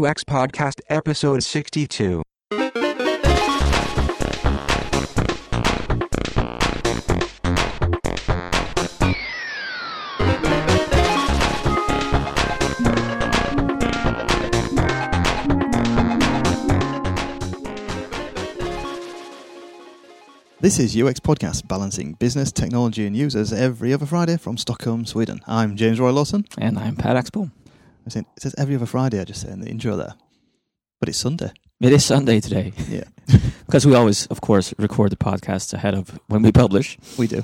UX 0.00 0.24
Podcast 0.24 0.80
Episode 0.88 1.42
62. 1.42 2.22
This 20.62 20.78
is 20.78 20.96
UX 20.96 21.20
Podcast, 21.20 21.66
balancing 21.68 22.14
business, 22.14 22.52
technology, 22.52 23.06
and 23.06 23.16
users 23.16 23.52
every 23.52 23.92
other 23.92 24.06
Friday 24.06 24.38
from 24.38 24.56
Stockholm, 24.56 25.04
Sweden. 25.04 25.40
I'm 25.46 25.76
James 25.76 26.00
Royal-Lawson. 26.00 26.46
And 26.56 26.78
I'm 26.78 26.96
Per 26.96 27.14
Axbom. 27.14 27.50
I 28.10 28.12
said, 28.12 28.24
it 28.36 28.42
says 28.42 28.54
every 28.58 28.74
other 28.74 28.86
Friday, 28.86 29.20
I 29.20 29.24
just 29.24 29.40
say 29.42 29.50
in 29.50 29.60
the 29.60 29.68
intro 29.68 29.96
there. 29.96 30.14
But 30.98 31.08
it's 31.08 31.18
Sunday. 31.18 31.52
It 31.80 31.92
is 31.92 32.04
Sunday 32.04 32.40
today. 32.40 32.72
Yeah, 32.88 33.04
because 33.66 33.86
we 33.86 33.94
always, 33.94 34.26
of 34.26 34.40
course, 34.40 34.74
record 34.78 35.12
the 35.12 35.16
podcast 35.16 35.72
ahead 35.72 35.94
of 35.94 36.18
when 36.26 36.42
we 36.42 36.52
publish. 36.52 36.98
we 37.16 37.26
do. 37.26 37.42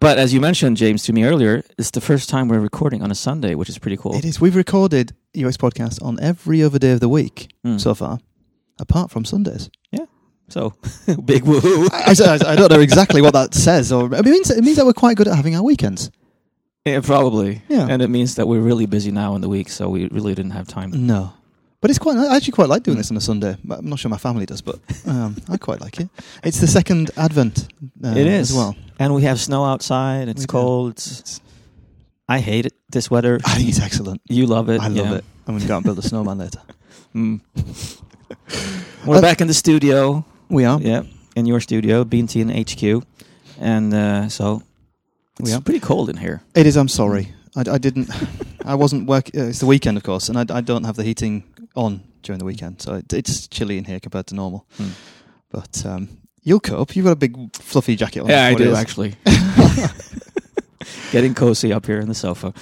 But 0.00 0.18
as 0.18 0.32
you 0.32 0.40
mentioned, 0.40 0.76
James, 0.76 1.02
to 1.04 1.12
me 1.12 1.24
earlier, 1.24 1.62
it's 1.78 1.90
the 1.90 2.00
first 2.00 2.28
time 2.28 2.48
we're 2.48 2.60
recording 2.60 3.02
on 3.02 3.10
a 3.10 3.14
Sunday, 3.14 3.54
which 3.54 3.68
is 3.68 3.78
pretty 3.78 3.96
cool. 3.96 4.14
It 4.14 4.24
is. 4.24 4.40
We've 4.40 4.56
recorded 4.56 5.12
UX 5.36 5.56
Podcast 5.56 6.02
on 6.02 6.18
every 6.20 6.62
other 6.62 6.78
day 6.78 6.92
of 6.92 7.00
the 7.00 7.08
week 7.08 7.52
Mm. 7.64 7.80
so 7.80 7.94
far, 7.94 8.18
apart 8.78 9.10
from 9.10 9.24
Sundays. 9.24 9.68
Yeah. 9.90 10.06
So, 10.48 10.70
big 11.24 11.42
woohoo. 11.44 11.88
I, 11.92 12.12
I- 12.12 12.52
I 12.52 12.56
don't 12.56 12.70
know 12.70 12.80
exactly 12.80 13.20
what 13.20 13.32
that 13.34 13.52
says, 13.54 13.90
or 13.92 14.14
it 14.14 14.24
means, 14.24 14.50
it 14.50 14.62
means 14.62 14.76
that 14.76 14.86
we're 14.86 14.92
quite 14.94 15.16
good 15.16 15.28
at 15.28 15.34
having 15.36 15.56
our 15.56 15.62
weekends. 15.62 16.10
Yeah, 16.84 17.00
probably. 17.00 17.62
Yeah. 17.68 17.86
And 17.88 18.02
it 18.02 18.08
means 18.10 18.34
that 18.34 18.46
we're 18.46 18.60
really 18.60 18.86
busy 18.86 19.10
now 19.10 19.34
in 19.34 19.40
the 19.40 19.48
week, 19.48 19.68
so 19.70 19.88
we 19.88 20.06
really 20.08 20.34
didn't 20.34 20.52
have 20.52 20.68
time. 20.68 20.90
No. 21.06 21.32
But 21.80 21.90
it's 21.90 21.98
quite. 21.98 22.16
I 22.16 22.36
actually 22.36 22.52
quite 22.52 22.68
like 22.68 22.82
doing 22.82 22.96
this 22.98 23.10
on 23.10 23.16
a 23.16 23.20
Sunday. 23.20 23.56
I'm 23.70 23.86
not 23.88 23.98
sure 23.98 24.10
my 24.10 24.16
family 24.18 24.46
does, 24.46 24.62
but 24.62 24.78
um, 25.06 25.36
I 25.50 25.56
quite 25.58 25.80
like 25.80 26.00
it. 26.00 26.08
It's 26.42 26.58
the 26.60 26.66
second 26.66 27.10
Advent. 27.16 27.68
Uh, 28.02 28.08
It 28.16 28.26
is. 28.26 28.50
as 28.50 28.56
well. 28.56 28.76
And 28.98 29.14
we 29.14 29.22
have 29.22 29.38
snow 29.40 29.64
outside. 29.64 30.28
It's 30.28 30.42
We 30.42 30.46
cold. 30.46 30.92
It's, 30.92 31.40
I 32.28 32.40
hate 32.40 32.64
it, 32.66 32.72
this 32.90 33.10
weather. 33.10 33.38
I 33.44 33.56
think 33.56 33.68
it's 33.68 33.80
excellent. 33.80 34.22
You 34.28 34.46
love 34.46 34.70
it. 34.70 34.80
I 34.80 34.88
love 34.88 35.10
yeah. 35.10 35.14
it. 35.16 35.24
I'm 35.46 35.54
going 35.54 35.60
to 35.60 35.68
go 35.68 35.76
and 35.76 35.84
build 35.84 35.98
a 35.98 36.02
snowman 36.02 36.38
later. 36.38 36.60
Mm. 37.14 37.40
we're 39.06 39.18
Uh, 39.18 39.20
back 39.20 39.40
in 39.40 39.46
the 39.46 39.54
studio. 39.54 40.24
We 40.48 40.64
are. 40.64 40.80
Yeah, 40.80 41.02
in 41.36 41.46
your 41.46 41.60
studio, 41.60 42.04
BNT 42.04 42.42
and 42.42 42.50
HQ. 42.50 43.06
And 43.60 43.94
uh, 43.94 44.28
so 44.28 44.62
it's 45.38 45.50
We 45.50 45.54
are. 45.54 45.60
pretty 45.60 45.80
cold 45.80 46.08
in 46.10 46.16
here. 46.16 46.42
It 46.54 46.66
is. 46.66 46.76
I'm 46.76 46.88
sorry. 46.88 47.32
I, 47.56 47.60
I 47.72 47.78
didn't. 47.78 48.10
I 48.64 48.74
wasn't 48.74 49.06
working. 49.08 49.40
Uh, 49.40 49.44
it's 49.46 49.60
the 49.60 49.66
weekend, 49.66 49.96
of 49.96 50.02
course, 50.02 50.28
and 50.28 50.38
I, 50.38 50.56
I 50.56 50.60
don't 50.60 50.84
have 50.84 50.96
the 50.96 51.04
heating 51.04 51.44
on 51.76 52.02
during 52.22 52.38
the 52.38 52.44
weekend, 52.44 52.80
so 52.80 52.94
it, 52.94 53.12
it's 53.12 53.46
chilly 53.48 53.76
in 53.78 53.84
here 53.84 54.00
compared 54.00 54.26
to 54.28 54.34
normal. 54.34 54.66
Mm. 54.78 54.90
But 55.50 55.84
um, 55.86 56.08
you'll 56.42 56.60
cope. 56.60 56.96
You've 56.96 57.04
got 57.04 57.12
a 57.12 57.16
big 57.16 57.54
fluffy 57.56 57.96
jacket 57.96 58.20
on. 58.20 58.28
Yeah, 58.28 58.46
I 58.46 58.54
do 58.54 58.74
actually. 58.74 59.14
Getting 61.12 61.34
cozy 61.34 61.72
up 61.72 61.86
here 61.86 62.00
in 62.00 62.08
the 62.08 62.14
sofa. 62.14 62.52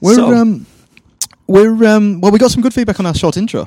We're 0.00 0.14
So- 0.14 0.34
um, 0.34 0.66
we're 1.46 1.84
um, 1.86 2.20
well. 2.20 2.30
We 2.32 2.38
got 2.38 2.50
some 2.52 2.62
good 2.62 2.72
feedback 2.74 3.00
on 3.00 3.06
our 3.06 3.14
short 3.14 3.36
intro. 3.36 3.66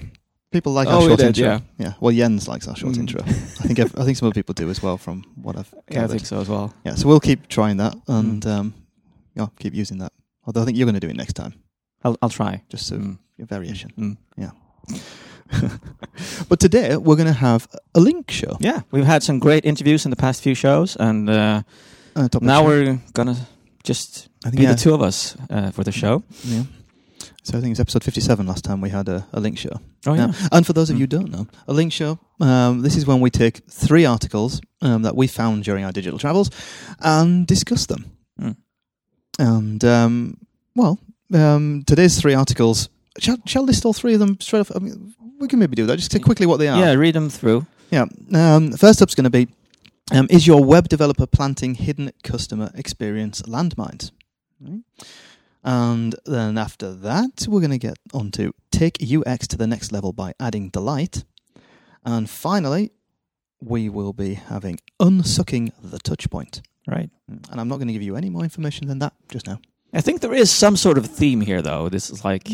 People 0.53 0.71
like 0.73 0.87
our 0.87 0.93
Oh, 0.95 0.99
we 1.01 1.07
short 1.07 1.19
did, 1.19 1.27
intro. 1.37 1.43
yeah. 1.45 1.59
yeah. 1.77 1.93
Well, 1.99 2.13
Jens 2.15 2.47
likes 2.47 2.67
our 2.67 2.75
short 2.75 2.93
Mm. 2.95 2.99
intro. 2.99 3.21
I 3.25 3.63
think 3.67 3.79
ev- 3.79 3.95
I 3.97 4.03
think 4.05 4.17
some 4.17 4.27
other 4.27 4.35
people 4.35 4.53
do 4.53 4.69
as 4.69 4.81
well. 4.83 4.97
From 4.97 5.23
what 5.35 5.57
I've 5.57 5.69
gathered. 5.71 5.91
Yeah, 5.91 6.03
I 6.05 6.07
think 6.07 6.25
so 6.25 6.39
as 6.41 6.47
well. 6.47 6.73
Yeah, 6.85 6.95
so 6.95 7.07
we'll 7.07 7.19
keep 7.19 7.47
trying 7.47 7.77
that 7.77 7.93
Mm. 8.07 8.19
and 8.19 8.45
um, 8.45 8.73
yeah, 9.35 9.47
keep 9.59 9.73
using 9.73 9.97
that. 9.99 10.13
Although 10.45 10.61
I 10.61 10.65
think 10.65 10.77
you're 10.77 10.85
going 10.85 10.99
to 11.01 11.07
do 11.07 11.09
it 11.09 11.17
next 11.17 11.33
time, 11.33 11.53
I'll, 12.03 12.17
I'll 12.21 12.29
try. 12.29 12.61
just 12.69 12.85
so 12.87 12.95
Mm. 12.97 13.17
a 13.41 13.45
variation. 13.45 13.91
Mm. 13.97 14.17
but 16.49 16.59
today 16.59 16.97
we're 16.97 17.15
going 17.15 17.27
to 17.27 17.39
have 17.39 17.67
a 17.95 17.99
link 17.99 18.31
show. 18.31 18.57
Yeah, 18.59 18.81
we've 18.91 19.05
had 19.05 19.23
some 19.23 19.39
great 19.39 19.65
interviews 19.65 20.05
in 20.05 20.09
the 20.11 20.15
past 20.17 20.41
few 20.43 20.55
shows, 20.55 20.95
and 20.99 21.29
uh, 21.29 21.63
Uh, 22.15 22.28
top 22.29 22.41
of 22.41 22.44
now 22.44 22.61
the 22.61 22.69
show. 22.85 22.91
we're 22.91 22.99
gonna 23.13 23.35
just 23.83 24.29
I 24.45 24.49
think 24.49 24.57
be 24.57 24.63
yeah, 24.63 24.73
the 24.75 24.79
two 24.79 24.94
of 24.94 25.01
us 25.01 25.35
uh, 25.49 25.72
for 25.72 25.83
the 25.83 25.91
show. 25.91 26.22
Yeah. 26.44 26.63
So 27.45 27.57
I 27.57 27.61
think 27.61 27.71
it's 27.71 27.79
episode 27.79 28.03
57 28.05 28.47
last 28.47 28.63
time 28.63 28.79
we 28.79 28.89
had 28.89 29.09
a, 29.09 29.27
a 29.33 29.39
link 29.41 29.57
show. 29.57 29.79
Oh 30.05 30.13
yeah, 30.13 30.25
Um, 30.25 30.33
and 30.51 30.65
for 30.65 30.71
those 30.73 30.89
of 30.89 30.97
you 30.97 31.07
Mm. 31.07 31.11
who 31.11 31.17
don't 31.19 31.31
know, 31.31 31.47
a 31.67 31.73
link 31.73 31.91
show, 31.91 32.17
um, 32.39 32.81
this 32.81 32.95
is 32.95 33.05
when 33.05 33.19
we 33.19 33.29
take 33.29 33.61
three 33.69 34.05
articles 34.05 34.61
um, 34.81 35.01
that 35.01 35.15
we 35.17 35.27
found 35.27 35.63
during 35.65 35.83
our 35.83 35.91
digital 35.91 36.17
travels 36.19 36.49
and 37.01 37.45
discuss 37.45 37.85
them. 37.85 38.05
Mm. 38.39 38.55
And, 39.39 39.83
um, 39.83 40.37
well, 40.75 40.99
um, 41.33 41.83
today's 41.85 42.19
three 42.19 42.33
articles, 42.33 42.87
shall, 43.19 43.37
shall 43.45 43.63
list 43.63 43.83
all 43.85 43.93
three 43.93 44.13
of 44.13 44.19
them 44.19 44.37
straight 44.39 44.61
off? 44.61 44.71
I 44.75 44.79
mean, 44.79 45.13
we 45.39 45.47
can 45.49 45.59
maybe 45.59 45.75
do 45.75 45.85
that. 45.87 45.97
Just 45.97 46.11
say 46.13 46.19
quickly 46.19 46.45
what 46.45 46.57
they 46.57 46.69
are. 46.69 46.79
yeah. 46.79 46.93
Read 46.93 47.15
them 47.15 47.29
through. 47.29 47.65
Yeah. 47.91 48.05
Um, 48.33 48.71
first 48.71 49.01
up's 49.01 49.15
going 49.15 49.25
to 49.25 49.29
be 49.29 49.47
um, 50.11 50.27
Is 50.29 50.47
your 50.47 50.63
web 50.63 50.87
developer 50.89 51.25
planting 51.27 51.75
hidden 51.75 52.11
customer 52.23 52.71
experience 52.75 53.41
landmines? 53.43 54.11
Right. 54.61 54.81
And 55.63 56.16
then 56.25 56.57
after 56.57 56.94
that, 56.94 57.46
we're 57.47 57.62
going 57.62 57.72
to 57.72 57.78
get 57.78 57.97
on 58.13 58.31
to 58.31 58.53
Take 58.72 58.97
UX 59.01 59.47
to 59.47 59.57
the 59.57 59.68
next 59.68 59.91
level 59.91 60.12
by 60.13 60.34
adding 60.40 60.69
delight. 60.69 61.24
And 62.03 62.29
finally, 62.29 62.91
we 63.62 63.88
will 63.88 64.13
be 64.13 64.34
having 64.34 64.79
Unsucking 65.00 65.72
the 65.81 66.00
Touch 66.00 66.29
Point. 66.29 66.62
Right. 66.88 67.09
And 67.28 67.62
I'm 67.62 67.68
not 67.68 67.78
going 67.78 67.88
to 67.88 67.94
give 67.94 68.02
you 68.02 68.16
any 68.16 68.29
more 68.29 68.44
information 68.44 68.88
than 68.88 69.00
that 69.00 69.13
just 69.29 69.47
now. 69.47 69.59
I 69.94 70.02
think 70.02 70.22
there 70.22 70.34
is 70.34 70.52
some 70.52 70.75
sort 70.75 70.97
of 70.97 71.06
theme 71.06 71.40
here, 71.41 71.62
though. 71.62 71.88
This 71.88 72.09
is 72.09 72.25
like 72.25 72.50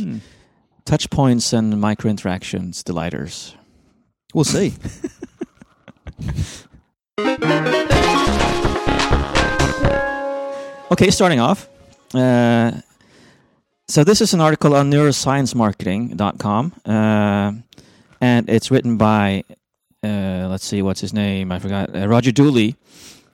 touch 0.86 1.10
points 1.10 1.54
and 1.54 1.80
micro 1.80 2.12
interactions, 2.12 2.84
delighters. 2.84 3.56
We'll 4.34 4.44
see. 4.44 4.74
Okay, 10.92 11.12
starting 11.12 11.40
off. 11.40 11.70
Uh, 12.16 12.72
so 13.90 14.04
this 14.04 14.22
is 14.22 14.36
an 14.36 14.40
article 14.40 14.76
on 14.76 14.92
neurosciencemarketing.com, 14.92 16.74
uh, 16.86 17.52
and 18.22 18.50
it's 18.50 18.70
written 18.70 18.98
by, 18.98 19.44
uh, 20.04 20.48
let's 20.48 20.64
see, 20.64 20.84
what's 20.84 21.02
his 21.02 21.12
name? 21.12 21.52
I 21.52 21.58
forgot. 21.58 21.96
Uh, 21.96 22.08
Roger 22.08 22.32
Dooley, 22.32 22.76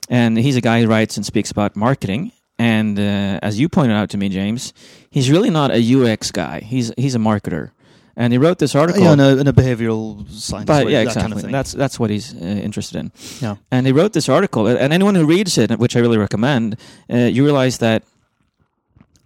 and 0.10 0.38
he's 0.38 0.56
a 0.56 0.62
guy 0.62 0.82
who 0.82 0.88
writes 0.88 1.18
and 1.18 1.26
speaks 1.26 1.52
about 1.52 1.76
marketing. 1.76 2.32
And 2.58 2.98
uh, 2.98 3.40
as 3.44 3.60
you 3.60 3.68
pointed 3.68 3.98
out 3.98 4.10
to 4.12 4.18
me, 4.18 4.30
James, 4.30 4.74
he's 5.10 5.30
really 5.30 5.50
not 5.50 5.72
a 5.72 5.96
UX 5.96 6.32
guy. 6.32 6.62
He's 6.62 6.94
he's 6.96 7.14
a 7.16 7.20
marketer, 7.20 7.72
and 8.16 8.32
he 8.32 8.40
wrote 8.40 8.60
this 8.60 8.76
article. 8.76 9.04
yeah, 9.04 9.12
and 9.12 9.20
a, 9.20 9.38
and 9.38 9.50
a 9.50 9.52
behavioral 9.52 10.26
science. 10.32 10.68
But 10.68 10.86
way, 10.86 10.94
yeah, 10.94 11.04
that 11.04 11.08
exactly. 11.08 11.34
kind 11.34 11.46
of. 11.46 11.52
That's 11.52 11.74
that's 11.74 12.00
what 12.00 12.10
he's 12.10 12.34
uh, 12.34 12.38
interested 12.38 12.98
in. 12.98 13.12
Yeah. 13.42 13.58
And 13.72 13.86
he 13.86 13.92
wrote 13.92 14.14
this 14.14 14.30
article, 14.30 14.68
and 14.68 14.94
anyone 14.94 15.16
who 15.16 15.26
reads 15.26 15.58
it, 15.58 15.78
which 15.78 15.98
I 15.98 16.00
really 16.00 16.18
recommend, 16.18 16.78
uh, 17.12 17.18
you 17.18 17.44
realize 17.44 17.80
that 17.80 18.04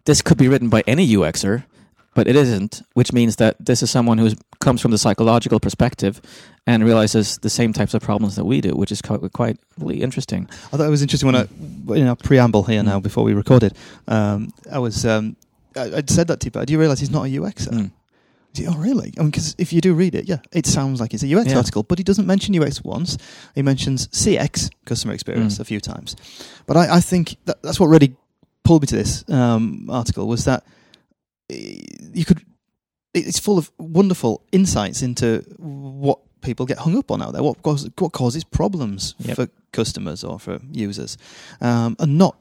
this 0.09 0.21
could 0.23 0.37
be 0.39 0.47
written 0.47 0.69
by 0.69 0.81
any 0.87 1.05
UXer, 1.17 1.63
but 2.15 2.27
it 2.27 2.35
isn't. 2.35 2.81
Which 2.93 3.13
means 3.13 3.35
that 3.35 3.53
this 3.63 3.83
is 3.83 3.91
someone 3.91 4.17
who 4.17 4.29
comes 4.59 4.81
from 4.81 4.89
the 4.91 4.97
psychological 4.97 5.59
perspective 5.59 6.19
and 6.65 6.83
realizes 6.83 7.37
the 7.37 7.49
same 7.49 7.73
types 7.73 7.93
of 7.93 8.01
problems 8.01 8.35
that 8.35 8.45
we 8.45 8.59
do, 8.61 8.71
which 8.71 8.91
is 8.91 9.01
quite, 9.01 9.21
quite 9.33 9.57
really 9.77 10.01
interesting. 10.01 10.49
I 10.73 10.77
thought 10.77 10.87
it 10.87 10.89
was 10.97 11.01
interesting 11.03 11.27
when 11.31 11.35
I, 11.35 11.45
in 11.95 12.07
our 12.07 12.15
preamble 12.15 12.63
here 12.63 12.81
now, 12.83 12.99
before 12.99 13.23
we 13.23 13.33
recorded, 13.33 13.73
um, 14.07 14.49
I 14.71 14.79
was, 14.79 15.05
um, 15.05 15.35
I, 15.75 15.97
I'd 15.97 16.09
said 16.09 16.27
that 16.27 16.39
to 16.41 16.45
you, 16.47 16.51
but 16.51 16.65
do 16.67 16.73
you 16.73 16.79
realise 16.79 16.99
he's 16.99 17.11
not 17.11 17.25
a 17.25 17.29
UXer? 17.29 17.69
Mm. 17.71 17.91
Oh, 18.67 18.77
really? 18.77 19.13
I 19.17 19.21
mean, 19.21 19.29
because 19.29 19.55
if 19.59 19.71
you 19.71 19.79
do 19.79 19.93
read 19.93 20.15
it, 20.15 20.27
yeah, 20.27 20.39
it 20.51 20.65
sounds 20.65 20.99
like 20.99 21.13
it's 21.13 21.23
a 21.23 21.27
UX 21.37 21.51
Yeah. 21.51 21.57
article, 21.57 21.83
but 21.83 21.99
he 21.99 22.03
doesn't 22.03 22.25
mention 22.25 22.55
UX 22.59 22.83
once. 22.83 23.15
He 23.53 23.61
mentions 23.61 24.07
CX, 24.07 24.71
customer 24.85 25.13
experience, 25.13 25.57
Mm. 25.57 25.59
a 25.61 25.65
few 25.65 25.79
times. 25.79 26.15
But 26.65 26.75
I, 26.75 26.95
I 26.97 26.99
think 26.99 27.37
that, 27.45 27.61
that's 27.61 27.79
what 27.79 27.87
really 27.87 28.15
pulled 28.63 28.81
me 28.83 28.87
to 28.87 28.95
this 28.95 29.23
um, 29.29 29.87
article 29.89 30.27
was 30.27 30.45
that 30.45 30.63
eh, 31.49 31.79
you 32.13 32.25
could. 32.25 32.41
It's 33.13 33.39
full 33.39 33.57
of 33.57 33.71
wonderful 33.79 34.43
insights 34.51 35.01
into 35.01 35.43
what 35.57 36.19
people 36.41 36.65
get 36.67 36.77
hung 36.77 36.95
up 36.97 37.09
on 37.11 37.21
out 37.21 37.33
there, 37.33 37.41
what 37.43 37.61
causes, 37.63 37.89
what 37.97 38.11
causes 38.11 38.43
problems 38.43 39.15
Yep. 39.19 39.35
for 39.35 39.47
customers 39.73 40.23
or 40.23 40.39
for 40.39 40.59
users, 40.71 41.17
um, 41.59 41.95
and 41.99 42.17
not 42.17 42.37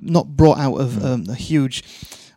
not 0.00 0.28
brought 0.36 0.58
out 0.58 0.76
of 0.80 0.92
Mm. 0.92 1.04
um, 1.04 1.26
a 1.28 1.34
huge 1.34 1.84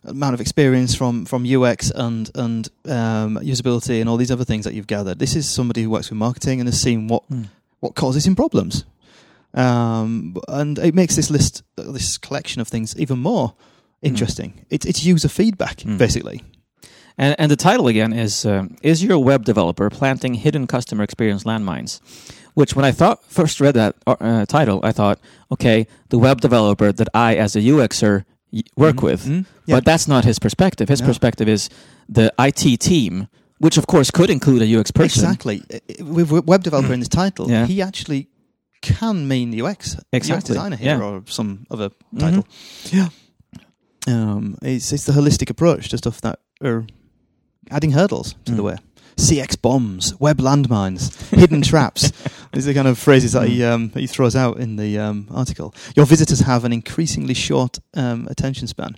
amount 0.04 0.34
of 0.34 0.40
experience 0.40 0.94
from 0.94 1.24
from 1.24 1.44
UX 1.46 1.90
and 1.90 2.30
and 2.34 2.68
um, 2.84 3.38
usability 3.42 4.00
and 4.00 4.08
all 4.08 4.18
these 4.18 4.30
other 4.30 4.44
things 4.44 4.64
that 4.66 4.74
you've 4.74 4.86
gathered. 4.86 5.18
This 5.18 5.34
is 5.34 5.48
somebody 5.48 5.82
who 5.82 5.90
works 5.90 6.10
with 6.10 6.18
marketing 6.18 6.60
and 6.60 6.68
has 6.68 6.78
seen 6.80 7.08
what 7.08 7.22
Mm. 7.30 7.46
what 7.80 7.94
causes 7.94 8.26
him 8.26 8.36
problems, 8.36 8.84
um, 9.56 10.36
and 10.48 10.78
it 10.78 10.94
makes 10.94 11.16
this 11.16 11.30
list, 11.30 11.62
uh, 11.78 11.90
this 11.92 12.18
collection 12.18 12.60
of 12.60 12.68
things, 12.68 12.94
even 12.98 13.18
more 13.18 13.54
interesting. 14.02 14.64
It's 14.70 14.86
it's 14.86 15.04
user 15.04 15.28
feedback 15.28 15.78
Mm. 15.78 15.98
basically. 15.98 16.42
And, 17.18 17.34
and 17.38 17.50
the 17.50 17.56
title 17.56 17.88
again 17.88 18.12
is 18.12 18.44
um, 18.44 18.76
Is 18.82 19.02
Your 19.02 19.18
Web 19.24 19.44
Developer 19.46 19.88
Planting 19.88 20.34
Hidden 20.34 20.66
Customer 20.66 21.02
Experience 21.02 21.44
Landmines? 21.44 22.00
Which, 22.54 22.76
when 22.76 22.84
I 22.84 22.92
thought 22.92 23.24
first 23.24 23.58
read 23.60 23.74
that 23.74 23.94
uh, 24.06 24.44
title, 24.46 24.80
I 24.82 24.92
thought, 24.92 25.18
okay, 25.50 25.86
the 26.10 26.18
web 26.18 26.40
developer 26.42 26.92
that 26.92 27.08
I, 27.14 27.36
as 27.36 27.56
a 27.56 27.60
UXer, 27.60 28.24
work 28.76 28.96
Mhm. 28.96 29.02
with. 29.02 29.24
Mhm. 29.26 29.46
Yeah. 29.66 29.76
But 29.76 29.84
that's 29.86 30.06
not 30.06 30.24
his 30.24 30.38
perspective. 30.38 30.88
His 30.90 31.00
No. 31.00 31.06
perspective 31.06 31.48
is 31.48 31.68
the 32.08 32.30
IT 32.38 32.76
team 32.76 33.28
which 33.58 33.78
of 33.78 33.86
course 33.86 34.10
could 34.10 34.28
include 34.28 34.60
a 34.60 34.66
UX 34.66 34.90
person. 34.90 35.24
Exactly. 35.24 35.62
With 36.00 36.30
web 36.46 36.62
developer 36.62 36.92
in 36.92 36.98
his 37.00 37.08
title, 37.08 37.48
Yeah. 37.50 37.66
he 37.66 37.80
actually 37.80 38.28
can 38.94 39.26
mean 39.28 39.52
UX, 39.52 39.96
UX 40.14 40.44
designer 40.44 40.76
here, 40.76 40.98
Yeah. 40.98 41.02
or 41.04 41.22
some 41.26 41.66
other 41.70 41.90
Mhm. 42.14 42.20
title. 42.20 42.46
Yeah. 42.92 43.08
Um, 44.06 44.56
it's 44.62 44.92
it's 44.92 45.04
the 45.04 45.12
holistic 45.12 45.50
approach 45.50 45.88
to 45.88 45.98
stuff 45.98 46.20
that 46.20 46.38
are 46.62 46.86
adding 47.70 47.92
hurdles 47.92 48.34
to 48.44 48.52
the 48.54 48.62
Mm. 48.62 48.66
way. 48.66 48.76
CX 49.18 49.56
bombs, 49.56 50.12
web 50.20 50.38
landmines, 50.40 51.10
hidden 51.30 51.62
traps. 51.72 52.12
These 52.52 52.66
are 52.66 52.72
the 52.72 52.74
kind 52.74 52.86
of 52.88 52.98
phrases 52.98 53.32
that 53.32 53.48
he 53.48 53.64
um, 53.64 53.88
that 53.94 54.00
he 54.00 54.06
throws 54.06 54.36
out 54.36 54.58
in 54.60 54.76
the 54.76 54.98
um, 54.98 55.26
article. 55.30 55.74
Your 55.96 56.06
visitors 56.06 56.40
have 56.40 56.64
an 56.64 56.72
increasingly 56.72 57.34
short 57.34 57.78
um, 57.94 58.28
attention 58.30 58.68
span, 58.68 58.96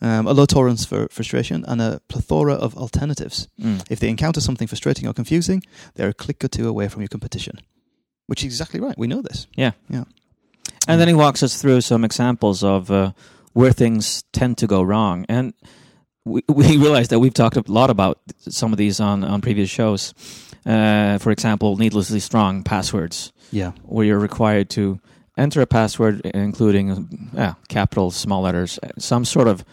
um, 0.00 0.26
a 0.28 0.32
low 0.32 0.46
tolerance 0.46 0.84
for 0.86 1.08
frustration, 1.10 1.64
and 1.66 1.80
a 1.82 2.00
plethora 2.08 2.54
of 2.54 2.74
alternatives. 2.76 3.48
Mm. 3.60 3.82
If 3.90 3.98
they 3.98 4.08
encounter 4.08 4.40
something 4.40 4.68
frustrating 4.68 5.08
or 5.08 5.12
confusing, 5.12 5.62
they're 5.96 6.10
a 6.10 6.14
click 6.14 6.42
or 6.44 6.48
two 6.48 6.68
away 6.68 6.88
from 6.88 7.02
your 7.02 7.08
competition. 7.08 7.58
Which 8.28 8.42
is 8.42 8.46
exactly 8.46 8.78
right. 8.80 8.96
We 8.96 9.06
know 9.08 9.20
this. 9.22 9.46
Yeah. 9.56 9.72
Yeah. 9.90 10.04
And 10.86 11.00
then 11.00 11.08
he 11.08 11.14
walks 11.14 11.42
us 11.42 11.60
through 11.60 11.80
some 11.80 12.04
examples 12.04 12.62
of 12.62 12.90
uh, 12.90 13.12
where 13.54 13.72
things 13.72 14.22
tend 14.32 14.58
to 14.58 14.66
go 14.66 14.80
wrong. 14.82 15.26
And 15.28 15.52
we, 16.24 16.42
we 16.48 16.76
realize 16.76 17.08
that 17.08 17.18
we've 17.18 17.34
talked 17.34 17.56
a 17.56 17.64
lot 17.66 17.90
about 17.90 18.18
some 18.40 18.72
of 18.72 18.78
these 18.78 19.00
on, 19.00 19.24
on 19.24 19.40
previous 19.40 19.68
shows. 19.70 20.14
Uh, 20.66 21.18
for 21.18 21.30
example, 21.30 21.76
needlessly 21.76 22.20
strong 22.20 22.62
passwords, 22.62 23.32
Yeah. 23.50 23.72
where 23.84 24.04
you're 24.04 24.18
required 24.18 24.68
to 24.70 25.00
enter 25.38 25.60
a 25.62 25.66
password, 25.66 26.20
including 26.26 27.30
uh, 27.36 27.54
capitals, 27.68 28.16
small 28.16 28.42
letters, 28.42 28.78
uh, 28.82 28.88
some 28.98 29.24
sort 29.24 29.48
of 29.48 29.64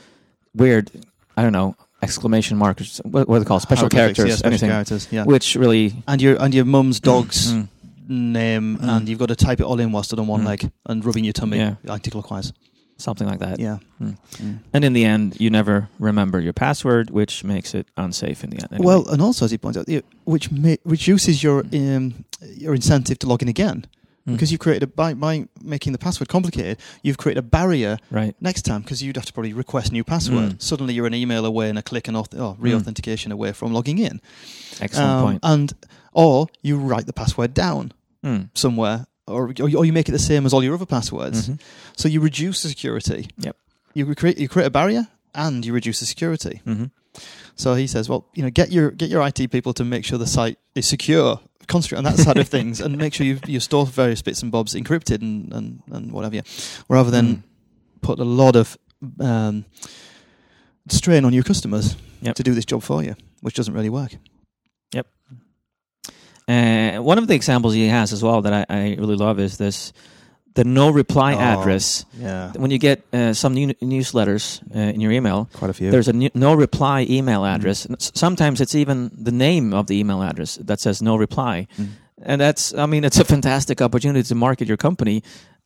weird, 0.54 0.92
I 1.36 1.42
don't 1.44 1.51
know, 1.51 1.75
exclamation 2.01 2.56
markers, 2.58 3.01
what, 3.04 3.28
what 3.28 3.38
are 3.38 3.40
they 3.40 3.46
called? 3.46 3.63
Special 3.63 3.90
characters, 3.90 4.30
yeah, 4.30 4.36
special 4.36 4.48
anything. 4.54 4.69
characters, 4.69 5.08
yeah. 5.12 5.24
Which 5.25 5.56
really. 5.56 6.04
and 6.08 6.22
your 6.22 6.42
and 6.42 6.54
your 6.54 6.66
mum's 6.66 7.00
dog's 7.00 7.51
Mm, 7.51 7.68
name, 8.07 8.78
Mm. 8.78 8.88
and 8.90 9.10
you've 9.10 9.19
got 9.19 9.28
to 9.30 9.36
type 9.36 9.60
it 9.60 9.63
all 9.66 9.80
in 9.80 9.92
whilst 9.92 10.13
on 10.13 10.28
one 10.28 10.42
Mm. 10.42 10.46
leg 10.48 10.72
and 10.86 11.04
rubbing 11.06 11.24
your 11.24 11.34
tummy 11.34 11.57
Yeah. 11.57 11.75
anti-clockwise. 11.90 12.54
something 12.98 13.28
like 13.28 13.40
that. 13.40 13.60
Yeah. 13.60 13.80
Mm. 14.02 14.16
Mm. 14.42 14.60
And 14.74 14.86
in 14.86 14.94
the 14.94 15.04
end, 15.04 15.36
you 15.38 15.50
never 15.50 15.90
remember 16.00 16.40
your 16.40 16.54
password, 16.54 17.10
which 17.10 17.44
makes 17.44 17.74
it 17.74 17.88
unsafe 17.98 18.42
in 18.42 18.52
the 18.52 18.56
end. 18.62 18.69
anyway. 18.72 18.86
Well, 18.86 19.10
and 19.10 19.22
also 19.22 19.44
as 19.44 19.52
he 19.52 19.57
points 19.57 19.78
out, 19.78 19.90
it- 19.90 20.06
which 20.24 20.50
ma- 20.50 20.78
reduces 20.86 21.44
your 21.44 21.66
um, 21.74 22.13
your 22.56 22.74
incentive 22.74 23.19
to 23.19 23.28
log 23.28 23.42
in 23.42 23.50
again 23.50 23.86
Mm. 23.86 23.90
Because 24.25 24.51
you've 24.51 24.60
created 24.60 24.83
a, 24.83 24.88
by 24.88 25.13
by 25.13 25.48
making 25.62 25.92
the 25.94 26.00
password 26.00 26.27
complicated, 26.30 26.77
you've 27.04 27.18
created 27.18 27.39
a 27.39 27.44
barrier 27.48 27.98
right. 28.10 28.36
next 28.42 28.63
time 28.63 28.81
because 28.81 29.04
you'd 29.04 29.16
have 29.18 29.25
to 29.25 29.33
probably 29.33 29.54
request 29.54 29.92
new 29.92 30.04
password. 30.04 30.54
Mm. 30.54 30.62
Suddenly, 30.62 30.94
you're 30.95 31.06
an 31.07 31.13
email 31.13 31.45
away 31.45 31.69
and 31.69 31.77
a 31.77 31.83
click 31.83 32.07
and 32.07 32.18
auth- 32.18 32.38
oh, 32.38 32.56
re-authentication 32.60 33.31
away 33.31 33.51
from 33.51 33.74
logging 33.74 34.00
in. 34.00 34.19
Excellent 34.81 35.10
Um, 35.12 35.24
point. 35.24 35.39
And 35.44 35.74
or 36.13 36.48
you 36.63 36.77
write 36.77 37.06
the 37.06 37.13
password 37.13 37.54
down 37.54 37.92
Mm. 38.24 38.50
somewhere, 38.56 39.06
or 39.27 39.54
or 39.60 39.86
you 39.86 39.94
make 39.94 40.10
it 40.10 40.13
the 40.13 40.19
same 40.19 40.45
as 40.48 40.54
all 40.54 40.63
your 40.63 40.74
other 40.74 40.86
passwords. 40.88 41.48
Mhm. 41.50 41.60
So 41.95 42.07
you 42.07 42.19
reduce 42.22 42.63
the 42.63 42.69
security. 42.69 43.27
Yep. 43.38 43.56
You 43.94 44.16
create 44.16 44.39
you 44.39 44.48
create 44.50 44.66
a 44.68 44.72
barrier 44.72 45.07
and 45.36 45.63
you 45.66 45.72
reduce 45.74 46.00
the 46.00 46.06
security. 46.07 46.62
Mhm. 46.66 46.89
So 47.56 47.75
he 47.75 47.88
says, 47.88 48.10
well, 48.10 48.25
you 48.33 48.44
know, 48.44 48.50
get 48.50 48.72
your 48.72 48.92
get 48.92 49.10
your 49.10 49.22
IT 49.22 49.48
people 49.51 49.74
to 49.74 49.83
make 49.86 50.04
sure 50.06 50.18
the 50.18 50.27
site 50.27 50.57
is 50.74 50.88
secure. 50.88 51.39
Concentrate 51.67 51.97
on 51.97 52.03
that 52.06 52.17
side 52.17 52.38
of 52.38 52.47
things 52.47 52.79
and 52.81 52.97
make 52.97 53.13
sure 53.13 53.25
you 53.25 53.39
you 53.47 53.59
store 53.59 53.85
various 53.85 54.21
bits 54.21 54.41
and 54.44 54.51
bobs 54.51 54.73
encrypted 54.75 55.21
and 55.21 55.51
and, 55.53 55.81
and 55.91 56.12
whatever, 56.12 56.41
rather 56.89 57.12
than 57.12 57.25
Mm. 57.25 57.44
put 58.01 58.19
a 58.19 58.23
lot 58.23 58.56
of 58.56 58.77
um, 59.19 59.65
strain 60.89 61.25
on 61.25 61.33
your 61.33 61.44
customers 61.44 61.95
Yep. 62.21 62.35
to 62.35 62.44
do 62.44 62.53
this 62.53 62.65
job 62.65 62.81
for 62.83 63.03
you, 63.03 63.15
which 63.41 63.56
doesn't 63.56 63.73
really 63.73 63.89
work. 63.89 64.15
Yep. 64.94 65.07
Uh, 66.47 66.97
one 67.03 67.17
of 67.17 67.27
the 67.27 67.33
examples 67.35 67.73
he 67.73 67.88
has 67.88 68.13
as 68.13 68.21
well 68.23 68.41
that 68.41 68.53
I, 68.53 68.65
I 68.69 68.95
really 69.00 69.15
love 69.15 69.39
is 69.39 69.57
this 69.57 69.91
the 70.56 70.63
no 70.63 70.90
reply 70.90 71.34
Oh. 71.36 71.40
address. 71.40 72.06
Yeah, 72.19 72.52
When 72.57 72.72
you 72.72 72.78
get 72.80 73.02
uh, 73.13 73.34
some 73.34 73.54
new 73.54 73.68
newsletters 73.81 74.62
uh, 74.75 74.94
in 74.94 75.02
your 75.02 75.12
email, 75.12 75.48
quite 75.54 75.69
a 75.69 75.74
few. 75.74 75.92
there's 75.92 76.07
a 76.07 76.13
new, 76.13 76.30
no 76.34 76.54
reply 76.56 77.06
email 77.10 77.46
address. 77.46 77.88
S- 77.90 78.12
Sometimes 78.16 78.60
it's 78.62 78.74
even 78.75 79.12
the 79.25 79.31
name 79.31 79.74
of 79.74 79.86
the 79.88 79.96
email 80.00 80.22
address 80.24 80.57
that 80.66 80.80
says 80.80 81.02
no 81.02 81.16
reply. 81.18 81.68
Mm. 81.78 81.88
And 82.24 82.42
that's, 82.42 82.74
I 82.74 82.86
mean, 82.86 83.04
it's 83.04 83.19
a 83.19 83.25
fantastic 83.25 83.81
opportunity 83.81 84.24
to 84.28 84.36
market 84.36 84.68
your 84.68 84.78
company. 84.78 85.22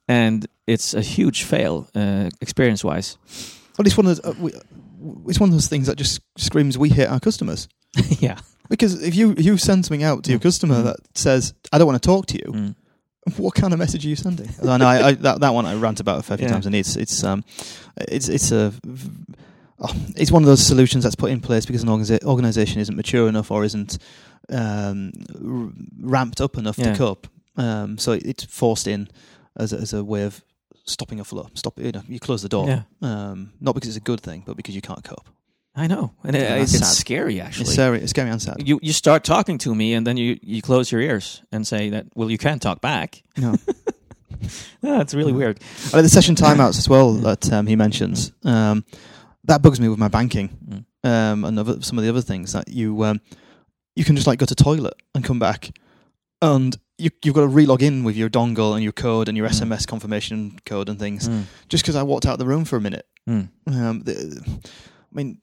And 0.07 0.47
it's 0.65 0.94
a 0.95 1.01
huge 1.01 1.44
fail 1.44 1.88
uh, 1.95 2.30
experience 2.42 2.83
wise. 2.83 3.18
Well, 3.77 3.85
it's 3.88 3.95
one 3.97 4.07
of 4.07 4.15
those, 4.21 4.25
uh, 4.25 4.33
we, 4.39 4.51
it's 5.30 5.39
one 5.39 5.50
of 5.50 5.53
those 5.56 5.68
things 5.69 5.85
that 5.88 5.97
just 6.00 6.19
screams 6.38 6.77
we 6.77 6.89
hate 6.89 7.07
our 7.07 7.19
customers. 7.19 7.68
yeah. 8.19 8.38
Because 8.69 9.01
if 9.03 9.15
you 9.15 9.33
you 9.38 9.57
send 9.57 9.85
something 9.85 10.03
out 10.03 10.24
to 10.24 10.31
your 10.31 10.39
Mm. 10.39 10.44
customer 10.44 10.75
Mm. 10.75 10.83
that 10.83 10.97
says 11.13 11.53
I 11.71 11.77
don't 11.77 11.88
want 11.88 12.01
to 12.01 12.07
talk 12.07 12.25
to 12.27 12.38
you, 12.38 12.51
Mm. 12.53 12.75
what 13.37 13.55
kind 13.55 13.73
of 13.73 13.79
message 13.79 14.05
are 14.05 14.09
you 14.09 14.15
sending? 14.15 14.49
I 14.67 14.77
know 14.77 14.87
I, 14.87 15.07
I, 15.07 15.11
that 15.13 15.39
that 15.41 15.53
one 15.53 15.65
I 15.65 15.75
rant 15.75 15.99
about 15.99 16.19
a 16.19 16.23
fair 16.23 16.37
few 16.37 16.47
Yeah. 16.47 16.53
times, 16.53 16.65
and 16.65 16.75
it's 16.75 16.95
it's 16.95 17.23
um 17.23 17.43
it's 17.97 18.27
it's 18.29 18.51
a 18.51 18.73
oh, 19.79 19.95
it's 20.15 20.31
one 20.31 20.43
of 20.43 20.47
those 20.47 20.65
solutions 20.65 21.03
that's 21.03 21.15
put 21.15 21.31
in 21.31 21.39
place 21.41 21.65
because 21.65 21.83
an 21.83 21.89
organiza- 21.89 22.23
organization 22.23 22.81
isn't 22.81 22.95
mature 22.95 23.27
enough 23.27 23.51
or 23.51 23.63
isn't 23.63 23.97
um, 24.49 25.11
r- 25.35 25.71
ramped 26.01 26.41
up 26.41 26.57
enough 26.57 26.77
Yeah. 26.77 26.91
to 26.93 26.97
cope. 26.97 27.27
Um, 27.57 27.97
so 27.97 28.13
it's 28.13 28.45
forced 28.45 28.87
in 28.87 29.09
as 29.57 29.73
a, 29.73 29.77
as 29.77 29.93
a 29.93 30.03
way 30.03 30.23
of 30.23 30.43
stopping 30.85 31.19
a 31.19 31.23
flow. 31.23 31.49
Stop 31.53 31.77
you 31.79 31.91
know 31.91 32.03
you 32.07 32.19
close 32.19 32.41
the 32.41 32.49
door. 32.49 32.67
Yeah. 32.67 32.81
Um, 33.01 33.51
not 33.59 33.75
because 33.75 33.89
it's 33.89 33.97
a 33.97 34.01
good 34.11 34.21
thing, 34.21 34.43
but 34.45 34.55
because 34.57 34.75
you 34.75 34.81
can't 34.81 35.03
cope. 35.03 35.27
I 35.79 35.87
know. 35.87 36.11
And 36.23 36.35
it, 36.35 36.41
Yeah, 36.41 36.55
it's 36.61 36.97
scary, 36.97 37.39
actually. 37.41 37.63
It's 37.63 37.73
scary. 37.73 37.99
It's 38.01 38.09
scary 38.09 38.29
and 38.29 38.41
sad. 38.41 38.67
you 38.67 38.79
you 38.81 38.93
start 38.93 39.23
talking 39.23 39.57
to 39.59 39.73
me 39.75 39.93
and 39.95 40.05
then 40.05 40.17
you 40.17 40.37
you 40.41 40.61
close 40.61 40.91
your 40.91 41.01
ears 41.01 41.41
and 41.51 41.65
say 41.65 41.89
that 41.91 42.05
well 42.15 42.29
you 42.31 42.37
can't 42.37 42.61
talk 42.61 42.81
back 42.81 43.23
No. 43.37 43.55
yeah, 44.81 45.01
it's 45.01 45.13
really 45.13 45.33
weird 45.33 45.59
I 45.93 45.97
like 45.97 46.03
the 46.03 46.09
session 46.09 46.35
timeouts 46.35 46.77
as 46.77 46.87
well 46.89 47.13
that 47.13 47.51
um, 47.51 47.67
he 47.67 47.75
mentions. 47.75 48.31
Um, 48.43 48.83
that 49.45 49.61
bugs 49.61 49.79
me 49.79 49.87
with 49.89 49.99
my 49.99 50.07
banking 50.09 50.49
Mm. 50.69 50.85
um, 51.03 51.43
and 51.45 51.57
other, 51.59 51.81
some 51.81 51.97
of 51.97 52.03
the 52.03 52.09
other 52.09 52.21
things 52.21 52.53
that 52.53 52.67
you 52.67 53.03
um, 53.03 53.21
you 53.95 54.03
can 54.05 54.15
just 54.15 54.27
like 54.27 54.39
go 54.39 54.45
to 54.45 54.55
toilet 54.55 54.93
and 55.15 55.23
come 55.23 55.39
back, 55.39 55.71
and 56.41 56.77
you, 56.97 57.09
you've 57.23 57.33
got 57.35 57.41
to 57.41 57.47
relog 57.47 57.81
in 57.81 58.03
with 58.03 58.15
your 58.15 58.29
dongle 58.29 58.73
and 58.73 58.83
your 58.83 58.91
code 58.93 59.27
and 59.29 59.37
your 59.37 59.47
Mm. 59.49 59.53
SMS 59.61 59.87
confirmation 59.87 60.57
code 60.65 60.89
and 60.89 60.99
things. 60.99 61.27
Mm. 61.27 61.43
Just 61.69 61.83
because 61.83 61.95
I 61.95 62.03
walked 62.03 62.25
out 62.25 62.33
of 62.33 62.39
the 62.39 62.45
room 62.45 62.65
for 62.65 62.75
a 62.77 62.81
minute, 62.81 63.05
Mm. 63.27 63.47
um, 63.67 64.01
the, 64.01 64.13
I 64.63 65.13
mean, 65.15 65.39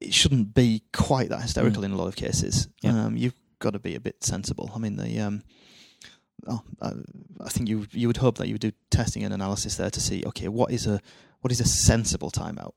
it 0.00 0.14
shouldn't 0.14 0.54
be 0.54 0.82
quite 0.92 1.28
that 1.30 1.42
hysterical 1.42 1.82
Mm. 1.82 1.86
in 1.86 1.92
a 1.92 1.96
lot 1.96 2.06
of 2.08 2.16
cases. 2.16 2.68
Yeah. 2.82 3.04
Um, 3.06 3.16
you've 3.16 3.34
got 3.58 3.72
to 3.72 3.78
be 3.78 3.94
a 3.94 4.00
bit 4.00 4.22
sensible. 4.22 4.70
I 4.74 4.78
mean, 4.78 4.96
the 4.96 5.18
um, 5.20 5.42
oh, 6.46 6.62
I, 6.80 6.92
I 7.44 7.48
think 7.48 7.68
you 7.68 7.86
you 7.92 8.06
would 8.06 8.18
hope 8.18 8.38
that 8.38 8.46
you 8.48 8.54
would 8.54 8.60
do 8.60 8.72
testing 8.90 9.24
and 9.24 9.34
analysis 9.34 9.76
there 9.76 9.90
to 9.90 10.00
see 10.00 10.22
okay, 10.26 10.48
what 10.48 10.70
is 10.70 10.86
a 10.86 11.00
what 11.40 11.52
is 11.52 11.60
a 11.60 11.64
sensible 11.66 12.30
timeout? 12.30 12.72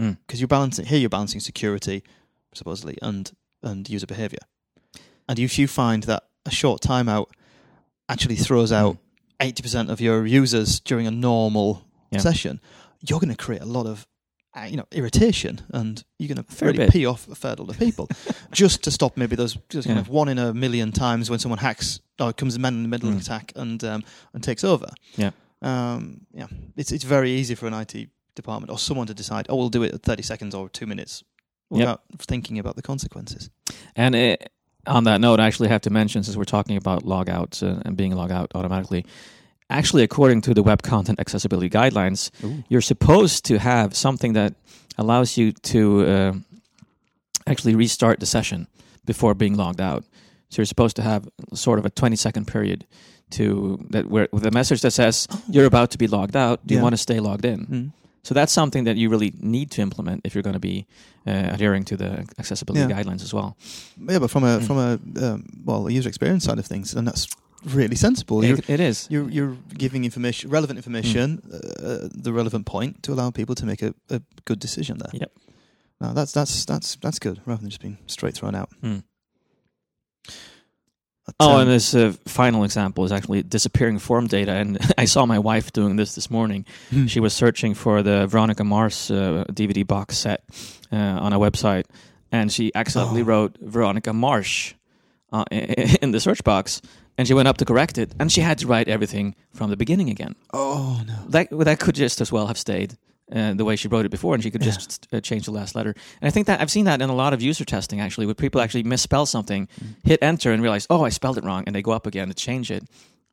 Mm. 0.00 0.16
Because 0.26 0.40
you're 0.40 0.48
balancing 0.48 0.86
here, 0.86 0.98
you're 0.98 1.08
balancing 1.10 1.40
security 1.40 2.02
supposedly 2.54 2.96
and 3.02 3.32
and 3.62 3.88
user 3.88 4.06
behavior, 4.06 4.40
and 5.28 5.38
if 5.38 5.58
you 5.58 5.68
find 5.68 6.02
that 6.04 6.24
a 6.46 6.50
short 6.50 6.80
timeout 6.82 7.26
actually 8.08 8.36
throws 8.36 8.72
out 8.72 8.96
eighty 9.40 9.62
percent 9.62 9.90
of 9.90 10.00
your 10.00 10.26
users 10.26 10.80
during 10.80 11.06
a 11.06 11.10
normal 11.10 11.84
Yeah. 12.10 12.18
session, 12.20 12.60
you're 13.00 13.20
going 13.20 13.34
to 13.36 13.44
create 13.44 13.62
a 13.62 13.66
lot 13.66 13.86
of 13.86 14.06
uh, 14.56 14.66
you 14.68 14.76
know 14.76 14.86
irritation, 14.92 15.60
and 15.72 16.04
you're 16.18 16.34
going 16.34 16.44
to 16.44 16.64
really 16.64 16.88
pee 16.90 17.06
off 17.06 17.28
a 17.28 17.34
fair 17.34 17.54
lot 17.56 17.68
of 17.70 17.78
people 17.78 18.08
just 18.52 18.82
to 18.84 18.90
stop 18.90 19.16
maybe 19.16 19.36
those 19.36 19.56
just 19.68 19.86
kind 19.88 19.96
Yeah. 19.96 20.02
of 20.02 20.08
one 20.08 20.28
in 20.28 20.38
a 20.38 20.52
million 20.54 20.92
times 20.92 21.30
when 21.30 21.38
someone 21.38 21.58
hacks 21.58 22.00
or 22.20 22.32
comes 22.32 22.58
man 22.58 22.74
in 22.74 22.82
the 22.82 22.88
middle 22.88 23.08
of 23.08 23.14
Mm. 23.14 23.18
an 23.18 23.22
attack 23.22 23.52
and 23.56 23.82
um, 23.84 24.04
and 24.34 24.42
takes 24.42 24.64
over. 24.64 24.88
Yeah. 25.16 25.30
um, 25.62 26.20
yeah. 26.34 26.46
It's 26.76 26.92
it's 26.92 27.04
very 27.04 27.30
easy 27.32 27.54
for 27.54 27.66
an 27.66 27.74
IT 27.74 28.08
department 28.34 28.70
or 28.70 28.78
someone 28.78 29.06
to 29.06 29.14
decide, 29.14 29.46
oh, 29.48 29.56
we'll 29.56 29.68
do 29.70 29.82
it 29.82 29.94
at 29.94 30.02
thirty 30.02 30.22
seconds 30.22 30.54
or 30.54 30.68
two 30.68 30.86
minutes 30.86 31.22
Yep. 31.70 31.78
without 31.78 32.00
thinking 32.18 32.58
about 32.58 32.76
the 32.76 32.82
consequences. 32.82 33.48
and 33.96 34.14
it, 34.14 34.52
on 34.86 35.04
that 35.04 35.20
note 35.22 35.40
i 35.40 35.46
actually 35.46 35.68
have 35.68 35.80
to 35.80 35.90
mention 35.90 36.22
since 36.22 36.36
we're 36.36 36.44
talking 36.44 36.76
about 36.76 37.04
logouts 37.04 37.62
uh, 37.62 37.80
and 37.86 37.96
being 37.96 38.14
logged 38.14 38.32
out 38.32 38.50
automatically 38.54 39.06
actually 39.78 40.02
according 40.02 40.40
to 40.42 40.54
the 40.54 40.62
web 40.62 40.82
content 40.82 41.18
accessibility 41.20 41.68
guidelines 41.70 42.30
you're 42.68 42.80
supposed 42.82 43.44
to 43.44 43.58
have 43.58 43.94
something 43.94 44.34
that 44.34 44.52
allows 44.98 45.36
you 45.38 45.52
to 45.52 46.06
uh, 46.06 46.32
actually 47.46 47.74
restart 47.74 48.20
the 48.20 48.26
session 48.26 48.66
before 49.04 49.34
being 49.34 49.56
logged 49.56 49.80
out. 49.80 50.04
So 50.50 50.60
you're 50.60 50.66
supposed 50.66 50.96
to 50.96 51.02
have 51.02 51.28
sort 51.54 51.78
of 51.78 51.86
a 51.86 51.90
20 51.90 52.16
second 52.16 52.46
period 52.46 52.86
to 53.30 53.78
that 53.90 54.06
where 54.06 54.28
with 54.32 54.44
a 54.46 54.50
message 54.50 54.82
that 54.82 54.92
says 54.92 55.26
you're 55.48 55.66
about 55.66 55.90
to 55.92 55.98
be 55.98 56.06
logged 56.06 56.36
out. 56.36 56.60
Do 56.66 56.74
you 56.74 56.82
want 56.82 56.92
to 56.92 56.98
stay 56.98 57.20
logged 57.20 57.44
in? 57.44 57.66
Mm. 57.66 57.92
So 58.24 58.34
that's 58.34 58.52
something 58.52 58.84
that 58.84 58.96
you 58.96 59.08
really 59.08 59.32
need 59.40 59.70
to 59.72 59.82
implement 59.82 60.20
if 60.24 60.34
you're 60.34 60.42
going 60.44 60.52
to 60.54 60.60
be 60.60 60.86
uh, 61.26 61.30
adhering 61.54 61.84
to 61.84 61.96
the 61.96 62.10
accessibility 62.38 62.86
Yeah. 62.86 63.02
guidelines 63.02 63.22
as 63.22 63.32
well. 63.34 63.56
Yeah, 63.98 64.20
but 64.20 64.30
from 64.30 64.44
a 64.44 64.58
Mm. 64.58 64.66
from 64.66 64.76
a 64.78 64.90
um, 65.26 65.44
well 65.64 65.86
a 65.88 65.90
user 65.90 66.08
experience 66.08 66.44
side 66.44 66.58
of 66.58 66.66
things, 66.66 66.94
and 66.94 67.06
that's 67.08 67.26
really 67.64 67.96
sensible. 67.96 68.42
It, 68.44 68.68
it 68.70 68.80
is. 68.80 69.06
you're 69.10 69.28
you're 69.30 69.56
giving 69.78 70.04
information, 70.04 70.50
relevant 70.50 70.78
information, 70.78 71.38
Mm. 71.38 72.04
uh, 72.04 72.08
the 72.22 72.32
relevant 72.32 72.66
point 72.66 73.02
to 73.02 73.12
allow 73.12 73.30
people 73.30 73.54
to 73.54 73.66
make 73.66 73.82
a, 73.82 73.94
a 74.10 74.20
good 74.44 74.58
decision 74.60 74.98
there. 74.98 75.10
Yep. 75.20 75.32
No, 76.00 76.12
that's 76.14 76.32
that's 76.32 76.64
that's 76.64 76.96
that's 76.96 77.18
good 77.18 77.40
rather 77.46 77.60
than 77.60 77.70
just 77.70 77.80
being 77.82 77.98
straight 78.06 78.34
thrown 78.34 78.54
out. 78.54 78.70
But, 81.24 81.34
Oh, 81.38 81.52
um, 81.54 81.60
and 81.62 81.70
this 81.70 81.94
uh, 81.94 82.12
final 82.26 82.64
example 82.64 83.04
is 83.04 83.12
actually 83.12 83.44
disappearing 83.44 84.00
form 84.00 84.26
data. 84.26 84.52
And 84.52 84.78
I 84.98 85.04
saw 85.06 85.24
my 85.24 85.38
wife 85.38 85.72
doing 85.72 85.96
this 85.96 86.14
this 86.16 86.28
morning. 86.30 86.66
hmm. 86.90 87.06
She 87.06 87.20
was 87.20 87.32
searching 87.32 87.74
for 87.74 88.02
the 88.02 88.26
Veronica 88.26 88.64
Mars 88.64 89.08
uh, 89.10 89.44
DVD 89.52 89.86
box 89.86 90.18
set 90.18 90.42
uh, 90.92 90.96
on 90.96 91.32
a 91.32 91.38
website, 91.38 91.84
and 92.32 92.50
she 92.52 92.72
accidentally 92.74 93.22
Oh. 93.22 93.26
wrote 93.26 93.56
Veronica 93.60 94.12
Marsh 94.12 94.74
uh, 95.32 95.44
in 96.02 96.10
the 96.10 96.18
search 96.20 96.42
box. 96.42 96.82
And 97.18 97.28
she 97.28 97.34
went 97.34 97.46
up 97.46 97.58
to 97.58 97.64
correct 97.64 97.98
it, 97.98 98.14
and 98.18 98.32
she 98.32 98.40
had 98.40 98.58
to 98.58 98.66
write 98.66 98.88
everything 98.88 99.34
from 99.52 99.70
the 99.70 99.76
beginning 99.76 100.08
again. 100.10 100.34
oh 100.52 101.02
no. 101.06 101.14
That 101.28 101.48
that 101.50 101.78
could 101.78 101.94
just 101.94 102.20
as 102.20 102.32
well 102.32 102.46
have 102.46 102.56
stayed 102.58 102.96
uh, 103.34 103.54
the 103.54 103.64
way 103.64 103.76
she 103.76 103.88
wrote 103.88 104.06
it 104.06 104.10
before, 104.10 104.34
and 104.34 104.42
she 104.42 104.50
could 104.50 104.62
just 104.62 105.06
uh, 105.12 105.20
change 105.20 105.44
the 105.44 105.50
last 105.52 105.74
letter. 105.74 105.94
And 106.20 106.28
I 106.28 106.30
think 106.30 106.46
that 106.46 106.60
I've 106.60 106.70
seen 106.70 106.86
that 106.86 107.00
in 107.02 107.10
a 107.10 107.14
lot 107.14 107.32
of 107.34 107.42
user 107.42 107.64
testing 107.64 108.00
actually, 108.00 108.26
where 108.26 108.34
people 108.34 108.60
actually 108.60 108.82
misspell 108.84 109.26
something, 109.26 109.68
hit 110.04 110.22
enter, 110.22 110.52
and 110.52 110.62
realize, 110.62 110.86
oh, 110.90 111.04
I 111.04 111.10
spelled 111.10 111.38
it 111.38 111.44
wrong, 111.44 111.64
and 111.66 111.74
they 111.74 111.82
go 111.82 111.92
up 111.92 112.06
again 112.06 112.28
to 112.28 112.34
change 112.34 112.70
it, 112.70 112.84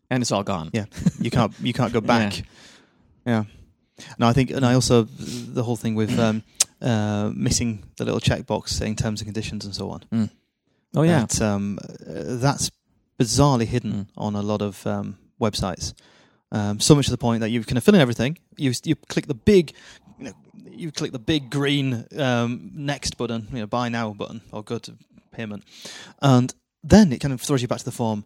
and 0.09 0.21
it's 0.21 0.31
all 0.31 0.43
gone. 0.43 0.69
Yeah, 0.73 0.85
you 1.19 1.31
can't 1.31 1.53
you 1.61 1.73
can't 1.73 1.93
go 1.93 2.01
back. 2.15 2.43
Yeah. 3.25 3.45
No, 4.17 4.27
I 4.27 4.33
think, 4.33 4.51
and 4.51 4.65
I 4.65 4.73
also 4.73 5.03
the 5.03 5.63
whole 5.63 5.75
thing 5.77 5.95
with 5.95 6.17
um, 6.19 6.43
uh, 6.81 7.31
missing 7.33 7.83
the 7.97 8.05
little 8.05 8.21
checkbox 8.21 8.69
saying 8.69 8.95
terms 8.95 9.21
and 9.21 9.27
conditions 9.27 9.65
and 9.65 9.75
so 9.75 9.89
on. 9.89 10.03
Mm. 10.13 10.29
Oh 10.95 11.03
yeah. 11.03 11.25
That, 11.25 11.41
um, 11.41 11.77
uh, 11.81 11.85
that's 12.39 12.71
bizarrely 13.19 13.65
hidden 13.65 13.91
Mm. 13.91 14.07
on 14.17 14.35
a 14.35 14.41
lot 14.41 14.61
of 14.61 14.85
um, 14.87 15.17
websites. 15.39 15.93
Um, 16.51 16.79
so 16.79 16.95
much 16.95 17.05
to 17.05 17.11
the 17.11 17.17
point 17.17 17.41
that 17.41 17.49
you 17.49 17.63
can 17.63 17.79
fill 17.81 17.95
in 17.95 18.01
everything. 18.01 18.37
You 18.57 18.73
you 18.83 18.95
click 18.95 19.27
the 19.27 19.35
big, 19.35 19.73
you 20.17 20.25
know, 20.25 20.33
you 20.71 20.91
click 20.91 21.11
the 21.11 21.19
big 21.19 21.49
green 21.51 22.05
um, 22.17 22.71
next 22.73 23.17
button, 23.17 23.47
you 23.51 23.59
know, 23.59 23.67
buy 23.67 23.89
now 23.89 24.13
button 24.13 24.41
or 24.51 24.63
go 24.63 24.79
to 24.79 24.93
payment, 25.31 25.63
and 26.21 26.53
then 26.89 27.11
it 27.13 27.19
kind 27.19 27.33
of 27.33 27.41
throws 27.41 27.61
you 27.61 27.67
back 27.67 27.79
to 27.79 27.85
the 27.85 27.91
form 27.91 28.23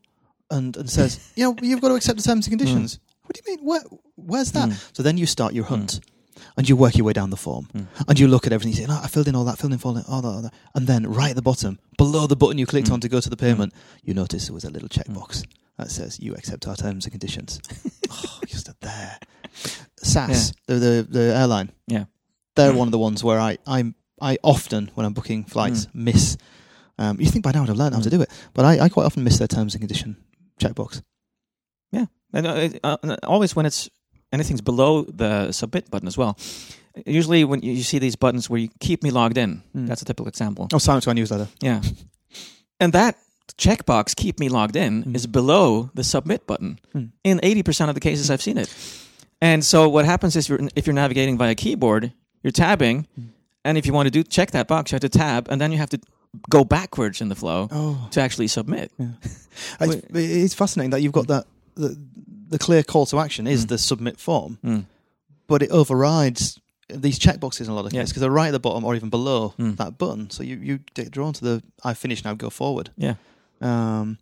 and, 0.50 0.77
and 0.77 0.89
says, 0.89 1.19
you 1.35 1.43
know, 1.43 1.55
you've 1.62 1.81
got 1.81 1.89
to 1.89 1.95
accept 1.95 2.17
the 2.17 2.23
terms 2.23 2.47
and 2.47 2.57
conditions. 2.57 3.00
What 3.25 3.35
do 3.35 3.41
you 3.45 3.55
mean? 3.57 3.65
Where, 3.65 3.81
where's 4.15 4.51
that? 4.51 4.69
Mm. 4.69 4.95
So 4.95 5.03
then 5.03 5.17
you 5.17 5.25
start 5.25 5.53
your 5.53 5.65
hunt. 5.65 6.00
And 6.55 6.69
you 6.69 6.75
work 6.75 6.95
your 6.95 7.05
way 7.05 7.13
down 7.13 7.29
the 7.31 7.38
form, 7.38 7.67
Mm. 7.74 7.88
and 8.07 8.19
you 8.19 8.27
look 8.27 8.45
at 8.45 8.53
everything. 8.53 8.74
You 8.74 8.81
say, 8.81 8.86
"No, 8.86 9.00
I 9.01 9.07
filled 9.07 9.27
in 9.27 9.36
all 9.36 9.43
that, 9.45 9.57
filled 9.57 9.74
in 9.74 9.79
all 9.83 9.93
that, 9.93 10.05
all 10.07 10.22
that, 10.22 10.27
all 10.27 10.41
that." 10.43 10.53
And 10.75 10.86
then, 10.86 11.07
right 11.07 11.31
at 11.31 11.36
the 11.36 11.41
bottom, 11.41 11.79
below 11.98 12.27
the 12.27 12.36
button 12.36 12.57
you 12.60 12.65
clicked 12.67 12.89
Mm. 12.89 12.93
on 12.93 13.00
to 13.01 13.10
go 13.10 13.19
to 13.19 13.29
the 13.29 13.38
payment, 13.38 13.74
you 14.03 14.13
notice 14.13 14.45
there 14.45 14.53
was 14.53 14.63
a 14.63 14.69
little 14.69 14.88
checkbox 14.89 15.43
that 15.77 15.89
says 15.89 16.19
you 16.19 16.36
accept 16.36 16.67
our 16.67 16.75
terms 16.75 17.05
and 17.05 17.12
conditions. 17.12 17.60
oh, 18.12 18.39
you 18.48 18.57
stood 18.60 18.75
there. 18.81 19.17
SAS, 20.03 20.53
the, 20.67 20.75
the 20.75 21.07
the 21.10 21.36
airline. 21.36 21.72
Yeah. 21.88 22.05
they're 22.55 22.72
one 22.74 22.88
of 22.88 22.91
the 22.91 23.00
ones 23.00 23.24
where 23.24 23.39
I 23.39 23.57
I 23.65 23.93
I 24.22 24.38
often 24.43 24.91
when 24.93 25.05
I'm 25.07 25.13
booking 25.13 25.43
flights 25.45 25.88
miss. 25.93 26.38
Um, 27.00 27.19
you 27.19 27.25
think 27.25 27.43
by 27.43 27.51
now 27.51 27.63
I'd 27.63 27.69
have 27.69 27.77
learned 27.77 27.95
how 27.95 28.01
to 28.01 28.10
do 28.12 28.22
it, 28.22 28.29
but 28.53 28.63
I, 28.63 28.79
I 28.86 28.89
quite 28.89 29.05
often 29.07 29.24
miss 29.24 29.39
their 29.39 29.48
terms 29.48 29.74
and 29.74 29.81
condition 29.81 30.17
checkbox. 30.60 31.01
And 32.36 32.48
uh, 32.48 32.69
uh, 32.83 32.98
and 33.03 33.17
always 33.25 33.55
when 33.55 33.67
it's 33.67 33.89
anything's 34.33 34.61
below 34.61 35.03
the 35.03 35.51
submit 35.51 35.89
button 35.91 36.07
as 36.07 36.17
well. 36.17 36.37
Usually 37.05 37.43
when 37.45 37.61
you 37.61 37.71
you 37.73 37.83
see 37.83 37.99
these 37.99 38.15
buttons 38.17 38.49
where 38.49 38.59
you 38.59 38.69
keep 38.79 39.01
me 39.03 39.09
logged 39.11 39.37
in, 39.37 39.61
Mm. 39.75 39.87
that's 39.87 40.01
a 40.01 40.05
typical 40.05 40.27
example. 40.27 40.67
Oh, 40.73 40.77
sign 40.79 40.97
up 40.97 41.03
to 41.03 41.09
our 41.09 41.13
newsletter. 41.15 41.47
Yeah. 41.61 41.81
And 42.79 42.93
that 42.93 43.17
checkbox, 43.57 44.15
keep 44.15 44.39
me 44.39 44.49
logged 44.49 44.75
in, 44.75 45.03
Mm. 45.03 45.15
is 45.15 45.27
below 45.27 45.89
the 45.93 46.03
submit 46.03 46.45
button. 46.47 46.79
Mm. 46.95 47.09
In 47.23 47.39
80% 47.43 47.89
of 47.89 47.95
the 47.95 48.01
cases 48.01 48.29
I've 48.29 48.41
seen 48.41 48.57
it. 48.57 48.69
And 49.41 49.63
so 49.65 49.89
what 49.89 50.05
happens 50.05 50.35
is 50.35 50.47
you're, 50.49 50.59
if 50.75 50.85
you're 50.87 50.93
navigating 50.93 51.37
via 51.37 51.55
keyboard, 51.55 52.11
you're 52.43 52.51
tabbing, 52.51 53.07
Mm. 53.19 53.29
and 53.65 53.77
if 53.77 53.85
you 53.85 53.93
want 53.93 54.07
to 54.07 54.11
do 54.11 54.23
check 54.23 54.51
that 54.51 54.67
box, 54.67 54.91
you 54.91 54.95
have 54.95 55.01
to 55.01 55.09
tab, 55.19 55.47
and 55.49 55.59
then 55.61 55.71
you 55.71 55.77
have 55.77 55.89
to 55.89 55.99
go 56.49 56.63
backwards 56.63 57.21
in 57.21 57.29
the 57.29 57.35
flow 57.35 57.67
Oh, 57.71 58.07
to 58.11 58.21
actually 58.21 58.47
submit. 58.47 58.91
it's, 59.81 60.05
it's 60.13 60.53
fascinating 60.53 60.91
that 60.91 61.01
you've 61.01 61.11
got 61.13 61.27
that 61.27 61.45
the, 61.75 61.97
the 62.53 62.60
clear 62.60 62.83
call 62.83 63.05
to 63.07 63.19
action 63.19 63.48
is 63.48 63.65
Mm. 63.65 63.69
the 63.69 63.77
submit 63.77 64.19
form, 64.19 64.57
Mm. 64.63 64.86
but 65.48 65.62
it 65.62 65.69
overrides 65.72 66.60
these 66.89 67.17
checkboxes 67.17 67.62
in 67.65 67.69
a 67.69 67.74
lot 67.74 67.86
of 67.86 67.93
Yeah. 67.93 68.01
cases 68.01 68.12
because 68.12 68.22
they're 68.22 68.29
right 68.41 68.48
at 68.50 68.51
the 68.60 68.60
bottom 68.67 68.83
or 68.86 68.93
even 68.95 69.10
below 69.10 69.53
Mm. 69.57 69.77
that 69.77 69.98
button. 69.98 70.29
So 70.29 70.43
you 70.43 70.57
you 70.57 70.79
get 70.93 71.12
drawn 71.12 71.33
to 71.33 71.43
the 71.43 71.63
I 71.83 71.93
finish 71.93 72.24
now, 72.24 72.33
go 72.36 72.50
forward. 72.50 72.91
Yeah. 72.98 73.15
Um, 73.62 74.17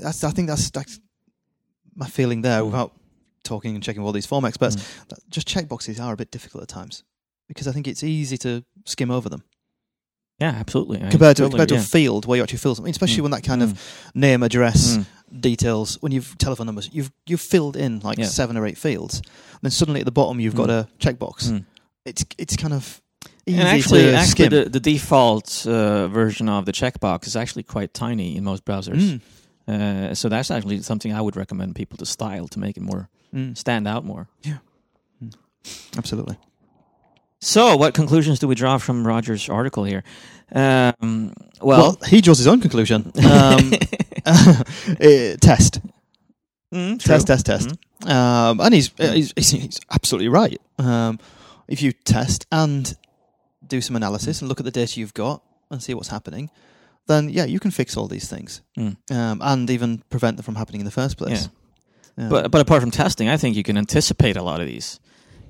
that's 0.00 0.22
I 0.24 0.30
think 0.30 0.48
that's 0.48 0.70
that's 0.70 1.00
my 1.94 2.08
feeling 2.08 2.42
there. 2.42 2.60
Mm. 2.60 2.66
Without 2.66 2.92
talking 3.42 3.74
and 3.74 3.82
checking 3.82 4.02
with 4.02 4.06
all 4.08 4.12
these 4.12 4.26
form 4.26 4.44
experts, 4.44 4.76
Mm. 4.76 5.08
that 5.08 5.18
just 5.30 5.46
checkboxes 5.48 6.00
are 6.00 6.12
a 6.12 6.16
bit 6.16 6.30
difficult 6.30 6.62
at 6.62 6.68
times 6.68 7.04
because 7.48 7.66
I 7.68 7.72
think 7.72 7.86
it's 7.88 8.02
easy 8.02 8.36
to 8.38 8.64
skim 8.84 9.10
over 9.10 9.28
them 9.28 9.42
Yeah, 10.40 10.50
absolutely. 10.50 10.98
I 10.98 11.08
compared 11.10 11.36
to 11.36 11.42
totally- 11.44 11.50
compared 11.50 11.68
to 11.70 11.74
yeah. 11.76 11.80
a 11.80 11.84
field 11.84 12.26
where 12.26 12.36
you 12.36 12.42
actually 12.42 12.58
fill 12.58 12.74
something, 12.74 12.90
especially 12.90 13.18
Mm. 13.18 13.22
when 13.22 13.30
that 13.32 13.42
kind 13.44 13.62
Mm. 13.62 13.70
of 13.70 13.80
name, 14.14 14.42
address, 14.42 14.96
Mm. 14.98 15.06
details, 15.40 15.96
when 16.02 16.12
you've 16.12 16.36
telephone 16.38 16.66
numbers, 16.66 16.90
you've 16.92 17.10
you've 17.26 17.40
filled 17.40 17.74
in 17.76 18.00
like 18.00 18.18
Yeah. 18.18 18.26
seven 18.26 18.56
or 18.56 18.66
eight 18.66 18.76
fields, 18.78 19.22
then 19.62 19.70
suddenly 19.70 20.00
at 20.00 20.06
the 20.06 20.12
bottom 20.12 20.38
you've 20.40 20.54
got 20.54 20.68
Mm. 20.68 20.80
a 20.80 20.88
checkbox. 20.98 21.48
Mm. 21.50 21.64
It's 22.04 22.24
it's 22.36 22.54
kind 22.56 22.74
of 22.74 23.00
easy 23.46 23.58
And 23.58 23.68
actually, 23.68 24.02
to 24.02 24.14
actually 24.14 24.30
skim. 24.30 24.50
the, 24.50 24.68
the 24.68 24.80
default 24.80 25.66
uh, 25.66 26.08
version 26.08 26.48
of 26.50 26.66
the 26.66 26.72
checkbox 26.72 27.26
is 27.26 27.34
actually 27.36 27.62
quite 27.62 27.94
tiny 27.94 28.36
in 28.36 28.44
most 28.44 28.64
browsers. 28.64 29.18
Mm. 29.18 29.20
Uh, 29.68 30.14
so 30.14 30.28
that's 30.28 30.50
actually 30.50 30.82
something 30.82 31.12
I 31.14 31.20
would 31.20 31.34
recommend 31.36 31.74
people 31.76 31.96
to 31.98 32.06
style 32.06 32.46
to 32.48 32.58
make 32.58 32.76
it 32.76 32.82
more 32.82 33.08
Mm. 33.34 33.56
stand 33.56 33.88
out 33.88 34.04
more. 34.04 34.28
Yeah, 34.44 34.58
absolutely. 35.96 36.36
So, 37.40 37.76
what 37.76 37.94
conclusions 37.94 38.38
do 38.38 38.48
we 38.48 38.54
draw 38.54 38.78
from 38.78 39.06
Roger's 39.06 39.48
article 39.48 39.84
here? 39.84 40.02
Um, 40.52 41.32
well, 41.60 41.78
Well, 41.78 41.98
he 42.08 42.20
draws 42.20 42.38
his 42.38 42.46
own 42.46 42.60
conclusion. 42.60 43.12
Um, 43.24 43.72
eh, 45.00 45.36
test, 45.40 45.80
Mm, 46.74 46.98
test, 47.02 47.26
test, 47.28 47.46
test. 47.46 47.68
Mhm. 48.00 48.10
Um, 48.10 48.60
and 48.60 48.74
he's, 48.74 48.88
Mm. 48.90 49.14
he's 49.14 49.32
he's 49.36 49.50
he's 49.50 49.80
absolutely 49.92 50.28
right. 50.28 50.60
Um, 50.78 51.18
if 51.68 51.80
you 51.80 51.92
test 51.92 52.44
and 52.50 52.92
do 53.66 53.80
some 53.80 53.94
analysis 53.96 54.40
and 54.42 54.48
look 54.48 54.58
at 54.60 54.64
the 54.64 54.70
data 54.72 54.98
you've 55.00 55.14
got 55.14 55.42
and 55.70 55.80
see 55.82 55.94
what's 55.94 56.08
happening, 56.08 56.50
then 57.06 57.28
yeah, 57.28 57.44
you 57.44 57.60
can 57.60 57.70
fix 57.70 57.96
all 57.96 58.08
these 58.08 58.28
things 58.28 58.62
Mm. 58.76 58.96
um, 59.12 59.40
and 59.42 59.70
even 59.70 60.02
prevent 60.10 60.36
them 60.36 60.44
from 60.44 60.56
happening 60.56 60.80
in 60.80 60.84
the 60.84 60.90
first 61.02 61.16
place. 61.16 61.48
Yeah. 62.18 62.28
But 62.28 62.50
but 62.50 62.60
apart 62.60 62.80
from 62.82 62.90
testing, 62.90 63.28
I 63.28 63.36
think 63.36 63.56
you 63.56 63.62
can 63.62 63.76
anticipate 63.78 64.36
a 64.36 64.42
lot 64.42 64.60
of 64.60 64.66
these. 64.66 64.98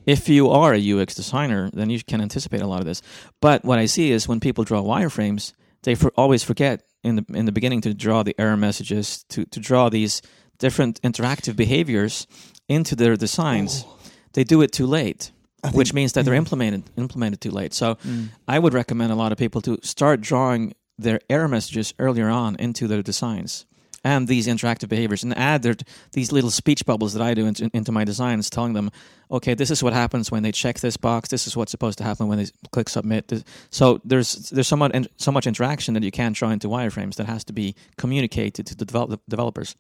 If 0.07 0.29
you 0.29 0.49
are 0.51 0.73
a 0.73 0.93
UX 0.93 1.15
designer, 1.15 1.69
then 1.73 1.91
you 1.91 2.03
can 2.03 2.21
anticipate 2.21 2.63
a 2.63 2.67
lot 2.67 2.79
of 2.81 2.87
this. 2.87 3.03
But 3.41 3.65
what 3.65 3.79
I 3.79 3.87
see 3.87 4.13
is 4.13 4.29
when 4.29 4.41
people 4.41 4.65
draw 4.65 4.83
wireframes, 4.83 5.53
they 5.83 5.95
for, 5.97 6.13
always 6.17 6.43
forget 6.45 6.83
in 7.03 7.17
the 7.17 7.25
in 7.35 7.45
the 7.47 7.53
beginning 7.53 7.81
to 7.83 7.93
draw 7.95 8.23
the 8.23 8.35
error 8.39 8.57
messages, 8.57 9.25
to 9.31 9.45
to 9.47 9.61
draw 9.61 9.89
these 9.91 10.23
different 10.59 11.01
interactive 11.03 11.57
behaviors 11.57 12.27
into 12.69 12.95
their 12.97 13.17
designs. 13.17 13.85
They 14.33 14.45
do 14.45 14.63
it 14.63 14.73
too 14.73 14.87
late, 14.87 15.33
think- 15.63 15.75
which 15.75 15.93
means 15.93 16.13
that 16.13 16.25
they're 16.25 16.35
implemented 16.35 16.83
implemented 16.97 17.41
too 17.41 17.51
late. 17.51 17.75
So 17.75 17.97
Mm. 18.05 18.29
I 18.49 18.59
would 18.59 18.75
recommend 18.75 19.13
a 19.13 19.17
lot 19.17 19.33
of 19.33 19.39
people 19.39 19.61
to 19.63 19.79
start 19.83 20.21
drawing 20.21 20.73
their 20.99 21.21
error 21.29 21.49
messages 21.49 21.93
earlier 21.99 22.29
on 22.31 22.57
into 22.59 22.87
their 22.89 23.03
designs 23.03 23.67
and 24.07 24.29
these 24.29 24.47
interactive 24.47 24.89
behaviors 24.89 25.25
and 25.25 25.37
add 25.37 25.63
their, 25.63 25.75
these 26.13 26.31
little 26.31 26.51
speech 26.51 26.87
bubbles 26.87 27.13
that 27.15 27.23
I 27.23 27.35
do 27.35 27.47
into, 27.47 27.69
into 27.75 27.91
my 27.91 28.05
designs, 28.05 28.49
telling 28.49 28.73
them, 28.73 28.93
okay, 29.33 29.55
this 29.55 29.69
is 29.69 29.83
what 29.83 29.93
happens 29.93 30.31
when 30.31 30.45
they 30.45 30.53
check 30.53 30.79
this 30.79 30.97
box. 30.97 31.29
This 31.29 31.49
is 31.49 31.57
what's 31.57 31.73
supposed 31.73 31.99
to 31.99 32.05
happen 32.05 32.29
when 32.29 32.39
they 32.39 32.47
click 32.71 32.89
submit. 32.89 33.43
So 33.71 34.01
there's 34.05 34.51
there's 34.51 34.69
somewhat 34.69 34.95
in, 34.95 35.09
so 35.17 35.33
much 35.33 35.47
interaction 35.49 35.95
that 35.95 36.05
you 36.05 36.13
can't 36.13 36.37
draw 36.37 36.51
into 36.51 36.69
wireframes 36.69 37.17
that 37.17 37.27
has 37.27 37.43
to 37.45 37.53
be 37.53 37.75
communicated 37.97 38.67
to 38.67 38.77
the 38.77 38.85
develop, 38.85 39.21
developers. 39.29 39.75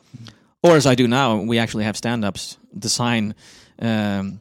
Or 0.60 0.72
as 0.72 0.86
I 0.86 0.96
do 0.96 1.06
now, 1.06 1.36
we 1.36 1.60
actually 1.60 1.84
have 1.84 1.96
stand-ups, 1.96 2.58
design 2.76 3.36
um, 3.78 4.40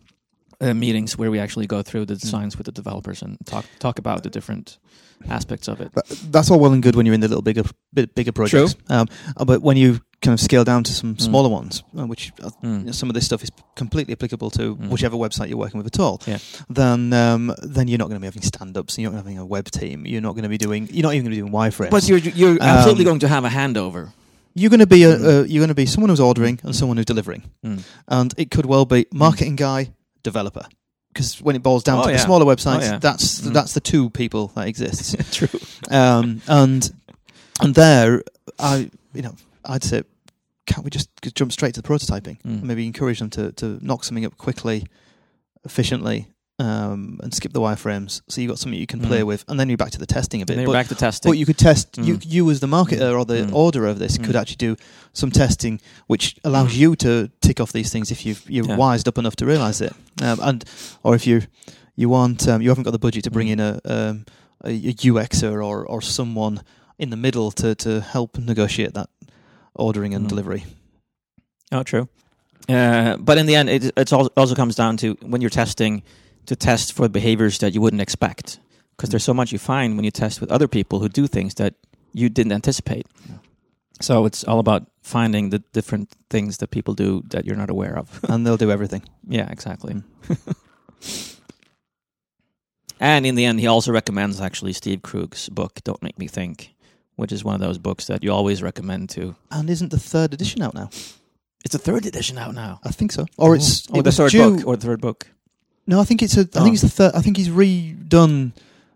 uh, 0.62 0.74
meetings 0.74 1.17
where 1.17 1.31
we 1.31 1.39
actually 1.39 1.67
go 1.67 1.81
through 1.81 2.05
the 2.05 2.15
designs 2.15 2.57
with 2.57 2.65
the 2.65 2.71
developers 2.71 3.21
and 3.21 3.38
talk 3.45 3.65
talk 3.79 4.00
about 4.00 4.24
the 4.24 4.29
different 4.29 4.77
aspects 5.29 5.67
of 5.67 5.79
it. 5.81 5.91
That's 6.31 6.51
all 6.51 6.59
well 6.59 6.74
and 6.74 6.83
good 6.83 6.95
when 6.95 7.05
you're 7.05 7.15
in 7.15 7.21
the 7.21 7.27
little 7.27 7.41
bigger, 7.41 7.63
bit 7.93 8.13
bigger 8.15 8.31
projects. 8.33 8.75
Um, 8.89 9.07
uh, 9.38 9.45
but 9.45 9.62
when 9.62 9.77
you 9.77 10.00
kind 10.21 10.33
of 10.33 10.39
scale 10.39 10.63
down 10.63 10.83
to 10.83 10.93
some 10.93 11.15
Mm. 11.15 11.21
smaller 11.21 11.50
ones, 11.50 11.83
uh, 11.97 12.05
which 12.05 12.31
uh, 12.43 12.50
Mm. 12.63 12.79
you 12.79 12.85
know, 12.88 12.91
some 12.91 13.09
of 13.09 13.13
this 13.15 13.25
stuff 13.25 13.41
is 13.43 13.50
completely 13.75 14.13
applicable 14.13 14.50
to 14.51 14.75
Mm. 14.75 14.89
whichever 14.89 15.15
website 15.17 15.47
you're 15.50 15.57
working 15.57 15.77
with 15.77 15.88
at 15.88 16.00
all, 16.00 16.21
Yeah. 16.27 16.39
then 16.69 17.13
um, 17.13 17.53
then 17.63 17.88
you're 17.88 17.97
not 17.97 18.09
going 18.09 18.15
to 18.17 18.21
be 18.21 18.27
having 18.27 18.41
stand-ups. 18.43 18.95
And 18.97 19.03
you're 19.03 19.12
not 19.12 19.15
going 19.17 19.24
to 19.24 19.29
be 19.29 19.33
having 19.35 19.43
a 19.43 19.45
web 19.45 19.69
team. 19.71 20.05
You're 20.05 20.21
not 20.21 20.33
going 20.33 20.43
to 20.43 20.50
be 20.50 20.57
doing. 20.57 20.89
You're 20.91 21.03
not 21.03 21.13
even 21.13 21.25
going 21.25 21.35
to 21.38 21.41
be 21.43 21.50
doing 21.50 21.53
wireframes. 21.53 21.91
But 21.91 22.07
you're 22.09 22.19
you're 22.19 22.57
absolutely 22.62 23.03
Um, 23.05 23.09
going 23.12 23.19
to 23.19 23.27
have 23.29 23.45
a 23.45 23.50
handover. 23.50 24.12
you're 24.53 24.69
going 24.69 24.79
to 24.79 24.88
be 24.88 25.03
a, 25.03 25.15
Mm. 25.17 25.24
uh, 25.25 25.43
you're 25.47 25.62
going 25.62 25.69
to 25.69 25.75
be 25.75 25.85
someone 25.85 26.09
who's 26.09 26.19
ordering 26.19 26.59
and 26.63 26.75
someone 26.75 26.97
who's 26.97 27.05
delivering, 27.05 27.43
Mm. 27.63 27.79
and 28.07 28.33
it 28.38 28.51
could 28.51 28.65
well 28.65 28.85
be 28.85 29.05
marketing 29.13 29.55
guy, 29.57 29.91
developer. 30.25 30.65
Because 31.13 31.41
when 31.41 31.55
it 31.55 31.63
boils 31.63 31.84
down 31.84 32.00
Oh, 32.00 32.03
to 32.03 32.10
yeah. 32.10 32.17
the 32.17 32.24
smaller 32.24 32.46
websites, 32.46 32.79
Oh, 32.82 32.91
yeah. 32.94 32.98
that's 33.00 33.39
Mm. 33.39 33.53
that's 33.53 33.74
the 33.74 33.79
two 33.79 34.10
people 34.10 34.48
that 34.55 34.67
exists. 34.67 35.15
True. 35.38 35.60
um, 35.89 36.41
and 36.48 36.91
and 37.62 37.74
there, 37.74 38.22
I 38.60 38.89
you 39.13 39.22
know, 39.22 39.36
I'd 39.63 39.84
say, 39.86 40.03
can't 40.65 40.84
we 40.84 40.89
just 40.89 41.08
jump 41.34 41.51
straight 41.53 41.74
to 41.75 41.82
the 41.82 41.88
prototyping? 41.88 42.41
Mm. 42.41 42.63
Maybe 42.63 42.86
encourage 42.86 43.20
them 43.20 43.29
to 43.32 43.53
to 43.53 43.79
knock 43.82 44.03
something 44.03 44.25
up 44.25 44.36
quickly, 44.38 44.84
efficiently, 45.63 46.27
um, 46.57 47.19
and 47.21 47.33
skip 47.33 47.51
the 47.51 47.59
wireframes, 47.59 48.21
so 48.29 48.39
you've 48.39 48.50
got 48.50 48.59
something 48.59 48.79
you 48.79 48.88
can 48.88 49.01
play 49.01 49.19
Mm. 49.21 49.27
with, 49.27 49.43
and 49.50 49.59
then 49.59 49.67
you're 49.69 49.77
back 49.77 49.91
to 49.91 49.97
the 50.00 50.05
testing 50.05 50.41
a 50.41 50.45
bit. 50.45 50.65
But, 50.65 50.71
back 50.71 50.88
to 50.88 50.95
testing. 50.95 51.29
but 51.31 51.38
you 51.38 51.45
could 51.45 51.57
test 51.57 51.97
you 51.97 52.15
Mm. 52.17 52.25
you 52.25 52.50
as 52.51 52.59
the 52.62 52.67
marketer 52.67 53.17
or 53.17 53.25
the 53.25 53.41
Mm. 53.45 53.53
order 53.53 53.85
of 53.85 54.00
this 54.00 54.17
could 54.17 54.35
Mm. 54.35 54.39
actually 54.41 54.55
do 54.57 54.75
some 55.12 55.31
testing, 55.31 55.81
which 56.07 56.35
allows 56.45 56.71
Mm. 56.71 56.77
you 56.77 56.95
to 56.97 57.29
tick 57.41 57.59
off 57.59 57.74
these 57.74 57.89
things 57.91 58.09
if 58.12 58.25
you've 58.25 58.43
you're 58.50 58.65
Yeah. 58.67 58.77
wised 58.77 59.07
up 59.07 59.17
enough 59.17 59.35
to 59.38 59.45
realize 59.45 59.81
it, 59.81 59.93
um, 60.21 60.39
and 60.41 60.63
or 61.03 61.13
if 61.15 61.27
you 61.27 61.41
you 61.97 62.07
want 62.09 62.47
um, 62.47 62.62
you 62.62 62.69
haven't 62.69 62.83
got 62.83 62.91
the 62.91 63.00
budget 63.00 63.24
to 63.25 63.31
bring 63.31 63.47
Mm. 63.47 63.51
in 63.51 63.59
a, 63.59 63.79
um, 63.85 64.25
a 64.63 64.69
a 64.69 64.93
UXer 64.93 65.62
or 65.65 65.85
or 65.85 66.01
someone 66.01 66.62
in 66.97 67.09
the 67.09 67.17
middle 67.17 67.51
to 67.51 67.75
to 67.75 68.00
help 68.00 68.38
negotiate 68.38 68.93
that 68.93 69.09
ordering 69.74 70.13
and 70.15 70.25
Mm. 70.25 70.29
delivery. 70.29 70.63
Oh, 71.74 71.83
true. 71.83 72.07
Uh, 72.69 73.17
but 73.17 73.38
in 73.38 73.45
the 73.45 73.55
end, 73.55 73.69
it 73.69 73.91
also 74.13 74.55
comes 74.55 74.75
down 74.75 74.95
to 74.97 75.17
when 75.21 75.41
you're 75.41 75.50
testing 75.50 76.01
to 76.46 76.56
test 76.56 76.94
for 76.94 77.10
behaviors 77.10 77.60
that 77.60 77.74
you 77.74 77.82
wouldn't 77.82 78.02
expect, 78.02 78.60
because 78.96 79.10
there's 79.10 79.24
so 79.24 79.34
much 79.34 79.52
you 79.52 79.60
find 79.60 79.96
when 79.96 80.06
you 80.06 80.12
test 80.12 80.42
with 80.42 80.52
other 80.52 80.68
people 80.68 81.00
who 81.00 81.10
do 81.10 81.28
things 81.28 81.56
that 81.56 81.74
you 82.14 82.30
didn't 82.30 82.52
anticipate. 82.54 83.08
Yeah. 83.30 83.38
So 84.02 84.25
it's 84.25 84.44
all 84.44 84.60
about 84.60 84.88
finding 85.02 85.52
the 85.52 85.60
different 85.74 86.10
things 86.30 86.58
that 86.58 86.70
people 86.70 86.94
do 86.94 87.24
that 87.30 87.46
you're 87.46 87.56
not 87.56 87.70
aware 87.70 87.98
of. 87.98 88.20
and 88.30 88.46
they'll 88.46 88.58
do 88.58 88.72
everything. 88.72 89.04
yeah, 89.28 89.50
exactly. 89.50 89.94
Mm. 89.94 90.56
and 93.00 93.25
in 93.25 93.36
the 93.36 93.46
end, 93.46 93.60
he 93.60 93.68
also 93.68 93.92
recommends 93.92 94.42
actually 94.42 94.74
Steve 94.74 95.02
Krug's 95.02 95.50
book 95.50 95.80
"Don't 95.84 96.02
Make 96.04 96.20
Me 96.20 96.28
Think," 96.28 96.75
which 97.16 97.32
is 97.32 97.44
one 97.44 97.56
of 97.56 97.62
those 97.62 97.78
books 97.78 98.08
that 98.08 98.24
you 98.24 98.32
always 98.32 98.62
recommend 98.62 99.10
to. 99.12 99.36
And 99.50 99.70
isn't 99.70 99.92
the 99.92 100.00
third 100.00 100.34
edition 100.34 100.62
out 100.62 100.74
now? 100.74 100.90
It's 101.64 101.72
the 101.72 101.80
third 101.80 102.06
edition 102.06 102.38
out 102.38 102.54
now. 102.54 102.80
I 102.84 102.92
think 102.92 103.12
so. 103.12 103.25
Or 103.38 103.56
it's 103.56 103.88
oh, 103.92 104.00
it 104.00 104.04
the 104.04 104.12
third 104.12 104.32
due- 104.32 104.58
book 104.58 104.68
or 104.68 104.75
the 104.75 104.86
third 104.86 105.02
book. 105.02 105.28
No, 105.88 106.00
I 106.00 106.04
think 106.04 106.22
it's 106.24 106.38
a. 106.38 106.42
I 106.42 106.48
Oh. 106.56 106.63
think 106.63 106.74
it's 106.74 106.82
the 106.84 106.89
third. 106.89 107.13
I 107.15 107.22
think 107.22 107.38
he's 107.38 107.50
redone. 107.50 108.51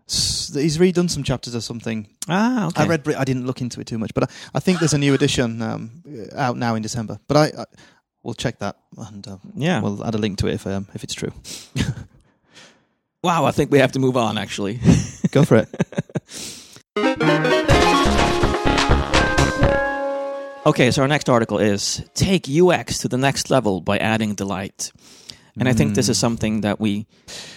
He's 0.06 0.78
redone 0.78 1.08
some 1.08 1.22
chapters 1.22 1.54
or 1.54 1.60
something. 1.60 2.08
Ah, 2.28 2.66
okay. 2.68 2.82
I 2.82 2.86
read. 2.86 3.08
I 3.14 3.24
didn't 3.24 3.46
look 3.46 3.60
into 3.60 3.80
it 3.80 3.86
too 3.86 3.98
much, 3.98 4.12
but 4.12 4.24
I, 4.24 4.26
I 4.54 4.60
think 4.60 4.80
there's 4.80 4.94
a 4.94 4.98
new 4.98 5.14
edition 5.14 5.62
um, 5.62 5.90
out 6.34 6.56
now 6.56 6.74
in 6.74 6.82
December. 6.82 7.20
But 7.28 7.36
I, 7.36 7.62
I 7.62 7.64
we'll 8.24 8.34
check 8.34 8.58
that 8.58 8.76
and 8.96 9.26
uh, 9.28 9.36
Yeah. 9.54 9.80
we'll 9.80 10.04
add 10.04 10.14
a 10.14 10.18
link 10.18 10.38
to 10.38 10.48
it 10.48 10.54
if 10.54 10.66
um, 10.66 10.88
if 10.94 11.04
it's 11.04 11.14
true. 11.14 11.32
wow, 13.22 13.44
I 13.44 13.52
think 13.52 13.70
we 13.70 13.78
have 13.78 13.92
to 13.92 14.00
move 14.00 14.16
on. 14.16 14.36
Actually. 14.36 14.80
Go 15.30 15.44
for 15.44 15.58
it. 15.58 15.68
okay, 20.66 20.90
so 20.90 21.02
our 21.02 21.08
next 21.08 21.28
article 21.28 21.58
is 21.58 22.02
take 22.14 22.46
UX 22.48 22.98
to 22.98 23.08
the 23.08 23.16
next 23.16 23.50
level 23.50 23.80
by 23.80 23.98
adding 23.98 24.34
delight. 24.34 24.92
And 25.60 25.68
I 25.68 25.72
think 25.74 25.94
this 25.94 26.08
is 26.08 26.16
Mm. 26.16 26.20
something 26.20 26.60
that 26.62 26.80
we 26.80 27.06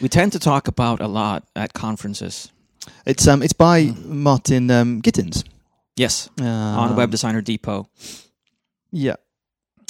we 0.01 0.10
tend 0.10 0.31
to 0.33 0.39
talk 0.39 0.67
about 0.67 1.01
a 1.01 1.07
lot 1.07 1.43
at 1.55 1.74
conferences. 1.74 2.51
It's 3.05 3.27
um 3.27 3.41
it's 3.41 3.53
by 3.57 3.93
Martin 4.05 4.69
um, 4.72 5.01
Gittins 5.01 5.43
Yes, 6.00 6.29
um, 6.39 6.48
on 6.79 6.95
Web 6.95 7.12
Designer 7.12 7.41
Depot. 7.41 7.88
Yeah, 8.91 9.15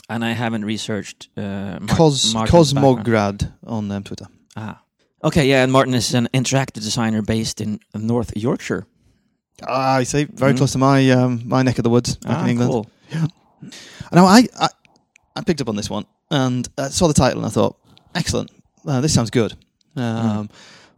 And 0.10 0.24
I 0.24 0.34
haven't 0.34 0.66
researched 0.66 1.30
uh, 1.38 1.42
Mar- 1.80 1.98
Cos 1.98 2.34
Martin's 2.34 2.74
background. 2.74 3.40
Cosmograd 3.40 3.52
on 3.66 3.92
um, 3.92 4.04
Twitter. 4.04 4.28
Ah. 4.56 4.82
Okay, 5.24 5.48
yeah, 5.50 5.64
and 5.64 5.72
Martin 5.72 5.94
is 5.96 6.14
an 6.14 6.28
interactive 6.34 6.84
designer 6.84 7.22
based 7.22 7.62
in 7.62 7.80
North 7.96 8.32
Yorkshire. 8.36 8.86
Ah, 9.62 10.00
I 10.02 10.04
see, 10.06 10.26
very 10.26 10.54
Mm. 10.54 10.58
close 10.58 10.72
to 10.74 10.78
my 10.78 11.10
um, 11.12 11.42
my 11.46 11.64
neck 11.64 11.78
of 11.80 11.84
the 11.84 11.90
woods 11.90 12.18
back 12.18 12.38
ah, 12.38 12.44
in 12.44 12.50
England. 12.50 12.72
cool. 12.72 12.86
Now 14.12 14.26
I, 14.26 14.48
I 14.60 14.68
I 15.36 15.42
picked 15.42 15.62
up 15.62 15.70
on 15.70 15.76
this 15.76 15.90
one 15.90 16.06
and 16.30 16.68
uh, 16.78 16.90
saw 16.90 17.08
the 17.08 17.14
title 17.14 17.40
and 17.40 17.48
I 17.48 17.50
thought, 17.50 17.76
excellent, 18.16 18.52
uh, 18.88 19.02
this 19.02 19.14
sounds 19.14 19.30
good. 19.30 19.54
Um, 19.96 20.50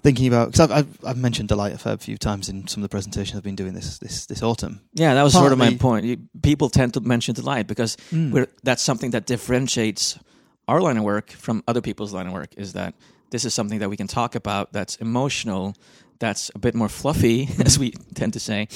Thinking 0.04 0.28
about 0.28 0.52
because 0.52 0.60
I've, 0.60 0.72
I've 0.72 0.98
I've 1.04 1.18
mentioned 1.18 1.50
Delight 1.50 1.74
a 1.74 1.80
fair 1.80 1.98
few 1.98 2.16
times 2.16 2.48
in 2.48 2.68
some 2.68 2.84
of 2.84 2.90
the 2.90 2.94
presentations 2.94 3.36
I've 3.38 3.44
been 3.44 3.56
doing 3.56 3.74
this 3.74 3.98
this 3.98 4.28
this 4.28 4.44
autumn. 4.44 4.82
Yeah, 4.94 5.16
that 5.16 5.24
was 5.24 5.34
sort 5.34 5.52
of 5.52 5.58
my 5.58 5.74
point. 5.78 6.06
You, 6.06 6.18
people 6.44 6.70
tend 6.70 6.94
to 6.94 7.02
mention 7.02 7.34
delight 7.34 7.66
because 7.66 7.98
Mm. 8.12 8.32
we're, 8.32 8.48
that's 8.64 8.84
something 8.84 9.10
that 9.12 9.26
differentiates 9.26 10.20
our 10.68 10.80
line 10.80 10.98
of 10.98 11.04
work 11.04 11.32
from 11.32 11.64
other 11.68 11.82
people's 11.82 12.14
line 12.14 12.28
of 12.28 12.34
work 12.34 12.54
is 12.56 12.74
that 12.74 12.94
this 13.32 13.46
is 13.46 13.54
something 13.56 13.80
that 13.80 13.90
we 13.90 13.98
can 13.98 14.06
talk 14.08 14.36
about 14.36 14.72
that's 14.74 14.96
emotional 14.98 15.74
that's 16.20 16.52
a 16.56 16.60
bit 16.60 16.76
more 16.76 16.90
fluffy 16.90 17.50
as 17.66 17.78
we 17.78 17.92
tend 18.14 18.34
to 18.34 18.40
say 18.40 18.68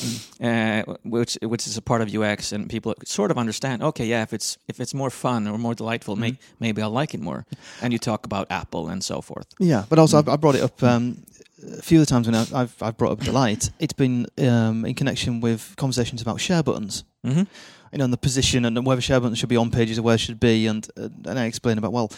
uh, 0.41 0.84
which 1.04 1.38
which 1.41 1.67
is 1.67 1.78
a 1.78 1.82
part 1.82 2.02
of 2.02 2.13
UX 2.13 2.52
and 2.52 2.69
people 2.69 2.93
sort 3.06 3.32
of 3.32 3.38
understand 3.38 3.82
okay 3.82 4.06
yeah 4.06 4.21
if 4.23 4.34
it's 4.34 4.58
if 4.67 4.80
it's 4.80 4.93
more 4.93 5.10
fun 5.10 5.47
or 5.47 5.58
more 5.58 5.75
delightful 5.75 6.15
may, 6.15 6.38
maybe 6.60 6.82
I'll 6.82 6.89
like 6.89 7.13
it 7.13 7.21
more. 7.21 7.45
And 7.82 7.93
you 7.93 7.99
talk 7.99 8.25
about 8.25 8.47
Apple 8.49 8.88
and 8.88 9.04
so 9.04 9.21
forth. 9.21 9.47
Yeah, 9.60 9.86
but 9.89 9.99
also 9.99 10.17
I've, 10.19 10.30
I 10.30 10.36
brought 10.36 10.56
it 10.56 10.62
up 10.62 10.82
um, 10.84 11.23
a 11.80 11.82
few 11.82 11.99
of 11.99 12.06
the 12.06 12.10
times 12.10 12.28
when 12.28 12.36
I've, 12.36 12.54
I've, 12.54 12.75
I've 12.82 12.97
brought 12.97 13.13
up 13.13 13.19
Delight. 13.19 13.69
It's 13.80 13.93
been 13.93 14.28
um, 14.38 14.86
in 14.86 14.95
connection 14.95 15.41
with 15.41 15.75
conversations 15.78 16.21
about 16.21 16.39
share 16.39 16.63
buttons. 16.63 17.04
hmm 17.23 17.43
You 17.91 17.97
know, 17.97 18.04
and 18.06 18.13
the 18.13 18.17
position 18.17 18.65
and 18.65 18.86
whether 18.86 19.02
share 19.02 19.19
buttons 19.19 19.39
should 19.39 19.49
be 19.49 19.58
on 19.58 19.71
pages 19.71 19.97
or 19.97 20.04
where 20.04 20.15
it 20.15 20.19
should 20.19 20.39
be, 20.39 20.67
and 20.67 20.88
uh, 20.97 21.10
and 21.25 21.39
I 21.39 21.45
explain 21.45 21.78
about 21.78 21.91
well, 21.91 22.12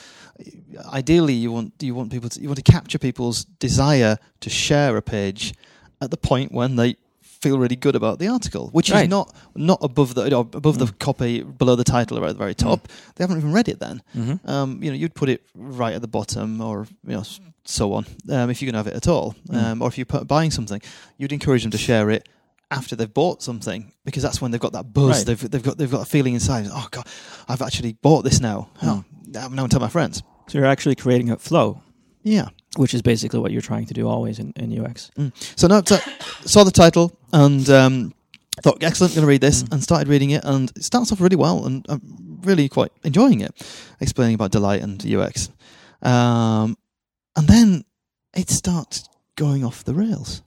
ideally 0.91 1.34
you 1.34 1.51
want 1.51 1.73
you 1.79 1.95
want 1.95 2.12
people 2.12 2.29
to 2.29 2.41
you 2.41 2.47
want 2.47 2.63
to 2.63 2.71
capture 2.71 2.97
people's 2.97 3.45
desire 3.60 4.17
to 4.41 4.49
share 4.49 4.97
a 4.97 5.01
page 5.01 5.53
at 6.01 6.12
the 6.12 6.17
point 6.17 6.51
when 6.51 6.75
they 6.75 6.95
feel 7.21 7.57
really 7.57 7.75
good 7.75 7.95
about 7.95 8.19
the 8.19 8.27
article, 8.27 8.69
which 8.71 8.91
Right. 8.91 9.03
is 9.03 9.10
not 9.10 9.34
not 9.55 9.79
above 9.81 10.13
the 10.13 10.23
you 10.25 10.29
know, 10.29 10.41
above 10.41 10.77
the 10.77 10.86
Mm. 10.86 10.99
copy 10.99 11.41
below 11.41 11.75
the 11.75 11.84
title 11.84 12.17
or 12.19 12.25
at 12.27 12.34
the 12.34 12.38
very 12.38 12.53
top. 12.55 12.88
They 13.15 13.23
haven't 13.23 13.38
even 13.38 13.51
read 13.51 13.67
it 13.67 13.79
then 13.79 14.01
hmm 14.13 14.34
um, 14.45 14.84
you 14.84 14.91
know, 14.91 14.97
you'd 14.97 15.15
put 15.15 15.29
it 15.29 15.41
right 15.55 15.93
at 15.95 16.01
the 16.01 16.07
bottom, 16.07 16.62
or 16.62 16.88
you 17.07 17.13
know, 17.13 17.23
so 17.63 17.93
on. 17.93 18.05
Um, 18.29 18.49
if 18.49 18.62
you're 18.62 18.71
going 18.71 18.84
to 18.84 18.89
have 18.89 18.93
it 18.93 18.95
at 18.95 19.07
all, 19.07 19.36
Mm. 19.49 19.55
um, 19.55 19.81
or 19.81 19.88
if 19.88 19.97
you're 19.97 20.05
pu- 20.05 20.25
buying 20.25 20.51
something, 20.51 20.81
you'd 21.17 21.31
encourage 21.31 21.63
them 21.63 21.71
to 21.71 21.77
share 21.77 22.10
it 22.12 22.27
after 22.71 22.95
they've 22.95 23.13
bought 23.13 23.43
something 23.43 23.91
because 24.05 24.23
that's 24.23 24.41
when 24.41 24.51
they've 24.51 24.62
got 24.62 24.71
that 24.73 24.91
buzz. 24.93 25.17
Right. 25.17 25.25
They've 25.27 25.51
they've 25.51 25.62
got 25.63 25.77
they've 25.77 25.91
got 25.91 26.01
a 26.01 26.10
feeling 26.10 26.34
inside. 26.34 26.67
Oh 26.71 26.88
God, 26.89 27.05
I've 27.47 27.62
actually 27.62 27.93
bought 27.93 28.23
this 28.23 28.39
now. 28.39 28.69
Mm. 28.81 29.05
Oh, 29.36 29.39
I'm 29.39 29.55
now 29.55 29.67
tell 29.67 29.79
my 29.79 29.89
friends. 29.89 30.23
so 30.47 30.57
you're 30.57 30.67
actually 30.67 30.95
creating 30.95 31.29
a 31.31 31.38
flow 31.38 31.81
Yeah. 32.23 32.49
which 32.77 32.93
is 32.93 33.01
basically 33.01 33.39
what 33.39 33.51
you're 33.51 33.62
trying 33.62 33.86
to 33.86 33.93
do 33.93 34.07
always 34.07 34.39
in, 34.39 34.51
in 34.55 34.67
UX 34.86 35.12
So 35.55 35.67
now 35.67 35.81
so, 35.86 35.97
saw 36.45 36.63
the 36.63 36.71
title 36.71 37.12
and 37.31 37.69
um, 37.69 38.13
thought, 38.62 38.84
excellent, 38.84 39.13
going 39.15 39.21
to 39.23 39.27
read 39.27 39.41
this, 39.41 39.63
Mm. 39.63 39.71
and 39.73 39.84
started 39.84 40.07
reading 40.10 40.31
it, 40.31 40.43
and 40.43 40.69
it 40.75 40.84
starts 40.84 41.12
off 41.12 41.21
really 41.21 41.38
well, 41.38 41.65
and 41.65 41.86
I'm 41.89 42.01
really 42.43 42.67
quite 42.69 42.91
enjoying 43.03 43.39
it, 43.41 43.51
explaining 44.01 44.36
about 44.36 44.51
delight 44.51 44.81
and 44.81 45.03
UX, 45.05 45.49
um, 46.01 46.77
and 47.38 47.47
then 47.47 47.84
it 48.36 48.49
starts 48.49 49.07
going 49.38 49.63
off 49.63 49.84
the 49.86 49.93
rails. 49.93 50.41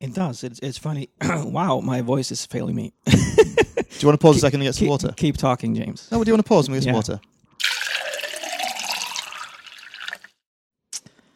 It 0.00 0.14
does. 0.14 0.44
It's, 0.44 0.60
it's 0.60 0.78
funny. 0.78 1.08
wow, 1.22 1.80
my 1.80 2.02
voice 2.02 2.30
is 2.30 2.46
failing 2.46 2.76
me. 2.76 2.92
Do 3.06 3.12
you 4.00 4.06
want 4.08 4.18
to 4.20 4.24
pause 4.24 4.36
a 4.36 4.40
second 4.40 4.60
and 4.60 4.68
get 4.68 4.74
some 4.76 4.80
keep, 4.80 4.90
water? 4.90 5.12
Keep 5.16 5.36
talking, 5.38 5.74
James. 5.74 6.08
No, 6.12 6.22
do 6.22 6.28
you 6.28 6.34
want 6.34 6.44
to 6.44 6.48
pause 6.48 6.68
and 6.68 6.74
we 6.74 6.78
get 6.80 6.84
some 6.84 6.92
water? 6.94 7.20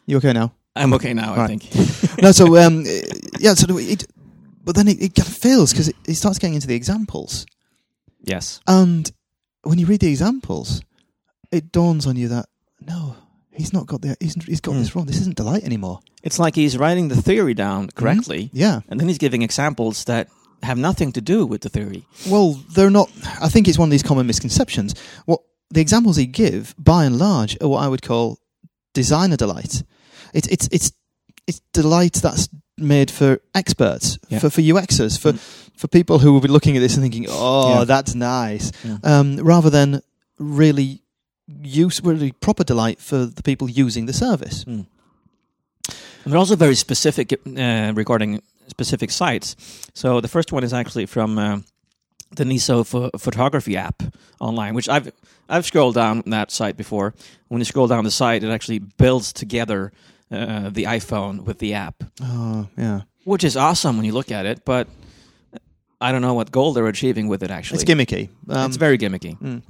You 0.05 0.17
okay 0.17 0.33
now? 0.33 0.53
I'm 0.75 0.93
okay 0.93 1.13
now, 1.13 1.33
I 1.33 1.37
Right. 1.37 1.61
think. 1.61 2.21
no, 2.21 2.31
so 2.31 2.57
um, 2.65 2.83
yeah, 3.39 3.53
so 3.53 3.77
it, 3.77 4.05
but 4.63 4.75
then 4.75 4.87
it, 4.87 5.01
it 5.01 5.15
kind 5.15 5.27
of 5.27 5.33
fails 5.35 5.71
because 5.71 5.89
it, 5.89 5.95
it 6.07 6.13
starts 6.15 6.39
getting 6.39 6.55
into 6.55 6.67
the 6.67 6.75
examples. 6.75 7.45
yes. 8.23 8.59
And 8.67 9.11
when 9.63 9.77
you 9.79 9.85
read 9.85 10.01
the 10.01 10.09
examples, 10.09 10.81
it 11.51 11.71
dawns 11.71 12.05
on 12.07 12.15
you 12.15 12.27
that 12.29 12.47
no, 12.81 13.15
he's 13.55 13.73
not 13.73 13.85
got 13.87 14.01
the 14.01 14.15
he's, 14.19 14.35
he's 14.45 14.61
got 14.61 14.75
Mm. 14.75 14.79
this 14.79 14.95
wrong. 14.95 15.05
This 15.05 15.19
isn't 15.21 15.35
delight 15.37 15.63
anymore. 15.63 15.99
It's 16.23 16.39
like 16.39 16.55
he's 16.55 16.77
writing 16.77 17.07
the 17.09 17.21
theory 17.21 17.53
down 17.53 17.89
correctly, 17.95 18.49
Yeah. 18.53 18.81
and 18.89 18.99
then 18.99 19.07
he's 19.07 19.17
giving 19.17 19.41
examples 19.41 20.05
that 20.05 20.27
have 20.63 20.77
nothing 20.77 21.11
to 21.13 21.21
do 21.21 21.45
with 21.45 21.61
the 21.61 21.69
theory. 21.69 22.05
Well, 22.29 22.53
they're 22.73 22.89
not. 22.89 23.09
I 23.41 23.49
think 23.49 23.67
it's 23.67 23.77
one 23.77 23.87
of 23.89 23.91
these 23.91 24.03
common 24.03 24.25
misconceptions. 24.27 24.95
What 25.25 25.41
the 25.69 25.81
examples 25.81 26.15
he 26.17 26.25
give, 26.25 26.73
by 26.77 27.05
and 27.05 27.17
large, 27.17 27.57
are 27.61 27.67
what 27.67 27.83
I 27.83 27.87
would 27.87 28.01
call 28.01 28.39
designer 28.93 29.35
delight. 29.37 29.83
It's 30.33 30.47
it's 30.47 30.67
it's 30.71 30.91
it's 31.47 31.61
delight 31.73 32.13
that's 32.13 32.47
made 32.77 33.11
for 33.11 33.39
experts, 33.53 34.17
Yeah. 34.29 34.39
for 34.39 34.49
for 34.49 34.61
UXers, 34.61 35.19
for 35.19 35.33
Mm. 35.33 35.39
for 35.75 35.87
people 35.87 36.19
who 36.19 36.31
will 36.33 36.41
be 36.41 36.47
looking 36.47 36.77
at 36.77 36.79
this 36.79 36.93
and 36.95 37.03
thinking, 37.03 37.25
"Oh, 37.29 37.79
Yeah. 37.79 37.83
that's 37.85 38.15
nice," 38.15 38.71
Yeah. 38.83 38.97
um, 39.03 39.35
rather 39.37 39.69
than 39.69 40.01
really 40.39 41.02
use 41.47 42.01
really 42.03 42.31
proper 42.31 42.63
delight 42.63 42.99
for 42.99 43.25
the 43.25 43.43
people 43.43 43.69
using 43.69 44.05
the 44.05 44.13
service. 44.13 44.63
And 44.65 44.85
they're 46.25 46.37
also 46.39 46.55
very 46.55 46.75
specific 46.75 47.33
uh, 47.33 47.91
regarding 47.95 48.41
specific 48.67 49.11
sites. 49.11 49.55
So 49.93 50.21
the 50.21 50.27
first 50.29 50.51
one 50.53 50.63
is 50.63 50.73
actually 50.73 51.05
from 51.05 51.37
uh, 51.37 51.57
the 52.35 52.45
Niso 52.45 52.85
pho- 52.85 53.11
photography 53.17 53.75
app 53.75 54.01
online, 54.39 54.73
which 54.73 54.87
I've 54.87 55.11
I've 55.49 55.65
scrolled 55.65 55.95
down 55.95 56.23
that 56.27 56.49
site 56.51 56.77
before. 56.77 57.13
When 57.49 57.59
you 57.59 57.65
scroll 57.65 57.87
down 57.87 58.05
the 58.05 58.11
site, 58.11 58.43
it 58.43 58.49
actually 58.49 58.79
builds 58.79 59.33
together 59.33 59.91
uh, 60.31 60.69
the 60.69 60.85
iPhone 60.85 61.43
with 61.43 61.59
the 61.59 61.73
app, 61.73 62.03
Oh, 62.21 62.67
yeah. 62.77 63.01
which 63.25 63.43
is 63.43 63.57
awesome 63.57 63.97
when 63.97 64.05
you 64.05 64.13
look 64.13 64.31
at 64.31 64.45
it. 64.45 64.63
But 64.65 64.87
I 65.99 66.11
don't 66.13 66.21
know 66.21 66.33
what 66.33 66.51
goal 66.51 66.71
they're 66.73 66.87
achieving 66.87 67.27
with 67.27 67.43
it. 67.43 67.51
Actually, 67.51 67.81
It's 67.81 67.89
gimmicky. 67.91 68.29
Um, 68.49 68.67
it's 68.69 68.77
very 68.77 68.97
gimmicky. 68.97 69.37
Mm. 69.39 69.61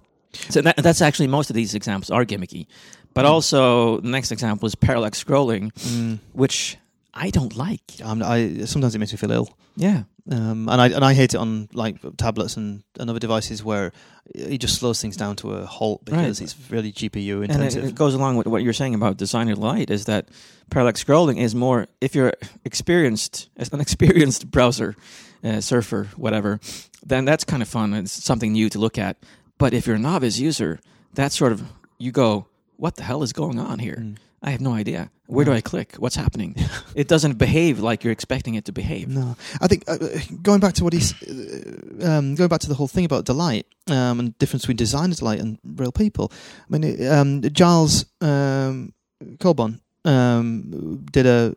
So 0.49 0.61
that, 0.61 0.77
that's 0.77 1.01
actually 1.01 1.27
most 1.27 1.49
of 1.49 1.55
these 1.55 1.75
examples 1.75 2.09
are 2.09 2.25
gimmicky, 2.25 2.67
but 3.13 3.25
Mm. 3.25 3.29
also 3.29 3.99
the 3.99 4.09
next 4.09 4.31
example 4.31 4.65
is 4.67 4.75
parallax 4.75 5.23
scrolling, 5.23 5.71
Mm. 5.73 6.19
which 6.33 6.77
I 7.13 7.29
don't 7.29 7.55
like. 7.55 7.81
I'm, 8.03 8.23
I 8.23 8.65
sometimes 8.65 8.95
it 8.95 8.99
makes 8.99 9.11
me 9.13 9.17
feel 9.17 9.31
ill. 9.31 9.49
Yeah, 9.75 10.03
Um, 10.31 10.69
and 10.69 10.79
I 10.81 10.87
and 10.89 11.03
I 11.03 11.13
hate 11.13 11.33
it 11.33 11.39
on 11.39 11.67
like 11.73 11.97
tablets 12.17 12.57
and, 12.57 12.83
and 12.99 13.09
other 13.09 13.19
devices 13.19 13.63
where 13.63 13.91
it 14.33 14.59
just 14.61 14.75
slows 14.79 15.01
things 15.01 15.17
down 15.17 15.35
to 15.37 15.53
a 15.53 15.65
halt 15.65 16.05
because 16.05 16.39
Right. 16.39 16.45
it's 16.45 16.55
really 16.71 16.91
GPU 16.91 17.41
and 17.43 17.51
it, 17.51 17.55
intensive. 17.55 17.83
it 17.83 17.95
goes 17.95 18.13
along 18.15 18.37
with 18.37 18.47
what 18.47 18.61
you're 18.63 18.73
saying 18.73 18.95
about 18.95 19.17
designer 19.17 19.55
light 19.55 19.89
is 19.91 20.05
that 20.05 20.29
parallax 20.69 21.03
scrolling 21.03 21.37
is 21.37 21.53
more 21.55 21.87
if 22.01 22.15
you're 22.15 22.33
experienced 22.65 23.49
as 23.57 23.69
an 23.73 23.79
experienced 23.81 24.49
browser 24.51 24.95
uh, 25.43 25.59
surfer 25.61 26.07
whatever 26.17 26.59
then 27.05 27.25
that's 27.25 27.43
kind 27.43 27.61
of 27.61 27.67
fun 27.69 27.93
it's 27.93 28.11
something 28.23 28.51
new 28.53 28.69
to 28.69 28.79
look 28.79 28.97
at 28.97 29.17
but 29.57 29.73
if 29.73 29.87
you're 29.87 29.95
a 29.95 29.99
novice 29.99 30.39
user 30.39 30.79
that's 31.13 31.37
sort 31.37 31.51
of 31.51 31.63
you 31.97 32.11
go 32.11 32.47
what 32.77 32.95
the 32.95 33.03
hell 33.03 33.23
is 33.23 33.33
going 33.33 33.59
on 33.59 33.79
here? 33.79 33.97
Mm. 33.99 34.17
i 34.41 34.51
have 34.51 34.61
no 34.61 34.73
idea. 34.73 35.09
Where 35.27 35.45
do 35.45 35.53
i 35.53 35.61
click? 35.61 35.95
What's 35.95 36.15
happening? 36.15 36.55
It 36.95 37.07
doesn't 37.07 37.37
behave 37.39 37.79
like 37.79 38.03
you're 38.03 38.11
expecting 38.11 38.55
it 38.55 38.65
to 38.65 38.71
behave. 38.71 39.07
No, 39.07 39.35
I 39.61 39.67
think 39.67 39.83
uh, 39.87 39.97
going 40.43 40.59
back 40.59 40.73
to 40.75 40.83
what 40.83 40.93
he's 40.93 41.13
uh, 41.23 42.07
um, 42.07 42.35
going 42.35 42.49
back 42.49 42.59
to 42.61 42.67
the 42.67 42.75
whole 42.75 42.87
thing 42.87 43.05
about 43.05 43.25
delight 43.25 43.65
um, 43.89 44.19
and 44.19 44.37
difference 44.37 44.63
between 44.63 44.77
designer 44.77 45.15
delight 45.15 45.39
and 45.39 45.57
real 45.63 45.91
people. 45.91 46.31
I 46.71 46.77
mean, 46.77 47.07
um, 47.07 47.41
Giles 47.41 48.05
um, 48.21 48.93
Colborne 49.39 49.81
um, 50.05 51.05
did 51.11 51.25
a 51.25 51.55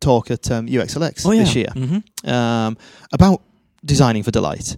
talk 0.00 0.30
at 0.30 0.50
um, 0.50 0.66
UXLX 0.66 1.26
oh 1.26 1.32
yeah. 1.32 1.42
this 1.42 1.54
year 1.54 1.70
hmm 1.74 1.98
um, 2.28 2.76
about 3.12 3.42
designing 3.84 4.22
for 4.22 4.30
delight, 4.30 4.76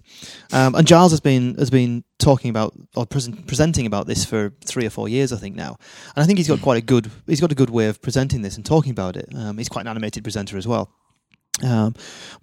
um, 0.51 0.75
and 0.75 0.87
Giles 0.87 1.11
has 1.11 1.19
been 1.19 1.55
has 1.55 1.69
been 1.69 2.03
talking 2.17 2.49
about 2.49 2.73
or 2.95 3.05
present, 3.05 3.47
presenting 3.47 3.85
about 3.85 4.07
this 4.07 4.25
for 4.25 4.53
three 4.63 4.85
or 4.85 4.89
four 4.89 5.07
years, 5.09 5.31
I 5.31 5.37
think 5.37 5.55
now, 5.55 5.77
and 6.15 6.23
I 6.23 6.25
think 6.25 6.39
he's 6.39 6.47
got 6.47 6.61
quite 6.61 6.77
a 6.77 6.85
good 6.85 7.11
he's 7.27 7.41
got 7.41 7.51
a 7.51 7.55
good 7.55 7.69
way 7.69 7.87
of 7.87 8.01
presenting 8.01 8.41
this 8.41 8.55
and 8.55 8.65
talking 8.65 8.91
about 8.91 9.15
it. 9.15 9.27
Um, 9.35 9.57
he's 9.57 9.69
quite 9.69 9.81
an 9.81 9.87
animated 9.87 10.23
presenter 10.23 10.57
as 10.57 10.67
well. 10.67 10.91
Um, 11.63 11.93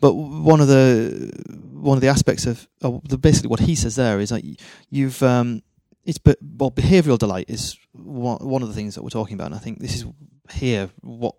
but 0.00 0.14
one 0.14 0.60
of 0.60 0.68
the 0.68 1.30
one 1.72 1.98
of 1.98 2.00
the 2.00 2.08
aspects 2.08 2.46
of, 2.46 2.66
of 2.80 3.06
the, 3.08 3.18
basically 3.18 3.48
what 3.48 3.60
he 3.60 3.74
says 3.74 3.96
there 3.96 4.20
is 4.20 4.30
that 4.30 4.42
you've 4.88 5.22
um, 5.22 5.62
it's 6.04 6.18
but 6.18 6.38
well 6.40 6.70
behavioural 6.70 7.18
delight 7.18 7.46
is 7.48 7.76
one, 7.92 8.38
one 8.38 8.62
of 8.62 8.68
the 8.68 8.74
things 8.74 8.94
that 8.94 9.02
we're 9.02 9.10
talking 9.10 9.34
about. 9.34 9.46
And 9.46 9.54
I 9.54 9.58
think 9.58 9.80
this 9.80 9.96
is 9.96 10.06
here 10.52 10.90
what 11.00 11.34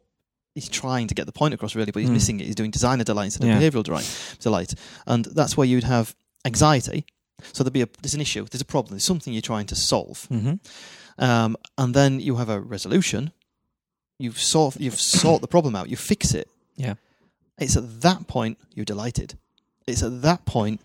he's 0.56 0.70
trying 0.70 1.08
to 1.08 1.16
get 1.16 1.26
the 1.26 1.32
point 1.32 1.54
across 1.54 1.76
really, 1.76 1.92
but 1.92 2.02
he's 2.02 2.10
Mm. 2.10 2.14
missing 2.14 2.40
it. 2.40 2.46
He's 2.46 2.56
doing 2.56 2.72
designer 2.72 3.04
delight 3.04 3.26
instead 3.26 3.48
Yeah. 3.48 3.58
of 3.60 3.64
behavioural 3.74 3.84
delight, 3.84 4.10
delight, 4.40 4.74
and 5.08 5.26
that's 5.26 5.58
where 5.58 5.66
you'd 5.68 5.84
have 5.84 6.16
anxiety. 6.46 7.06
So 7.54 7.64
there'd 7.64 7.74
be 7.74 7.82
a 7.82 7.90
there's 8.02 8.14
an 8.14 8.22
issue, 8.22 8.46
there's 8.50 8.62
a 8.62 8.66
problem, 8.66 8.92
there's 8.92 9.04
something 9.04 9.34
you're 9.34 9.42
trying 9.42 9.66
to 9.68 9.76
solve, 9.76 10.26
hmm 10.26 10.54
um, 11.18 11.56
and 11.78 11.94
then 11.94 12.20
you 12.20 12.36
have 12.38 12.50
a 12.50 12.60
resolution. 12.60 13.32
You've 14.20 14.40
solved, 14.40 14.80
you've 14.80 15.00
sought 15.00 15.42
the 15.42 15.48
problem 15.48 15.76
out, 15.76 15.90
you 15.90 15.96
fix 15.98 16.34
it. 16.34 16.48
Yeah. 16.76 16.96
It's 17.60 17.76
at 17.76 18.02
that 18.02 18.28
point 18.28 18.58
you're 18.74 18.86
delighted. 18.86 19.36
It's 19.88 20.02
at 20.04 20.22
that 20.22 20.46
point 20.46 20.82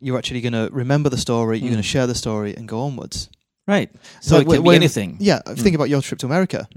you're 0.00 0.18
actually 0.18 0.40
going 0.42 0.52
to 0.52 0.68
remember 0.72 1.08
the 1.08 1.16
story, 1.16 1.58
you're 1.58 1.68
Mm. 1.68 1.72
going 1.76 1.82
to 1.82 1.88
share 1.88 2.06
the 2.06 2.14
story, 2.14 2.54
and 2.56 2.68
go 2.68 2.80
onwards. 2.80 3.28
right 3.68 3.90
So 4.20 4.36
so 4.36 4.36
it 4.40 4.46
can 4.46 4.62
be 4.62 4.74
anything 4.76 5.16
Yeah, 5.18 5.40
Mm. 5.46 5.58
think 5.58 5.74
about 5.74 5.88
your 5.88 6.00
trip 6.02 6.20
to 6.20 6.26
America. 6.26 6.68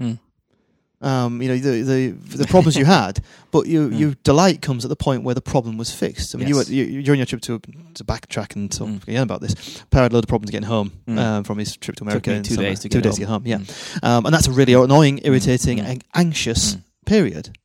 Um, 1.02 1.40
you 1.40 1.48
know 1.48 1.56
the 1.56 1.82
the 1.82 2.36
the 2.36 2.46
problems 2.46 2.76
you 2.76 2.84
had, 2.84 3.20
but 3.50 3.66
you 3.66 3.88
Mm. 3.90 3.98
your 3.98 4.14
delight 4.22 4.60
comes 4.60 4.84
at 4.84 4.90
the 4.90 4.96
point 4.96 5.22
where 5.24 5.34
the 5.34 5.40
problem 5.40 5.78
was 5.78 5.90
fixed. 5.90 6.34
I 6.34 6.38
mean, 6.38 6.48
you, 6.48 6.56
were, 6.56 6.62
you 6.64 7.02
during 7.02 7.18
your 7.18 7.26
trip 7.26 7.40
to 7.42 7.58
to 7.94 8.04
backtrack 8.04 8.54
and 8.54 8.70
talk 8.70 8.88
Mm. 8.88 9.02
again 9.08 9.22
about 9.22 9.40
this. 9.40 9.54
Per 9.90 10.02
had 10.02 10.12
a 10.12 10.14
load 10.14 10.24
of 10.24 10.28
problems 10.28 10.50
getting 10.50 10.68
home 10.68 10.92
Mm. 11.08 11.18
um, 11.18 11.44
from 11.44 11.56
his 11.58 11.74
trip 11.76 11.96
to 11.96 12.04
America. 12.04 12.30
me 12.30 12.42
two 12.42 12.54
summer. 12.54 12.68
days 12.68 12.80
to 12.80 12.88
two 12.90 12.98
get 13.00 13.04
days 13.04 13.16
to 13.18 13.24
home. 13.26 13.42
get 13.44 13.56
home. 13.58 13.66
Yeah, 13.66 13.74
Mm. 14.00 14.04
um, 14.08 14.26
and 14.26 14.34
that's 14.34 14.46
a 14.46 14.52
really 14.52 14.74
annoying, 14.74 15.20
irritating, 15.24 15.78
Mm. 15.78 15.84
and 15.88 16.04
anxious 16.14 16.74
Mm. 16.74 16.82
period. 17.06 17.58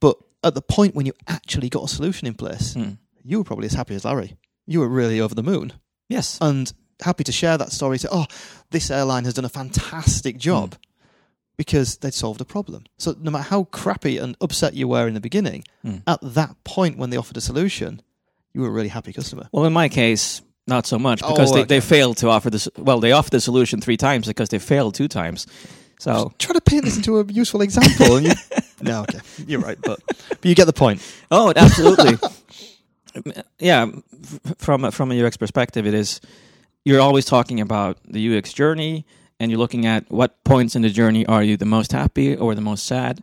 But 0.00 0.16
at 0.44 0.54
the 0.54 0.62
point 0.62 0.94
when 0.94 1.06
you 1.06 1.12
actually 1.26 1.68
got 1.68 1.82
a 1.84 1.88
solution 1.88 2.28
in 2.28 2.34
place, 2.34 2.76
you 3.24 3.38
were 3.38 3.44
probably 3.44 3.66
as 3.66 3.74
happy 3.74 3.96
as 3.96 4.04
Larry. 4.04 4.36
You 4.66 4.78
were 4.80 4.88
really 4.88 5.20
over 5.20 5.34
the 5.34 5.42
moon 5.42 5.72
yes 6.08 6.38
and 6.40 6.72
happy 7.02 7.24
to 7.24 7.32
share 7.32 7.58
that 7.58 7.72
story. 7.72 7.98
Say, 7.98 8.08
oh, 8.12 8.26
this 8.70 8.90
airline 8.92 9.24
has 9.24 9.34
done 9.34 9.44
a 9.44 9.48
fantastic 9.48 10.38
job. 10.38 10.76
Because 11.56 11.96
they'd 11.98 12.14
solved 12.14 12.40
a 12.40 12.44
problem. 12.44 12.84
So 12.98 13.14
no 13.20 13.30
matter 13.30 13.44
how 13.48 13.64
crappy 13.64 14.18
and 14.18 14.36
upset 14.40 14.74
you 14.74 14.88
were 14.88 15.08
in 15.08 15.14
the 15.14 15.20
beginning, 15.20 15.64
Mm. 15.84 16.02
at 16.06 16.20
that 16.22 16.54
point 16.64 16.98
when 16.98 17.10
they 17.10 17.16
offered 17.16 17.36
a 17.36 17.40
solution, 17.40 18.02
you 18.52 18.60
were 18.62 18.68
a 18.68 18.72
really 18.72 18.88
happy 18.88 19.12
customer. 19.12 19.48
Well, 19.52 19.64
in 19.66 19.72
my 19.72 19.88
case, 19.88 20.42
not 20.66 20.86
so 20.86 20.98
much 20.98 21.22
Oh, 21.22 21.28
because 21.30 21.52
they, 21.52 21.60
okay. 21.60 21.66
they 21.68 21.80
failed 21.80 22.16
to 22.18 22.28
offer 22.28 22.50
this. 22.50 22.68
Well, 22.76 23.00
they 23.00 23.12
offered 23.12 23.30
the 23.32 23.40
solution 23.40 23.80
three 23.80 23.96
times 23.96 24.26
because 24.26 24.48
they 24.48 24.58
failed 24.58 24.94
two 24.94 25.08
times. 25.08 25.46
So, 25.98 26.32
Try 26.38 26.52
to 26.54 26.60
paint 26.60 26.84
this 26.84 26.96
into 26.96 27.18
a 27.20 27.24
useful 27.24 27.62
example. 27.62 28.20
you, 28.20 28.32
no, 28.82 29.02
okay, 29.02 29.20
you're 29.46 29.60
right, 29.60 29.78
but 29.80 30.00
but 30.28 30.44
you 30.44 30.54
get 30.54 30.66
the 30.66 30.72
point. 30.74 31.00
oh, 31.30 31.52
absolutely. 31.56 32.18
yeah, 33.58 33.86
from 34.58 34.90
from 34.90 35.12
a 35.12 35.24
UX 35.24 35.36
perspective, 35.36 35.86
it 35.86 35.94
is 35.94 36.20
you're 36.84 37.00
always 37.00 37.24
talking 37.24 37.60
about 37.60 37.98
the 38.08 38.36
UX 38.36 38.52
journey, 38.52 39.04
and 39.38 39.50
you're 39.50 39.58
looking 39.60 39.86
at 39.86 40.04
what 40.10 40.42
points 40.44 40.74
in 40.76 40.82
the 40.82 40.90
journey 40.90 41.24
are 41.26 41.42
you 41.42 41.56
the 41.56 41.64
most 41.66 41.92
happy 41.92 42.34
or 42.36 42.54
the 42.54 42.60
most 42.60 42.86
sad, 42.86 43.20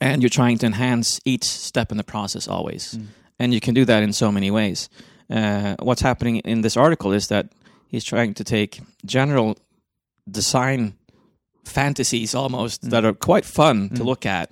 and 0.00 0.22
you're 0.22 0.28
trying 0.30 0.58
to 0.58 0.66
enhance 0.66 1.20
each 1.24 1.44
step 1.44 1.90
in 1.90 1.96
the 1.98 2.04
process 2.04 2.48
always. 2.48 2.94
Mm. 2.94 3.06
and 3.38 3.52
you 3.54 3.60
can 3.60 3.74
do 3.74 3.84
that 3.84 4.02
in 4.02 4.12
so 4.12 4.30
many 4.30 4.50
ways. 4.50 4.88
Uh, 5.28 5.74
what's 5.82 6.02
happening 6.02 6.36
in 6.44 6.60
this 6.60 6.76
article 6.76 7.12
is 7.12 7.26
that 7.28 7.46
he's 7.88 8.04
trying 8.04 8.34
to 8.34 8.44
take 8.44 8.80
general 9.04 9.56
design 10.30 10.94
fantasies 11.64 12.34
almost 12.34 12.82
Mm. 12.82 12.90
that 12.90 13.04
are 13.04 13.12
quite 13.14 13.44
fun 13.44 13.88
to 13.90 14.02
Mm. 14.02 14.06
look 14.06 14.26
at, 14.26 14.50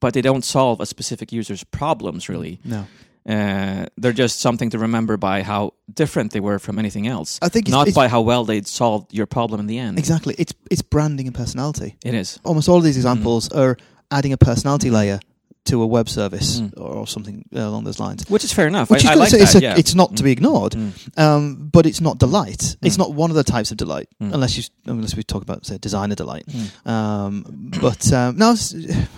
but 0.00 0.12
they 0.14 0.22
don't 0.22 0.44
solve 0.44 0.80
a 0.82 0.86
specific 0.86 1.32
user's 1.32 1.64
problems 1.64 2.28
really. 2.28 2.58
No, 2.64 2.86
Uh, 3.28 3.86
they're 3.96 4.12
just 4.12 4.38
something 4.40 4.70
to 4.70 4.78
remember 4.78 5.16
by 5.16 5.42
how 5.42 5.72
different 5.92 6.30
they 6.32 6.40
were 6.40 6.58
from 6.60 6.78
anything 6.78 7.08
else, 7.08 7.38
I 7.42 7.48
think 7.48 7.66
it's, 7.66 7.72
not 7.72 7.88
it's, 7.88 7.94
by 7.96 8.06
how 8.08 8.20
well 8.20 8.44
they'd 8.44 8.66
solved 8.68 9.12
your 9.12 9.26
problem 9.26 9.58
in 9.60 9.66
the 9.66 9.78
end. 9.80 9.98
exactly. 9.98 10.34
It's 10.38 10.54
it's 10.70 10.82
branding 10.82 11.26
and 11.26 11.34
personality. 11.34 11.96
It 12.04 12.14
is. 12.14 12.38
Almost 12.44 12.68
all 12.68 12.76
of 12.78 12.84
these 12.84 12.96
examples 12.96 13.48
are 13.50 13.76
adding 14.12 14.32
a 14.32 14.36
personality 14.36 14.90
layer 14.90 15.18
to 15.64 15.82
a 15.82 15.86
web 15.86 16.08
service 16.08 16.60
Mm. 16.60 16.80
or, 16.80 17.06
something 17.08 17.44
along 17.52 17.82
those 17.82 17.98
lines. 17.98 18.24
Which 18.30 18.44
is 18.44 18.52
fair 18.52 18.68
enough. 18.68 18.88
Which 18.88 19.04
I, 19.04 19.10
is 19.14 19.16
I 19.16 19.18
like 19.18 19.32
it's, 19.32 19.52
that. 19.54 19.62
a- 19.62 19.66
yeah. 19.66 19.76
it's 19.76 19.96
not 19.96 20.16
to 20.18 20.22
be 20.22 20.28
Mm. 20.30 20.32
ignored, 20.38 20.72
Mm. 20.74 21.18
um, 21.18 21.68
but 21.72 21.86
it's 21.86 22.00
not 22.00 22.18
delight. 22.18 22.76
It's 22.82 22.94
Mm. 22.94 22.98
not 22.98 23.14
one 23.14 23.30
of 23.30 23.36
the 23.36 23.42
types 23.42 23.72
of 23.72 23.76
delight, 23.76 24.08
Mm. 24.22 24.32
unless 24.34 24.56
you 24.56 24.62
unless 24.86 25.16
we 25.16 25.24
talk 25.24 25.42
about 25.42 25.66
say 25.66 25.78
designer 25.78 26.14
delight. 26.14 26.44
Mm. 26.46 26.86
Um, 26.88 27.70
but 27.80 28.12
um, 28.12 28.36
no, 28.36 28.46
I 28.46 28.50
was 28.50 28.74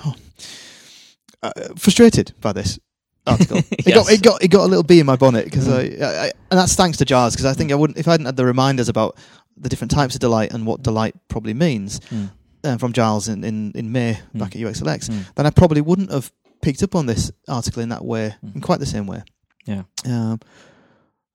oh, 0.07 0.15
uh, 1.43 1.51
frustrated 1.77 2.33
by 2.41 2.53
this 2.55 2.79
article. 3.29 3.59
It 3.71 3.95
got 3.95 4.11
it 4.11 4.23
got 4.23 4.43
it 4.43 4.49
got 4.49 4.65
a 4.65 4.69
little 4.69 4.83
bee 4.83 5.01
in 5.01 5.07
my 5.07 5.17
bonnet 5.17 5.45
because 5.45 5.69
Mm. 5.69 6.01
I, 6.03 6.05
I, 6.05 6.25
I 6.27 6.33
and 6.51 6.59
that's 6.59 6.75
thanks 6.75 6.99
to 6.99 7.05
Jars 7.05 7.35
because 7.35 7.45
I 7.47 7.55
think 7.55 7.71
I 7.73 7.75
wouldn't 7.75 7.99
if 7.99 8.09
I 8.09 8.13
hadn't 8.13 8.27
had 8.27 8.37
the 8.37 8.45
reminders 8.45 8.89
about 8.89 9.17
the 9.57 9.69
different 9.69 9.91
types 9.91 10.15
of 10.15 10.21
delight 10.21 10.53
and 10.53 10.67
what 10.67 10.83
delight 10.83 11.15
probably 11.29 11.55
means 11.55 12.01
Mm. 12.11 12.31
uh, 12.65 12.77
from 12.79 12.93
Giles 12.93 13.29
in, 13.29 13.45
in, 13.45 13.73
in 13.75 13.93
May 13.93 14.19
Mm. 14.35 14.39
back 14.41 14.55
at 14.57 14.61
UXLX, 14.63 15.09
Mm. 15.11 15.35
then 15.35 15.47
I 15.47 15.51
probably 15.51 15.81
wouldn't 15.81 16.11
have 16.11 16.31
picked 16.63 16.83
up 16.83 16.95
on 16.95 17.07
this 17.07 17.31
article 17.49 17.83
in 17.83 17.89
that 17.91 18.05
way, 18.05 18.35
Mm. 18.45 18.55
in 18.57 18.61
quite 18.61 18.81
the 18.81 18.87
same 18.87 19.07
way. 19.07 19.23
Yeah. 19.67 19.83
Um, 20.07 20.41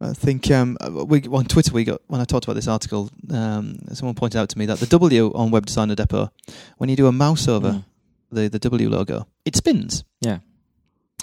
I 0.02 0.12
think 0.14 0.52
um, 0.52 0.78
we 1.08 1.22
on 1.28 1.46
Twitter 1.46 1.72
we 1.72 1.86
got 1.86 2.02
when 2.08 2.20
I 2.20 2.26
talked 2.26 2.44
about 2.46 2.56
this 2.56 2.68
article, 2.68 3.10
um, 3.32 3.78
someone 3.94 4.16
pointed 4.16 4.38
out 4.40 4.50
to 4.50 4.58
me 4.60 4.66
that 4.66 4.80
the 4.80 4.86
W 4.88 5.32
on 5.34 5.50
Web 5.52 5.66
Designer 5.66 5.96
Depot, 5.96 6.30
when 6.78 6.90
you 6.90 6.98
do 6.98 7.08
a 7.08 7.12
mouse 7.14 7.48
over 7.48 7.72
Mm. 7.72 7.86
the 8.32 8.50
the 8.50 8.60
W 8.60 8.90
logo, 8.90 9.28
it 9.46 9.56
spins. 9.56 10.04
Yeah. 10.20 10.40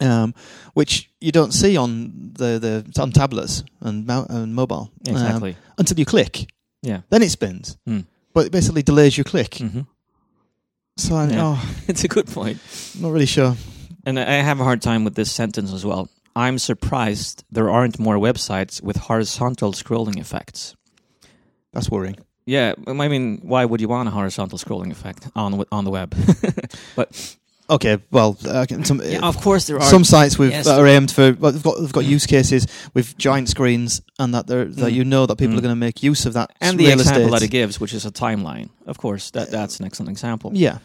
Um, 0.00 0.34
which 0.74 1.10
you 1.20 1.30
don't 1.30 1.52
see 1.52 1.76
on 1.76 2.32
the 2.38 2.58
the 2.58 3.02
on 3.02 3.12
tablets 3.12 3.64
and, 3.80 4.06
mou- 4.06 4.26
and 4.30 4.54
mobile 4.54 4.90
um, 5.08 5.14
Exactly. 5.14 5.56
until 5.76 5.98
you 5.98 6.06
click. 6.06 6.46
Yeah. 6.82 7.00
Then 7.10 7.22
it 7.22 7.30
spins, 7.30 7.76
Mm. 7.86 8.04
but 8.32 8.46
it 8.46 8.52
basically 8.52 8.82
delays 8.82 9.16
your 9.18 9.24
click. 9.24 9.56
hmm 9.58 9.80
So 10.96 11.16
I'm 11.16 11.30
Yeah. 11.30 11.44
oh, 11.44 11.74
it's 11.88 12.04
a 12.04 12.08
good 12.08 12.26
point. 12.26 12.58
not 12.98 13.12
really 13.12 13.26
sure. 13.26 13.56
And 14.06 14.18
I 14.18 14.42
have 14.42 14.60
a 14.60 14.64
hard 14.64 14.80
time 14.80 15.04
with 15.04 15.14
this 15.14 15.30
sentence 15.30 15.72
as 15.74 15.84
well. 15.84 16.08
I'm 16.34 16.58
surprised 16.58 17.44
there 17.52 17.68
aren't 17.68 17.98
more 17.98 18.16
websites 18.18 18.80
with 18.82 18.96
horizontal 18.96 19.72
scrolling 19.72 20.18
effects. 20.18 20.74
That's 21.74 21.90
worrying. 21.90 22.16
Yeah, 22.46 22.74
I 22.86 23.08
mean, 23.08 23.40
why 23.42 23.64
would 23.66 23.80
you 23.82 23.88
want 23.88 24.08
a 24.08 24.12
horizontal 24.12 24.58
scrolling 24.58 24.90
effect 24.90 25.28
on 25.34 25.62
on 25.70 25.84
the 25.84 25.90
web? 25.90 26.14
Okay, 27.70 27.98
well, 28.10 28.36
uh, 28.44 28.66
some, 28.84 29.00
yeah, 29.04 29.20
of 29.22 29.40
course 29.40 29.66
there 29.66 29.76
are. 29.76 29.82
some 29.82 30.02
sites 30.04 30.38
we've 30.38 30.50
Yes. 30.50 30.64
that 30.66 30.78
are 30.78 30.86
aimed 30.86 31.10
for. 31.10 31.32
Well, 31.38 31.52
they've 31.52 31.62
got 31.62 31.78
they've 31.80 31.92
got 31.92 32.04
use 32.04 32.26
cases 32.26 32.66
with 32.94 33.16
giant 33.16 33.48
screens, 33.48 34.02
and 34.18 34.34
that 34.34 34.46
they're, 34.48 34.64
that 34.64 34.92
Mm. 34.92 34.94
you 34.94 35.04
know 35.04 35.24
that 35.26 35.36
people 35.36 35.54
Mm. 35.54 35.58
are 35.58 35.62
going 35.62 35.72
to 35.72 35.76
make 35.86 36.02
use 36.02 36.26
of 36.26 36.32
that 36.34 36.50
and 36.60 36.78
the 36.78 36.86
real 36.86 36.98
example 36.98 37.22
estate. 37.26 37.30
that 37.32 37.42
it 37.44 37.50
gives, 37.50 37.78
which 37.80 37.94
is 37.94 38.04
a 38.04 38.10
timeline. 38.10 38.68
Of 38.86 38.98
course, 38.98 39.30
that 39.30 39.50
that's 39.50 39.78
an 39.80 39.86
excellent 39.86 40.10
example. 40.10 40.50
yeah, 40.54 40.78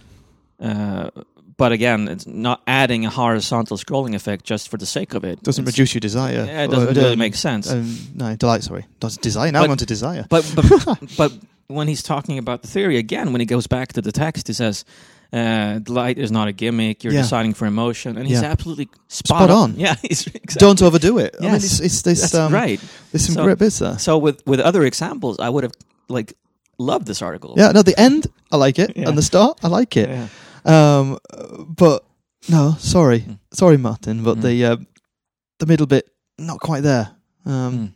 Uh, 0.62 1.10
but 1.58 1.72
again, 1.72 2.08
it's 2.08 2.28
not 2.28 2.62
adding 2.68 3.06
a 3.06 3.10
horizontal 3.10 3.78
scrolling 3.78 4.14
effect 4.14 4.46
just 4.46 4.70
for 4.70 4.78
the 4.78 4.86
sake 4.86 5.14
of 5.16 5.24
it. 5.24 5.42
Doesn't 5.42 5.64
It's- 5.64 5.74
reduce 5.74 5.94
your 5.94 6.02
desire. 6.02 6.46
Yeah, 6.46 6.64
it 6.66 6.72
doesn't 6.72 6.90
Or, 6.90 7.02
really 7.02 7.14
um, 7.14 7.20
make 7.20 7.36
sense. 7.36 7.72
Um, 7.72 7.98
no, 8.14 8.36
delight. 8.36 8.64
Sorry, 8.64 8.86
does 9.00 9.18
desire. 9.18 9.52
Now 9.52 9.60
But- 9.62 9.66
I'm 9.66 9.72
on 9.72 9.78
to 9.78 9.86
desire. 9.86 10.26
But 10.30 10.46
but 10.56 11.00
but 11.18 11.32
when 11.68 11.88
he's 11.88 12.04
talking 12.04 12.38
about 12.38 12.62
the 12.62 12.68
theory 12.68 12.98
again, 12.98 13.32
when 13.32 13.40
he 13.42 13.46
goes 13.46 13.66
back 13.68 13.94
to 13.94 14.02
the 14.02 14.12
text, 14.12 14.48
he 14.48 14.54
says, 14.54 14.86
uh, 15.34 15.80
"Delight 15.80 16.18
is 16.18 16.32
not 16.32 16.48
a 16.48 16.52
gimmick. 16.52 17.04
You're 17.04 17.14
Yeah. 17.14 17.22
deciding 17.24 17.54
for 17.56 17.66
emotion," 17.66 18.18
and 18.18 18.28
he's 18.28 18.42
Yeah. 18.42 18.52
absolutely 18.52 18.90
spot, 19.08 19.38
Spot 19.38 19.50
on. 19.52 19.76
Yeah, 19.78 19.96
he's 20.02 20.28
exactly. 20.28 20.60
Don't 20.60 20.82
overdo 20.82 21.18
it. 21.20 21.36
I 21.40 21.44
mean, 21.46 21.56
it's, 21.56 21.80
it's 21.80 22.02
this. 22.04 22.22
That's 22.22 22.36
um, 22.36 22.54
right. 22.54 22.80
There's 23.12 23.26
some 23.26 23.36
So- 23.36 23.44
great 23.44 23.58
bits 23.58 23.80
there. 23.80 23.98
So 24.00 24.18
with 24.18 24.42
with 24.46 24.60
other 24.60 24.84
examples, 24.86 25.38
I 25.40 25.50
would 25.50 25.64
have 25.64 25.74
like 26.10 26.34
loved 26.78 27.08
this 27.08 27.22
article. 27.22 27.54
Yeah, 27.58 27.72
no, 27.72 27.82
the 27.84 27.98
end 28.00 28.28
I 28.52 28.58
like 28.58 28.80
it, 28.80 28.92
Yeah. 28.96 29.10
and 29.10 29.18
the 29.18 29.22
start 29.24 29.60
I 29.64 29.68
like 29.68 29.98
it. 29.98 30.10
Yeah. 30.10 30.28
Um, 30.66 31.18
but 31.78 32.04
no, 32.50 32.76
sorry, 32.80 33.20
Mm. 33.22 33.40
sorry, 33.54 33.78
Martin, 33.78 34.24
but 34.24 34.38
Mm. 34.38 34.42
the 34.42 34.66
uh, 34.66 34.78
the 35.60 35.66
middle 35.66 35.88
bit 35.88 36.06
not 36.38 36.60
quite 36.60 36.84
there. 36.84 37.12
Um, 37.46 37.74
Mm. 37.74 37.92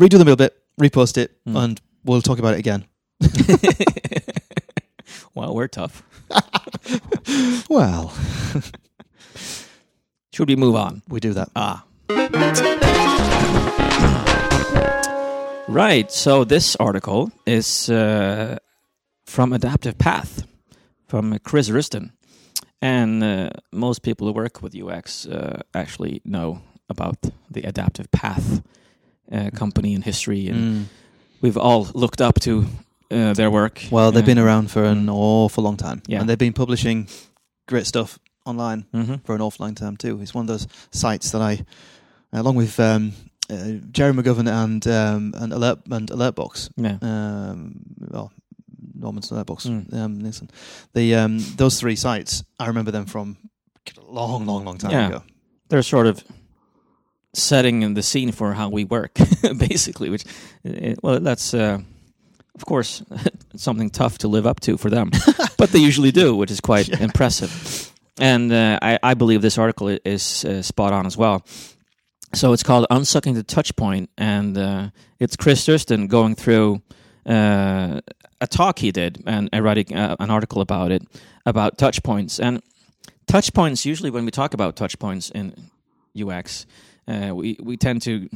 Redo 0.00 0.12
the 0.18 0.24
middle 0.24 0.36
bit, 0.36 0.54
repost 0.80 1.16
it, 1.18 1.32
Mm. 1.46 1.56
and 1.64 1.80
we'll 2.04 2.22
talk 2.22 2.38
about 2.38 2.54
it 2.54 2.58
again. 2.60 2.84
well, 5.34 5.54
we're 5.54 5.68
tough. 5.68 6.02
Well, 7.70 8.12
Should 10.32 10.48
we 10.48 10.56
move 10.56 10.76
on? 10.76 11.02
we 11.08 11.20
do 11.20 11.32
that. 11.34 11.48
Ah. 11.56 11.84
Right. 15.68 16.10
So 16.10 16.44
this 16.44 16.76
article 16.76 17.30
is 17.46 17.90
uh, 17.90 18.56
from 19.26 19.52
Adaptive 19.52 19.98
Path, 19.98 20.46
from 21.08 21.38
Chris 21.44 21.68
Risdon, 21.68 22.10
and 22.80 23.22
uh, 23.22 23.50
most 23.70 24.02
people 24.02 24.26
who 24.26 24.32
work 24.32 24.62
with 24.62 24.74
UX 24.74 25.26
uh, 25.26 25.60
actually 25.74 26.22
know 26.24 26.60
about 26.88 27.18
the 27.50 27.62
Adaptive 27.64 28.10
Path 28.10 28.62
uh, 29.30 29.50
company 29.54 29.94
and 29.94 30.04
history, 30.04 30.48
and 30.48 30.58
Mm. 30.58 30.84
we've 31.42 31.58
all 31.58 31.86
looked 31.94 32.20
up 32.22 32.40
to 32.40 32.64
uh, 33.10 33.32
their 33.34 33.50
work. 33.50 33.82
Well, 33.90 34.12
they've 34.12 34.24
been 34.26 34.38
around 34.38 34.70
for 34.70 34.84
an 34.84 35.08
awful 35.08 35.64
long 35.64 35.76
time, 35.76 36.02
Yeah. 36.06 36.20
and 36.20 36.28
they've 36.28 36.38
been 36.38 36.52
publishing 36.52 37.08
great 37.66 37.86
stuff 37.86 38.18
online 38.46 38.86
mhm. 38.94 39.24
for 39.24 39.34
an 39.34 39.40
awful 39.40 39.64
long 39.66 39.74
time 39.74 39.96
too. 39.96 40.20
It's 40.22 40.34
one 40.34 40.42
of 40.42 40.48
those 40.48 40.66
sites 40.90 41.30
that 41.32 41.42
I, 41.42 41.64
along 42.32 42.56
with 42.56 42.78
um, 42.80 43.12
uh, 43.50 43.72
Gerry 43.90 44.12
McGovern 44.12 44.48
and 44.48 44.86
um, 44.86 45.34
and 45.36 45.52
Alert 45.52 45.80
and 45.90 46.08
Alertbox, 46.10 46.70
Yeah. 46.76 46.98
um, 47.02 47.80
well, 47.98 48.32
Norman's 48.94 49.30
Alertbox, 49.30 49.66
Mm. 49.66 49.94
um, 49.94 50.18
Nielsen. 50.20 50.50
The 50.94 51.14
um, 51.14 51.38
those 51.56 51.78
three 51.80 51.96
sites, 51.96 52.42
I 52.58 52.66
remember 52.66 52.90
them 52.90 53.06
from 53.06 53.36
a 53.96 54.12
long, 54.12 54.44
long, 54.46 54.64
long 54.64 54.78
time 54.78 54.90
Yeah. 54.92 55.08
ago. 55.08 55.22
they're 55.70 55.82
sort 55.82 56.06
of 56.06 56.22
setting 57.34 57.94
the 57.94 58.02
scene 58.02 58.32
for 58.32 58.54
how 58.54 58.68
we 58.70 58.84
work, 58.84 59.14
basically. 59.58 60.10
Which, 60.10 60.24
uh, 60.66 60.94
well, 61.02 61.20
that's 61.20 61.54
uh, 61.54 61.78
of 62.58 62.64
course 62.66 63.02
something 63.56 63.90
tough 63.90 64.18
to 64.18 64.28
live 64.28 64.46
up 64.50 64.60
to 64.60 64.76
for 64.76 64.90
them, 64.90 65.10
but 65.58 65.70
they 65.70 65.78
usually 65.88 66.12
do, 66.12 66.36
which 66.36 66.50
is 66.50 66.60
quite 66.60 66.88
Yeah. 66.92 67.02
impressive. 67.04 67.50
And 68.20 68.52
uh, 68.52 68.78
I, 68.82 68.98
I 69.10 69.14
believe 69.14 69.42
this 69.42 69.58
article 69.58 69.98
is 70.04 70.44
uh, 70.44 70.62
spot 70.62 70.92
on 70.92 71.06
as 71.06 71.16
well. 71.16 71.42
So 72.34 72.52
it's 72.52 72.62
called 72.64 72.86
"Unsucking 72.90 73.34
the 73.34 73.44
Touchpoint," 73.44 74.08
and 74.18 74.58
uh, 74.58 74.90
it's 75.18 75.36
Chris 75.36 75.64
Thurston 75.64 76.08
going 76.08 76.34
through 76.34 76.82
uh, 77.26 78.00
a 78.40 78.46
talk 78.46 78.78
he 78.80 78.90
did 78.92 79.22
and 79.26 79.48
uh, 79.52 79.62
writing 79.62 79.94
uh, 79.96 80.16
an 80.20 80.30
article 80.30 80.60
about 80.60 80.90
it 80.92 81.02
about 81.46 81.78
touch 81.78 82.02
points 82.02 82.38
and 82.40 82.60
touch 83.26 83.52
points. 83.54 83.86
Usually, 83.86 84.10
when 84.10 84.24
we 84.24 84.30
talk 84.30 84.52
about 84.54 84.76
touch 84.76 84.98
points 84.98 85.30
in 85.30 85.54
UX, 86.14 86.66
uh, 87.06 87.32
we 87.34 87.56
we 87.62 87.76
tend 87.76 88.02
to 88.02 88.28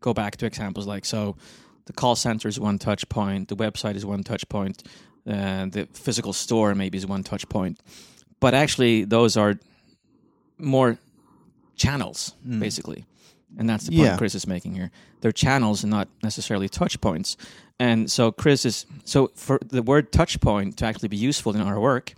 go 0.00 0.12
back 0.12 0.36
to 0.38 0.46
examples 0.46 0.86
like 0.86 1.04
so. 1.06 1.36
The 1.86 1.92
call 1.92 2.14
center 2.16 2.48
is 2.48 2.58
one 2.60 2.78
touch 2.78 3.08
point. 3.08 3.48
The 3.48 3.56
website 3.56 3.96
is 3.96 4.04
one 4.06 4.22
touch 4.22 4.48
point. 4.48 4.82
Uh, 5.26 5.66
the 5.66 5.88
physical 5.92 6.32
store 6.32 6.74
maybe 6.74 6.98
is 6.98 7.06
one 7.06 7.22
touch 7.22 7.48
point, 7.48 7.80
but 8.40 8.54
actually 8.54 9.04
those 9.04 9.36
are 9.36 9.58
more 10.58 10.98
channels 11.76 12.34
Mm. 12.46 12.60
basically, 12.60 13.04
and 13.58 13.68
that's 13.68 13.84
the 13.86 13.92
point 13.92 14.02
Yeah. 14.06 14.16
Chris 14.16 14.34
is 14.34 14.46
making 14.46 14.74
here. 14.74 14.90
They're 15.20 15.32
channels 15.32 15.84
and 15.84 15.90
not 15.90 16.08
necessarily 16.22 16.68
touch 16.68 17.00
points. 17.00 17.36
And 17.78 18.10
so 18.10 18.32
Chris 18.32 18.64
is 18.64 18.86
so 19.04 19.30
for 19.34 19.58
the 19.64 19.82
word 19.82 20.12
touch 20.12 20.40
point 20.40 20.76
to 20.78 20.86
actually 20.86 21.08
be 21.08 21.16
useful 21.16 21.54
in 21.54 21.60
our 21.60 21.78
work. 21.80 22.14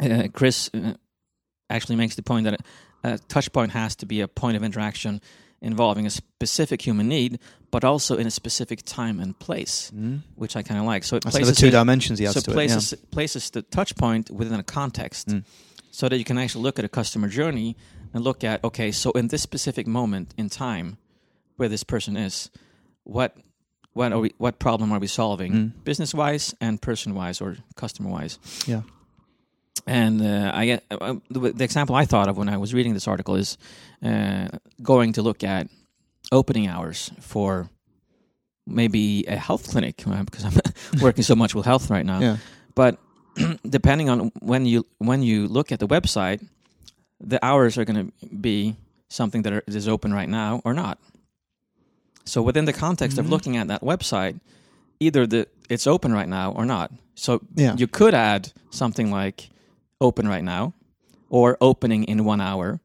Uh, 0.00 0.28
Chris 0.32 0.70
uh, 0.74 0.94
actually 1.70 1.96
makes 1.96 2.14
the 2.16 2.22
point 2.22 2.44
that 2.44 2.60
a, 3.04 3.12
a 3.14 3.18
touch 3.18 3.52
point 3.52 3.72
has 3.72 3.94
to 3.96 4.06
be 4.06 4.20
a 4.22 4.28
point 4.28 4.56
of 4.56 4.62
interaction 4.64 5.20
involving 5.62 6.04
a 6.06 6.10
specific 6.10 6.82
human 6.86 7.08
need, 7.08 7.38
but 7.70 7.84
also 7.84 8.16
in 8.16 8.26
a 8.26 8.30
specific 8.30 8.82
time 8.84 9.18
and 9.22 9.38
place, 9.38 9.90
Mm. 9.94 10.20
which 10.34 10.56
I 10.56 10.62
kind 10.62 10.78
of 10.80 10.84
like. 10.86 11.04
So 11.04 11.16
it 11.16 11.22
That's 11.24 11.36
places 11.36 11.56
two 11.56 11.70
dimensions 11.70 12.18
he 12.18 12.26
adds 12.26 12.34
so 12.34 12.40
to 12.42 12.50
places 12.52 12.94
places 13.10 13.50
the 13.50 13.62
touch 13.62 13.94
point 13.96 14.30
within 14.30 14.58
a 14.60 14.64
context, 14.64 15.28
Mm. 15.28 15.44
so 15.90 16.08
that 16.08 16.18
you 16.18 16.24
can 16.24 16.36
actually 16.38 16.62
look 16.64 16.78
at 16.78 16.84
a 16.84 16.88
customer 16.88 17.28
journey 17.28 17.76
and 18.12 18.24
look 18.24 18.44
at 18.44 18.62
okay, 18.64 18.92
so 18.92 19.10
in 19.12 19.28
this 19.28 19.40
specific 19.42 19.86
moment 19.86 20.34
in 20.36 20.48
time 20.50 20.96
where 21.56 21.68
this 21.70 21.84
person 21.84 22.16
is, 22.16 22.50
what 23.04 23.36
what 23.94 24.12
are 24.12 24.20
we 24.20 24.30
what 24.38 24.58
problem 24.58 24.90
are 24.92 24.98
we 25.00 25.06
solving, 25.08 25.52
Mm. 25.52 25.72
business 25.84 26.12
wise 26.14 26.54
and 26.60 26.80
person 26.80 27.14
wise 27.14 27.40
or 27.40 27.56
customer 27.76 28.10
wise? 28.10 28.38
Yeah. 28.66 28.82
And 29.86 30.22
uh, 30.22 30.50
I 30.54 30.66
get 30.66 30.84
uh, 30.90 31.14
the, 31.30 31.52
the 31.52 31.64
example 31.64 31.96
I 31.96 32.04
thought 32.06 32.28
of 32.28 32.36
when 32.36 32.48
I 32.48 32.56
was 32.56 32.72
reading 32.72 32.94
this 32.94 33.08
article 33.08 33.34
is 33.34 33.58
uh, 34.02 34.48
going 34.82 35.12
to 35.14 35.22
look 35.22 35.42
at 35.42 35.68
opening 36.30 36.68
hours 36.68 37.10
for 37.20 37.68
maybe 38.66 39.24
a 39.26 39.36
health 39.36 39.68
clinic 39.70 40.02
uh, 40.06 40.22
because 40.22 40.44
I'm 40.44 40.52
working 41.02 41.24
so 41.24 41.34
much 41.34 41.54
with 41.54 41.64
health 41.66 41.90
right 41.90 42.06
now. 42.06 42.20
Yeah. 42.20 42.36
But 42.74 42.98
depending 43.68 44.08
on 44.08 44.30
when 44.40 44.66
you 44.66 44.86
when 44.98 45.22
you 45.22 45.48
look 45.48 45.72
at 45.72 45.78
the 45.80 45.88
website, 45.88 46.46
the 47.20 47.44
hours 47.44 47.76
are 47.76 47.84
going 47.84 48.06
to 48.06 48.28
be 48.28 48.76
something 49.08 49.42
that 49.42 49.52
are, 49.52 49.62
is 49.66 49.88
open 49.88 50.12
right 50.14 50.28
now 50.28 50.60
or 50.64 50.74
not. 50.74 50.98
So 52.24 52.40
within 52.40 52.66
the 52.66 52.72
context 52.72 53.16
Mhm. 53.16 53.20
of 53.20 53.30
looking 53.30 53.56
at 53.56 53.66
that 53.68 53.82
website, 53.82 54.38
either 55.00 55.26
the 55.26 55.46
it's 55.68 55.86
open 55.86 56.12
right 56.12 56.28
now 56.28 56.52
or 56.52 56.64
not. 56.64 56.92
So 57.14 57.40
Yeah. 57.56 57.74
you 57.76 57.86
could 57.88 58.14
add 58.14 58.52
something 58.70 59.10
like 59.10 59.50
open 60.02 60.26
right 60.28 60.44
now 60.44 60.72
or 61.30 61.56
opening 61.60 62.04
in 62.04 62.24
one 62.24 62.40
hour, 62.40 62.80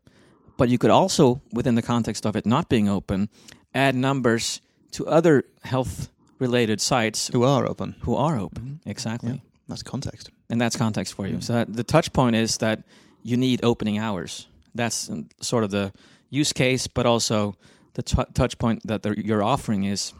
but 0.57 0.69
you 0.69 0.77
could 0.77 0.91
also 0.91 1.41
within 1.51 1.75
the 1.75 1.81
context 1.81 2.25
of 2.25 2.35
it 2.35 2.45
not 2.45 2.69
being 2.69 2.87
open, 2.89 3.29
add 3.73 3.95
numbers 3.95 4.61
to 4.91 5.05
other 5.07 5.43
health 5.63 6.09
related 6.39 6.79
sites 6.81 7.29
Who 7.33 7.43
are 7.43 7.65
open. 7.67 7.95
who 8.05 8.15
are 8.15 8.37
open. 8.39 8.63
Mhm. 8.63 8.89
Exactly 8.91 9.29
Yeah. 9.31 9.39
That's 9.67 9.83
context. 9.83 10.29
and 10.49 10.61
that's 10.61 10.77
context 10.77 11.13
for 11.15 11.27
you. 11.27 11.37
Mm. 11.37 11.43
So 11.43 11.65
the 11.67 11.83
touch 11.83 12.13
point 12.13 12.35
is 12.35 12.57
that 12.57 12.83
you 13.23 13.35
need 13.37 13.59
opening 13.63 13.97
hours. 13.99 14.47
That's 14.75 15.09
sort 15.41 15.63
of 15.63 15.71
the 15.71 15.91
use 16.29 16.53
case, 16.53 16.87
but 16.87 17.05
also 17.05 17.55
the 17.95 18.03
t- 18.03 18.31
touch 18.33 18.57
point 18.57 18.81
that 18.87 19.03
you're 19.17 19.43
offering 19.43 19.83
is 19.83 20.13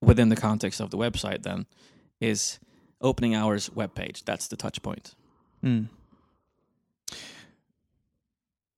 within 0.00 0.28
the 0.28 0.36
context 0.36 0.80
of 0.80 0.90
the 0.90 0.98
website. 0.98 1.42
Then 1.42 1.66
is 2.20 2.58
opening 3.00 3.34
hours 3.34 3.70
web 3.74 3.94
page. 3.94 4.24
That's 4.24 4.46
the 4.48 4.56
touch 4.56 4.82
point. 4.82 5.14
Mm. 5.64 5.88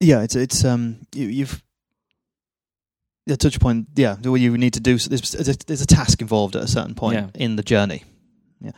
Yeah, 0.00 0.22
it's 0.22 0.36
it's 0.36 0.64
um 0.64 0.98
you, 1.14 1.26
you've 1.26 1.62
the 3.26 3.36
touch 3.36 3.60
point. 3.60 3.88
Yeah, 3.96 4.16
what 4.16 4.40
you 4.40 4.56
need 4.56 4.74
to 4.74 4.80
do. 4.80 4.96
There's, 4.96 5.32
there's, 5.32 5.48
a, 5.48 5.56
there's 5.66 5.82
a 5.82 5.86
task 5.86 6.22
involved 6.22 6.56
at 6.56 6.62
a 6.62 6.68
certain 6.68 6.94
point 6.94 7.14
Yeah. 7.16 7.28
in 7.34 7.56
the 7.56 7.62
journey. 7.62 8.04
Yeah, 8.60 8.72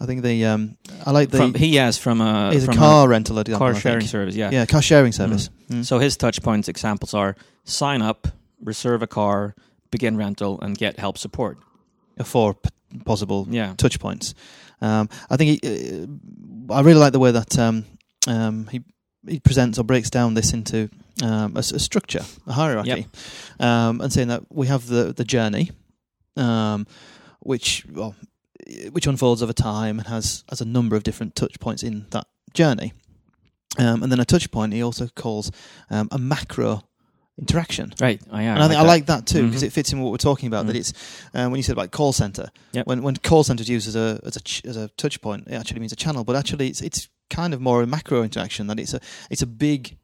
I 0.00 0.04
think 0.06 0.22
the 0.22 0.44
um 0.46 0.76
I 1.06 1.10
like 1.10 1.30
the 1.30 1.38
from, 1.38 1.54
he 1.54 1.76
has 1.76 1.96
from 1.98 2.20
a 2.20 2.50
is 2.50 2.68
a 2.68 2.72
car 2.72 3.08
rental 3.08 3.38
example, 3.38 3.66
car 3.66 3.74
sharing 3.74 4.06
service. 4.06 4.34
Yeah. 4.34 4.50
Yeah, 4.50 4.66
car 4.66 4.82
sharing 4.82 5.12
service. 5.12 5.48
Mm. 5.70 5.84
So 5.86 5.98
his 5.98 6.16
touch 6.16 6.42
points 6.42 6.68
examples 6.68 7.14
are 7.14 7.34
sign 7.64 8.02
up, 8.02 8.28
reserve 8.62 9.02
a 9.02 9.06
car, 9.06 9.54
begin 9.90 10.16
rental, 10.18 10.60
and 10.60 10.76
get 10.76 10.98
help 10.98 11.16
support. 11.16 11.58
four 12.24 12.54
p- 12.54 12.68
possible 13.06 13.46
Yeah. 13.50 13.74
touch 13.76 13.98
points. 13.98 14.34
Um, 14.82 15.08
I 15.30 15.36
think 15.36 15.64
he, 15.64 16.06
uh, 16.68 16.74
I 16.74 16.80
really 16.82 16.98
like 16.98 17.12
the 17.12 17.18
way 17.20 17.30
that 17.30 17.58
um, 17.58 17.84
um, 18.26 18.66
he 18.66 18.82
he 19.26 19.38
presents 19.38 19.78
or 19.78 19.84
breaks 19.84 20.10
down 20.10 20.34
this 20.34 20.52
into 20.52 20.90
um, 21.22 21.56
a, 21.56 21.60
a 21.60 21.78
structure, 21.78 22.24
a 22.46 22.52
hierarchy, 22.52 23.06
um, 23.60 24.00
and 24.00 24.12
saying 24.12 24.28
that 24.28 24.42
we 24.50 24.66
have 24.66 24.86
the 24.86 25.12
the 25.12 25.24
journey, 25.24 25.70
um, 26.36 26.86
which 27.40 27.86
well, 27.90 28.16
which 28.90 29.06
unfolds 29.06 29.42
over 29.42 29.52
time 29.52 29.98
and 29.98 30.08
has 30.08 30.44
has 30.50 30.60
a 30.60 30.64
number 30.66 30.96
of 30.96 31.04
different 31.04 31.36
touch 31.36 31.60
points 31.60 31.82
in 31.84 32.06
that 32.10 32.26
journey, 32.52 32.92
um, 33.78 34.02
and 34.02 34.10
then 34.10 34.20
a 34.20 34.24
touch 34.24 34.50
point 34.50 34.72
he 34.72 34.82
also 34.82 35.06
calls 35.14 35.52
um, 35.90 36.08
a 36.10 36.18
macro 36.18 36.82
interaction. 37.38 37.92
Right. 38.00 38.20
Oh, 38.30 38.38
yeah, 38.38 38.54
And 38.54 38.62
I, 38.62 38.68
think 38.68 38.78
I 38.80 38.82
like 38.84 39.06
that 39.06 39.26
too 39.26 39.46
because 39.46 39.62
Mhm. 39.62 39.66
it 39.66 39.72
fits 39.72 39.92
in 39.92 40.00
what 40.00 40.10
we're 40.10 40.18
talking 40.18 40.46
about. 40.48 40.66
That 40.66 40.76
Mhm. 40.76 40.80
it's 40.80 40.92
um, 41.34 41.50
when 41.50 41.58
you 41.58 41.62
said 41.62 41.72
about 41.72 41.90
call 41.90 42.12
center. 42.12 42.50
Yep. 42.72 42.86
When 42.86 43.02
when 43.02 43.16
call 43.16 43.42
center 43.44 43.62
is 43.62 43.68
used 43.68 43.88
as 43.88 43.96
a 43.96 44.20
as 44.24 44.36
a 44.36 44.40
ch- 44.40 44.62
as 44.66 44.76
a 44.76 44.88
touch 44.96 45.20
point, 45.22 45.48
it 45.48 45.54
actually 45.54 45.80
means 45.80 45.92
a 45.92 45.96
channel, 45.96 46.24
but 46.24 46.36
actually 46.36 46.68
it's 46.68 46.80
it's 46.82 47.08
kind 47.30 47.54
of 47.54 47.60
more 47.60 47.82
a 47.82 47.86
macro 47.86 48.22
interaction. 48.22 48.66
That 48.66 48.78
it's 48.78 48.92
a 48.94 49.00
it's 49.30 49.40
a 49.42 49.46
big, 49.46 49.96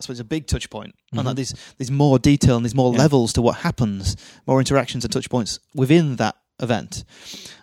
I 0.00 0.02
suppose, 0.02 0.18
a 0.20 0.24
big 0.24 0.46
touch 0.46 0.70
point, 0.70 0.94
and 1.12 1.20
Mhm. 1.20 1.24
that 1.26 1.36
there's 1.36 1.54
there's 1.78 1.90
more 1.90 2.18
detail 2.18 2.56
and 2.56 2.64
there's 2.64 2.74
more 2.74 2.92
Yeah. 2.92 2.98
levels 3.00 3.32
to 3.34 3.42
what 3.42 3.58
happens, 3.58 4.16
more 4.46 4.58
interactions 4.58 5.04
and 5.04 5.12
touch 5.12 5.28
points 5.28 5.58
within 5.74 6.16
that 6.16 6.36
event. 6.60 7.04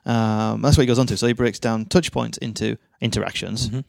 Um, 0.06 0.62
that's 0.62 0.78
what 0.78 0.82
he 0.84 0.88
goes 0.88 1.00
on 1.00 1.08
to. 1.08 1.17
So 1.17 1.26
he 1.28 1.34
breaks 1.34 1.58
down 1.60 1.86
touch 1.86 2.12
points 2.12 2.38
into 2.39 2.78
interactions, 3.02 3.69
Mhm. 3.69 3.84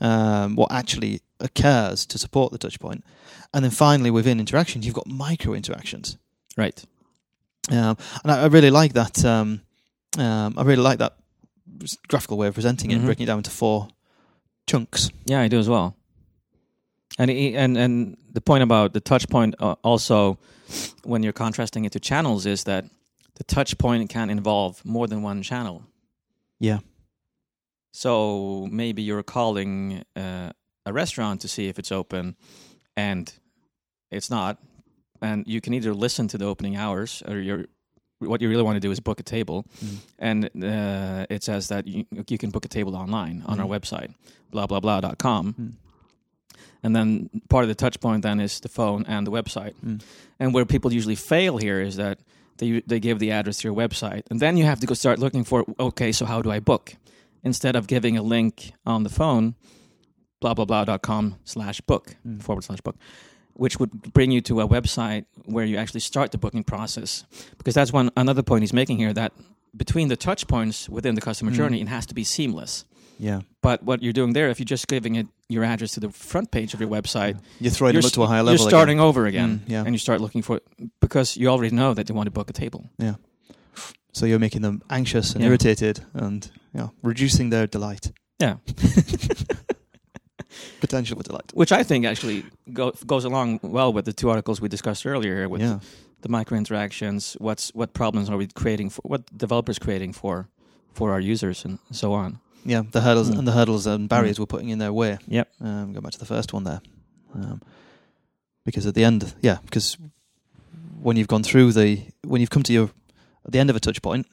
Um, 0.00 0.56
what 0.56 0.70
actually 0.72 1.20
occurs 1.40 2.06
to 2.06 2.18
support 2.18 2.52
the 2.52 2.58
touch 2.58 2.78
point, 2.80 3.04
and 3.52 3.64
then 3.64 3.70
finally 3.70 4.10
within 4.10 4.40
interactions, 4.40 4.84
you've 4.86 4.94
got 4.94 5.06
micro 5.06 5.52
interactions. 5.54 6.16
Right. 6.56 6.82
Um, 7.70 7.96
and 8.22 8.32
I, 8.32 8.42
I 8.42 8.46
really 8.46 8.70
like 8.70 8.92
that. 8.94 9.24
Um, 9.24 9.60
um, 10.18 10.54
I 10.56 10.62
really 10.62 10.82
like 10.82 10.98
that 10.98 11.16
graphical 12.08 12.36
way 12.36 12.46
of 12.48 12.54
presenting 12.54 12.90
it, 12.90 13.00
Mhm. 13.00 13.04
breaking 13.06 13.24
it 13.24 13.26
down 13.26 13.38
into 13.38 13.50
four 13.50 13.88
chunks. 14.66 15.10
Yeah, 15.26 15.40
I 15.40 15.48
do 15.48 15.58
as 15.58 15.68
well. 15.68 15.96
And 17.18 17.30
and 17.30 17.76
and 17.78 18.16
the 18.32 18.40
point 18.40 18.62
about 18.62 18.92
the 18.92 19.00
touch 19.00 19.28
point 19.28 19.54
uh, 19.60 19.76
also, 19.82 20.38
when 21.04 21.22
you're 21.22 21.32
contrasting 21.32 21.84
it 21.84 21.92
to 21.92 22.00
channels, 22.00 22.44
is 22.46 22.64
that 22.64 22.84
the 23.36 23.44
touch 23.44 23.76
point 23.78 24.08
can 24.10 24.30
involve 24.30 24.84
more 24.84 25.06
than 25.08 25.22
one 25.22 25.42
channel. 25.42 25.82
Yeah. 26.60 26.78
So 27.96 28.66
maybe 28.72 29.02
you're 29.02 29.22
calling 29.22 30.02
uh, 30.16 30.50
a 30.84 30.92
restaurant 30.92 31.40
to 31.42 31.48
see 31.48 31.68
if 31.68 31.78
it's 31.78 31.92
open, 31.92 32.34
and 32.96 33.32
it's 34.10 34.28
not, 34.28 34.58
and 35.22 35.46
you 35.46 35.60
can 35.60 35.74
either 35.74 35.94
listen 35.94 36.26
to 36.28 36.36
the 36.38 36.44
opening 36.44 36.74
hours, 36.76 37.22
or 37.28 37.38
you're 37.38 37.66
what 38.18 38.40
you 38.40 38.48
really 38.48 38.62
want 38.64 38.74
to 38.76 38.80
do 38.80 38.90
is 38.90 39.00
book 39.00 39.20
a 39.20 39.22
table, 39.22 39.64
Mm. 39.84 39.96
and 40.18 40.44
uh, 40.64 41.26
it 41.30 41.44
says 41.44 41.68
that 41.68 41.86
you, 41.86 42.04
you 42.28 42.38
can 42.38 42.50
book 42.50 42.64
a 42.64 42.68
table 42.68 42.96
online 42.96 43.42
on 43.46 43.60
our 43.60 43.66
Mm. 43.66 43.78
website, 43.80 44.14
blah 44.50 44.66
blah 44.66 44.80
blah 44.80 45.00
blah.com. 45.00 45.54
Mm. 45.54 45.72
And 46.82 46.94
then 46.96 47.30
part 47.48 47.62
of 47.64 47.68
the 47.68 47.74
touch 47.76 48.00
point 48.00 48.22
then 48.22 48.40
is 48.40 48.60
the 48.60 48.68
phone 48.68 49.04
and 49.06 49.24
the 49.26 49.30
website. 49.30 49.74
Mm. 49.84 50.00
And 50.40 50.52
where 50.54 50.64
people 50.66 50.92
usually 50.92 51.16
fail 51.16 51.58
here 51.58 51.80
is 51.80 51.94
that 51.96 52.18
they 52.58 52.82
they 52.86 52.98
give 53.00 53.18
the 53.20 53.30
address 53.30 53.58
to 53.58 53.68
your 53.68 53.76
website, 53.76 54.22
and 54.30 54.40
then 54.40 54.56
you 54.56 54.64
have 54.66 54.80
to 54.80 54.86
go 54.86 54.94
start 54.94 55.18
looking 55.18 55.44
for 55.44 55.64
okay, 55.78 56.12
so 56.12 56.24
how 56.26 56.42
do 56.42 56.50
I 56.50 56.60
book? 56.60 56.96
Instead 57.44 57.76
of 57.76 57.86
giving 57.86 58.16
a 58.16 58.22
link 58.22 58.72
on 58.86 59.02
the 59.04 59.10
phone, 59.10 59.54
blah 60.40 60.54
blah 60.54 60.64
blah.com 60.64 61.36
slash 61.44 61.80
book 61.82 62.16
Mm. 62.26 62.42
forward 62.42 62.62
slash 62.64 62.80
book, 62.80 62.96
which 63.52 63.78
would 63.78 63.90
bring 64.12 64.30
you 64.32 64.40
to 64.42 64.60
a 64.60 64.66
website 64.68 65.26
where 65.44 65.64
you 65.66 65.76
actually 65.76 66.00
start 66.00 66.32
the 66.32 66.38
booking 66.38 66.64
process. 66.64 67.24
Because 67.58 67.74
that's 67.74 67.92
one 67.92 68.10
another 68.16 68.42
point 68.42 68.62
he's 68.62 68.72
making 68.72 68.96
here 68.98 69.12
that 69.12 69.32
between 69.76 70.08
the 70.08 70.16
touch 70.16 70.46
points 70.48 70.88
within 70.88 71.14
the 71.14 71.20
customer 71.20 71.50
Mm. 71.52 71.56
journey, 71.56 71.80
it 71.80 71.88
has 71.88 72.06
to 72.06 72.14
be 72.14 72.24
seamless. 72.24 72.84
Yeah, 73.18 73.42
But 73.62 73.84
what 73.84 74.02
you're 74.02 74.12
doing 74.12 74.32
there, 74.32 74.50
if 74.50 74.58
you're 74.58 74.64
just 74.64 74.88
giving 74.88 75.14
it 75.14 75.28
your 75.48 75.62
address 75.62 75.92
to 75.92 76.00
the 76.00 76.10
front 76.10 76.50
page 76.50 76.74
of 76.74 76.80
your 76.80 76.90
website, 76.90 77.38
you're 77.60 77.70
throwing 77.70 77.94
you're, 77.94 78.02
them 78.02 78.08
up 78.08 78.12
to 78.14 78.22
a 78.24 78.26
higher 78.26 78.38
you're 78.38 78.44
level. 78.58 78.66
starting 78.68 78.98
over 78.98 79.26
again, 79.26 79.60
Mm, 79.64 79.68
yeah. 79.70 79.84
and 79.86 79.94
you 79.94 79.98
start 79.98 80.20
looking 80.20 80.42
for 80.42 80.60
because 81.00 81.36
you 81.36 81.46
already 81.48 81.72
know 81.74 81.94
that 81.94 82.08
they 82.08 82.12
want 82.14 82.26
to 82.26 82.32
book 82.32 82.50
a 82.50 82.52
table. 82.52 82.90
again. 82.98 83.16
So 84.14 84.24
you're 84.26 84.38
making 84.38 84.62
them 84.62 84.80
anxious 84.88 85.34
and 85.34 85.42
Yeah. 85.42 85.48
irritated, 85.50 86.00
and 86.14 86.50
yeah, 86.72 86.88
reducing 87.02 87.50
their 87.50 87.66
delight, 87.66 88.12
Yeah, 88.40 88.56
potential 90.80 91.16
for 91.16 91.22
delight. 91.22 91.50
which 91.54 91.72
I 91.72 91.82
think 91.82 92.04
actually 92.06 92.44
go, 92.72 92.92
goes 93.06 93.24
along 93.24 93.60
well 93.62 93.92
with 93.92 94.04
the 94.04 94.12
two 94.12 94.30
articles 94.30 94.60
we 94.60 94.68
discussed 94.68 95.06
earlier 95.06 95.36
here 95.36 95.48
with 95.48 95.60
yeah, 95.62 95.80
the 96.22 96.28
micro 96.28 96.56
interactions. 96.58 97.36
What's 97.40 97.70
what 97.74 97.92
problems 97.92 98.30
are 98.30 98.36
we 98.36 98.46
creating 98.46 98.90
for 98.90 99.02
what 99.04 99.22
developers 99.36 99.78
creating 99.78 100.12
for 100.14 100.48
for 100.92 101.12
our 101.12 101.20
users 101.20 101.64
and 101.64 101.78
so 101.90 102.12
on. 102.12 102.38
yeah, 102.64 102.82
the 102.92 103.00
hurdles 103.00 103.30
Mm. 103.30 103.38
and 103.38 103.48
the 103.48 103.52
hurdles 103.52 103.86
and 103.86 104.08
barriers 104.08 104.38
we're 104.38 104.46
putting 104.46 104.68
in 104.70 104.78
their 104.78 104.92
way. 104.92 105.18
Yep. 105.28 105.48
Um, 105.60 105.92
go 105.92 106.00
back 106.00 106.12
to 106.12 106.18
the 106.18 106.26
first 106.26 106.52
one 106.52 106.64
there, 106.64 106.80
um, 107.34 107.60
because 108.64 108.86
at 108.88 108.94
the 108.94 109.04
end, 109.04 109.34
yeah, 109.42 109.58
because 109.64 109.96
when 111.02 111.16
you've 111.16 111.28
gone 111.28 111.42
through 111.42 111.72
the 111.72 112.02
when 112.24 112.40
you've 112.40 112.50
come 112.50 112.62
to 112.62 112.72
your 112.72 112.90
at 113.44 113.52
the 113.52 113.58
end 113.58 113.70
of 113.70 113.76
a 113.76 113.80
touch 113.80 114.00
point, 114.02 114.26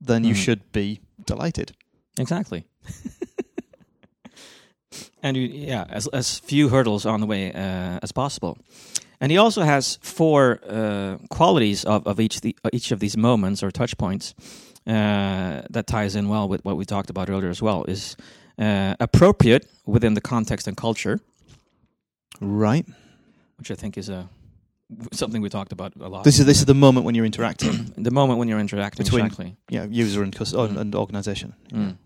then 0.00 0.24
you 0.24 0.34
Mhm. 0.34 0.44
should 0.44 0.72
be 0.72 1.00
delighted. 1.26 1.72
Exactly. 2.18 2.64
and 5.22 5.36
you, 5.36 5.42
yeah, 5.48 5.84
as 5.88 6.06
as 6.08 6.38
few 6.40 6.68
hurdles 6.68 7.06
on 7.06 7.20
the 7.20 7.26
way 7.26 7.52
uh, 7.52 7.98
as 8.02 8.12
possible. 8.12 8.56
And 9.20 9.30
he 9.30 9.38
also 9.38 9.62
has 9.62 9.98
four 10.02 10.58
uh, 10.68 11.16
qualities 11.30 11.84
of, 11.84 12.06
of 12.06 12.18
each 12.18 12.40
the, 12.40 12.56
each 12.72 12.90
of 12.92 12.98
these 12.98 13.16
moments 13.16 13.62
or 13.62 13.70
touch 13.70 13.96
points 13.96 14.34
uh, 14.86 15.62
that 15.70 15.86
ties 15.86 16.16
in 16.16 16.28
well 16.28 16.48
with 16.48 16.64
what 16.64 16.76
we 16.76 16.84
talked 16.84 17.08
about 17.10 17.30
earlier 17.30 17.50
as 17.50 17.62
well. 17.62 17.84
Is 17.88 18.16
uh, 18.58 18.94
appropriate 18.98 19.66
within 19.86 20.14
the 20.14 20.20
context 20.20 20.66
and 20.68 20.76
culture, 20.76 21.20
Right. 22.40 22.84
which 23.58 23.70
I 23.70 23.76
think 23.76 23.96
is 23.96 24.08
a 24.08 24.28
something 25.12 25.42
we 25.42 25.48
talked 25.48 25.72
about 25.72 25.92
a 26.00 26.08
lot. 26.08 26.24
This 26.24 26.38
is 26.38 26.46
this 26.46 26.58
is 26.58 26.64
the 26.66 26.74
moment 26.74 27.04
when 27.06 27.14
you're 27.14 27.26
interacting. 27.26 27.92
the 27.96 28.10
moment 28.10 28.38
when 28.38 28.48
you're 28.48 28.60
interacting 28.60 29.04
Between- 29.04 29.26
exactly. 29.26 29.56
yeah, 29.70 29.86
user 29.90 30.22
and 30.22 30.34
cus- 30.34 30.52
Mm. 30.54 30.76
and 30.80 30.94
organization. 30.94 31.54
Mm. 31.72 31.96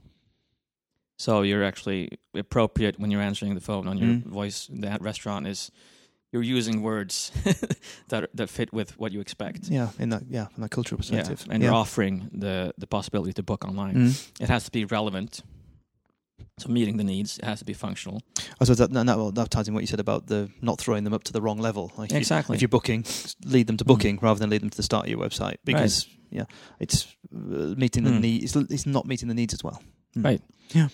So 1.18 1.42
you're 1.42 1.64
actually 1.64 2.08
appropriate 2.34 2.98
when 3.00 3.10
you're 3.10 3.22
answering 3.22 3.54
the 3.54 3.60
phone 3.60 3.88
on 3.88 3.98
your 3.98 4.08
Mm. 4.08 4.24
voice. 4.26 4.68
That 4.82 5.00
restaurant 5.02 5.46
is 5.46 5.70
you're 6.32 6.42
using 6.58 6.82
words 6.82 7.32
that 8.08 8.28
that 8.34 8.50
fit 8.50 8.72
with 8.72 8.98
what 8.98 9.12
you 9.12 9.20
expect. 9.20 9.68
Yeah, 9.70 9.88
in 9.98 10.10
that 10.10 10.22
yeah, 10.28 10.46
from 10.48 10.62
that 10.62 10.70
cultural 10.70 10.98
perspective. 10.98 11.44
Yeah, 11.46 11.54
and 11.54 11.62
yeah. 11.62 11.68
you're 11.70 11.78
offering 11.80 12.28
the 12.40 12.72
the 12.78 12.86
possibility 12.86 13.32
to 13.32 13.42
book 13.42 13.64
online. 13.64 13.94
Mm. 13.94 14.30
It 14.40 14.48
has 14.48 14.64
to 14.64 14.70
be 14.70 14.84
relevant. 14.84 15.42
So 16.58 16.68
meeting 16.70 16.96
the 16.96 17.04
needs, 17.04 17.38
it 17.38 17.44
has 17.44 17.58
to 17.58 17.64
be 17.66 17.74
functional. 17.74 18.22
I 18.60 18.64
suppose 18.64 18.78
that, 18.78 18.90
that, 18.92 19.06
well, 19.06 19.30
that 19.32 19.50
ties 19.50 19.68
in 19.68 19.74
what 19.74 19.80
you 19.82 19.86
said 19.86 20.00
about 20.00 20.26
the 20.26 20.48
not 20.62 20.78
throwing 20.78 21.04
them 21.04 21.12
up 21.12 21.22
to 21.24 21.32
the 21.32 21.42
wrong 21.42 21.58
level. 21.58 21.92
Like 21.98 22.10
if 22.10 22.14
you- 22.14 22.18
Exactly. 22.18 22.56
if 22.56 22.62
you're 22.62 22.68
booking, 22.70 23.04
lead 23.44 23.66
them 23.66 23.76
to 23.76 23.84
Mm. 23.84 23.88
booking 23.88 24.18
rather 24.22 24.38
than 24.40 24.48
lead 24.48 24.62
them 24.62 24.70
to 24.70 24.76
the 24.76 24.82
start 24.82 25.04
of 25.04 25.10
your 25.10 25.18
website 25.20 25.56
because 25.64 26.06
yeah, 26.30 26.44
it's 26.80 27.06
uh, 27.34 27.74
meeting 27.76 28.04
the 28.04 28.10
Mm. 28.10 28.20
need. 28.20 28.42
It's, 28.44 28.56
it's 28.56 28.86
not 28.86 29.06
meeting 29.06 29.28
the 29.28 29.34
needs 29.34 29.52
as 29.54 29.62
well. 29.62 29.82
Mm. 30.16 30.24
Right. 30.24 30.40
Yeah. 30.72 30.88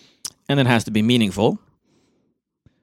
And 0.49 0.59
it 0.59 0.67
has 0.67 0.83
to 0.85 0.91
be 0.91 1.01
meaningful. 1.03 1.59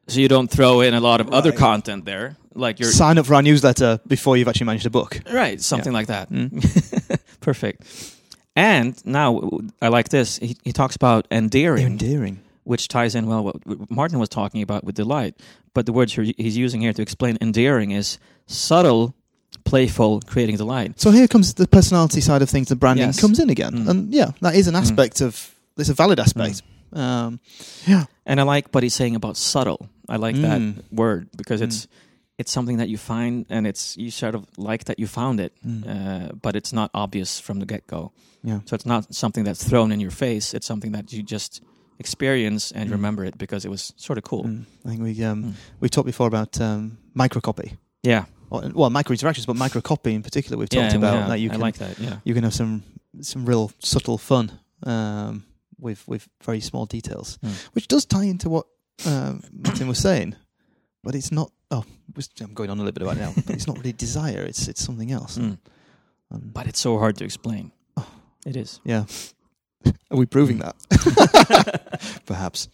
So 0.07 0.19
you 0.21 0.27
don't 0.27 0.49
throw 0.49 0.81
in 0.81 0.93
a 0.93 0.99
lot 1.01 1.21
of 1.21 1.29
other 1.33 1.51
content 1.51 2.05
there, 2.05 2.37
like 2.55 2.79
you're 2.79 2.89
Sign 2.91 3.17
up 3.19 3.25
for 3.27 3.35
our 3.35 3.41
newsletter 3.43 3.99
before 4.07 4.37
you've 4.37 4.47
actually 4.47 4.65
managed 4.65 4.83
to 4.85 4.89
book. 4.89 5.19
right, 5.31 5.61
something 5.61 5.93
like 5.93 6.07
that. 6.07 6.31
Mm. 6.31 7.19
Perfect. 7.41 7.83
And 8.55 8.95
now 9.05 9.49
I 9.81 9.89
like 9.89 10.09
this. 10.09 10.37
He, 10.37 10.57
he 10.63 10.71
talks 10.73 10.95
about 10.95 11.27
endearing, 11.29 11.85
Endearing. 11.85 12.39
Which 12.69 12.87
ties 12.87 13.15
in 13.15 13.25
well 13.25 13.43
what 13.43 13.55
Martin 13.89 14.19
was 14.19 14.29
talking 14.29 14.61
about 14.61 14.83
with 14.85 14.95
delight. 14.95 15.33
But 15.73 15.85
the 15.87 15.93
words 15.93 16.13
he's 16.13 16.57
using 16.65 16.81
here 16.81 16.93
to 16.93 17.01
explain 17.01 17.37
endearing 17.41 17.91
is 17.91 18.17
subtle, 18.47 19.13
playful, 19.65 20.21
creating 20.25 20.57
delight. 20.57 20.99
So 20.99 21.11
here 21.11 21.27
comes 21.27 21.53
the 21.55 21.67
personality 21.67 22.21
side 22.21 22.41
of 22.41 22.49
things. 22.49 22.67
The 22.69 22.75
branding 22.75 23.07
Yes. 23.07 23.19
comes 23.19 23.39
in 23.39 23.49
again, 23.49 23.73
Mm. 23.73 23.89
and 23.89 24.13
yeah, 24.13 24.31
that 24.41 24.55
is 24.55 24.67
an 24.67 24.75
Mm. 24.75 24.81
aspect 24.81 25.21
of. 25.21 25.55
It's 25.77 25.89
a 25.89 25.93
valid 25.93 26.19
aspect. 26.19 26.61
Um, 26.93 27.39
yeah. 27.87 28.05
And 28.25 28.39
I 28.39 28.43
like 28.43 28.65
what 28.73 28.83
he's 28.83 28.95
saying 28.95 29.15
about 29.15 29.37
subtle. 29.37 29.87
I 30.09 30.17
like 30.17 30.35
that 30.41 30.59
Mm. 30.61 30.83
word 30.91 31.27
because 31.37 31.61
Mm. 31.61 31.65
it's 31.67 31.87
it's 32.41 32.51
something 32.53 32.77
that 32.77 32.87
you 32.87 32.97
find 32.97 33.45
and 33.49 33.67
it's 33.67 33.97
you 33.97 34.09
sort 34.11 34.33
of 34.33 34.45
like 34.57 34.83
that 34.85 34.97
you 34.97 35.07
found 35.07 35.39
it, 35.41 35.51
Mm. 35.65 35.83
uh, 35.85 36.29
but 36.41 36.55
it's 36.55 36.71
not 36.71 36.89
obvious 36.93 37.39
from 37.39 37.59
the 37.59 37.65
get 37.65 37.85
go. 37.87 38.11
yeah. 38.43 38.59
So 38.65 38.73
it's 38.77 38.85
not 38.85 39.13
something 39.13 39.43
that's 39.47 39.63
thrown 39.69 39.91
in 39.91 39.99
your 39.99 40.11
face. 40.11 40.53
It's 40.53 40.65
something 40.65 40.93
that 40.93 41.11
you 41.11 41.21
just 41.21 41.61
experience 41.99 42.71
and 42.71 42.89
Mm. 42.89 42.93
remember 42.93 43.25
it 43.25 43.37
because 43.37 43.65
it 43.65 43.69
was 43.71 43.93
sort 43.97 44.17
of 44.17 44.23
cool. 44.23 44.43
Mm. 44.43 44.65
I 44.85 44.89
think 44.89 45.01
we 45.01 45.23
um, 45.25 45.43
Mm. 45.43 45.53
we 45.81 45.89
talked 45.89 46.05
before 46.05 46.27
about 46.27 46.59
um, 46.61 46.97
microcopy. 47.15 47.77
Yeah, 48.03 48.25
Or, 48.49 48.61
well, 48.73 48.89
micro 48.89 49.13
interactions, 49.13 49.45
but 49.45 49.55
microcopy 49.57 50.13
in 50.13 50.23
particular. 50.23 50.57
We've 50.57 50.69
talked 50.69 50.93
we 50.93 50.97
about 50.97 51.27
that 51.27 51.39
you 51.39 51.49
I 51.49 51.51
can 51.53 51.61
like 51.61 51.77
that. 51.77 51.99
Yeah, 51.99 52.19
you 52.23 52.33
can 52.33 52.43
have 52.43 52.53
some 52.53 52.83
some 53.21 53.45
real 53.49 53.71
subtle 53.79 54.17
fun 54.17 54.51
um, 54.83 55.43
with 55.77 56.07
with 56.07 56.27
very 56.45 56.59
small 56.61 56.85
details, 56.85 57.37
Mm. 57.43 57.51
which 57.73 57.87
does 57.87 58.05
tie 58.05 58.25
into 58.29 58.49
what 58.49 58.65
um, 59.05 59.41
Martin 59.51 59.87
was 59.87 59.99
saying. 59.99 60.35
But 61.03 61.15
it's 61.15 61.31
not. 61.31 61.51
Oh, 61.71 61.83
I'm 62.41 62.53
going 62.53 62.69
on 62.69 62.77
a 62.79 62.83
little 62.83 62.91
bit 62.93 63.03
about 63.03 63.17
it 63.17 63.21
now. 63.21 63.33
But 63.45 63.55
it's 63.55 63.67
not 63.67 63.77
really 63.77 63.93
desire. 63.93 64.45
It's 64.47 64.67
it's 64.67 64.83
something 64.83 65.11
else. 65.11 65.37
Mm. 65.39 65.57
Um, 66.31 66.51
but 66.53 66.67
it's 66.67 66.79
so 66.79 66.97
hard 66.97 67.15
to 67.17 67.23
explain. 67.25 67.71
Oh. 67.97 68.05
It 68.45 68.55
is. 68.55 68.79
yeah. 68.85 69.05
Are 70.11 70.17
we 70.17 70.25
proving 70.25 70.59
that? 70.59 72.21
Perhaps. 72.25 72.69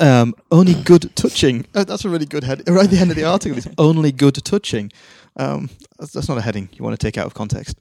Um, 0.00 0.34
only 0.50 0.72
good 0.82 1.14
touching. 1.14 1.66
Uh, 1.74 1.84
that's 1.88 2.06
a 2.06 2.08
really 2.08 2.24
good 2.24 2.42
head. 2.42 2.62
Right 2.66 2.84
at 2.84 2.90
the 2.90 2.96
end 2.98 3.10
of 3.10 3.16
the 3.18 3.24
article, 3.24 3.58
it's 3.58 3.68
only 3.78 4.12
good 4.12 4.34
touching. 4.44 4.90
Um, 5.36 5.68
that's, 5.98 6.12
that's 6.12 6.28
not 6.28 6.38
a 6.38 6.40
heading 6.40 6.70
you 6.72 6.82
want 6.82 6.98
to 6.98 7.06
take 7.06 7.18
out 7.18 7.26
of 7.26 7.34
context. 7.34 7.78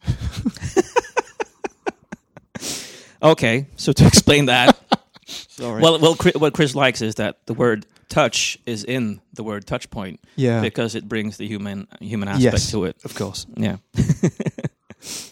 Okay, 3.21 3.67
so 3.75 3.91
to 3.91 4.07
explain 4.07 4.45
that, 4.45 4.79
Sorry. 5.27 5.81
well, 5.81 5.99
well, 5.99 6.15
what 6.37 6.53
Chris 6.53 6.73
likes 6.73 7.01
is 7.01 7.15
that 7.15 7.45
the 7.47 7.53
word 7.53 7.85
touch 8.07 8.57
is 8.65 8.85
in 8.85 9.19
the 9.33 9.43
word 9.43 9.67
touch 9.67 9.89
point 9.89 10.21
yeah, 10.37 10.61
because 10.61 10.95
it 10.95 11.07
brings 11.07 11.35
the 11.37 11.45
human 11.45 11.87
human 11.99 12.29
aspect 12.29 12.53
Yes. 12.53 12.71
to 12.71 12.85
it. 12.85 12.95
of 13.03 13.13
course. 13.15 13.45
Yeah, 13.57 13.77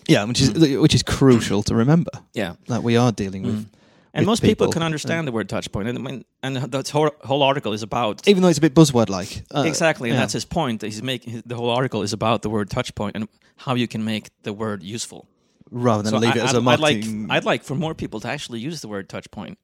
Yeah, 0.07 0.23
which 0.25 0.41
is 0.41 0.51
which 0.79 0.95
is 0.95 1.03
crucial 1.03 1.63
to 1.63 1.75
remember 1.75 2.11
yeah. 2.33 2.55
that 2.67 2.83
we 2.83 2.97
are 2.97 3.11
dealing 3.11 3.43
with. 3.43 3.55
Mm. 3.55 3.65
And 4.13 4.25
most 4.25 4.41
people, 4.41 4.65
people. 4.65 4.73
can 4.73 4.83
understand 4.83 5.27
the 5.27 5.31
word 5.31 5.47
touch 5.47 5.71
point. 5.71 5.87
And, 5.87 6.03
when- 6.03 6.25
and 6.41 6.55
the 6.55 6.89
whole, 6.91 7.11
whole 7.23 7.43
article 7.43 7.73
is 7.73 7.83
about 7.83 8.27
even 8.27 8.41
though 8.41 8.49
it's 8.49 8.57
a 8.57 8.61
bit 8.61 8.73
buzzword 8.73 9.09
like. 9.09 9.43
Uh, 9.53 9.63
exactly, 9.67 10.09
and 10.09 10.15
yeah. 10.15 10.21
that's 10.21 10.33
his 10.33 10.45
point. 10.45 10.79
That 10.81 10.87
He's 10.87 11.03
making 11.03 11.43
the 11.45 11.55
whole 11.55 11.69
article 11.69 12.01
is 12.01 12.13
about 12.13 12.41
the 12.41 12.49
word 12.49 12.69
touch 12.69 12.95
point 12.95 13.15
and 13.15 13.27
how 13.57 13.75
you 13.75 13.87
can 13.87 14.03
make 14.03 14.29
the 14.43 14.53
word 14.53 14.81
useful. 14.81 15.27
rather 15.69 16.03
than 16.03 16.11
So 16.11 16.17
leave 16.17 16.35
I, 16.35 16.39
it 16.39 16.43
as 16.43 16.55
I'd, 16.55 16.65
a 16.65 16.69
I'd 16.69 16.79
like 16.79 16.97
marketing. 16.97 17.27
I'd 17.29 17.45
like 17.45 17.63
for 17.63 17.75
more 17.75 17.93
people 17.93 18.19
to 18.21 18.27
actually 18.27 18.59
use 18.59 18.81
the 18.81 18.87
word 18.87 19.07
touch 19.07 19.29
point, 19.29 19.59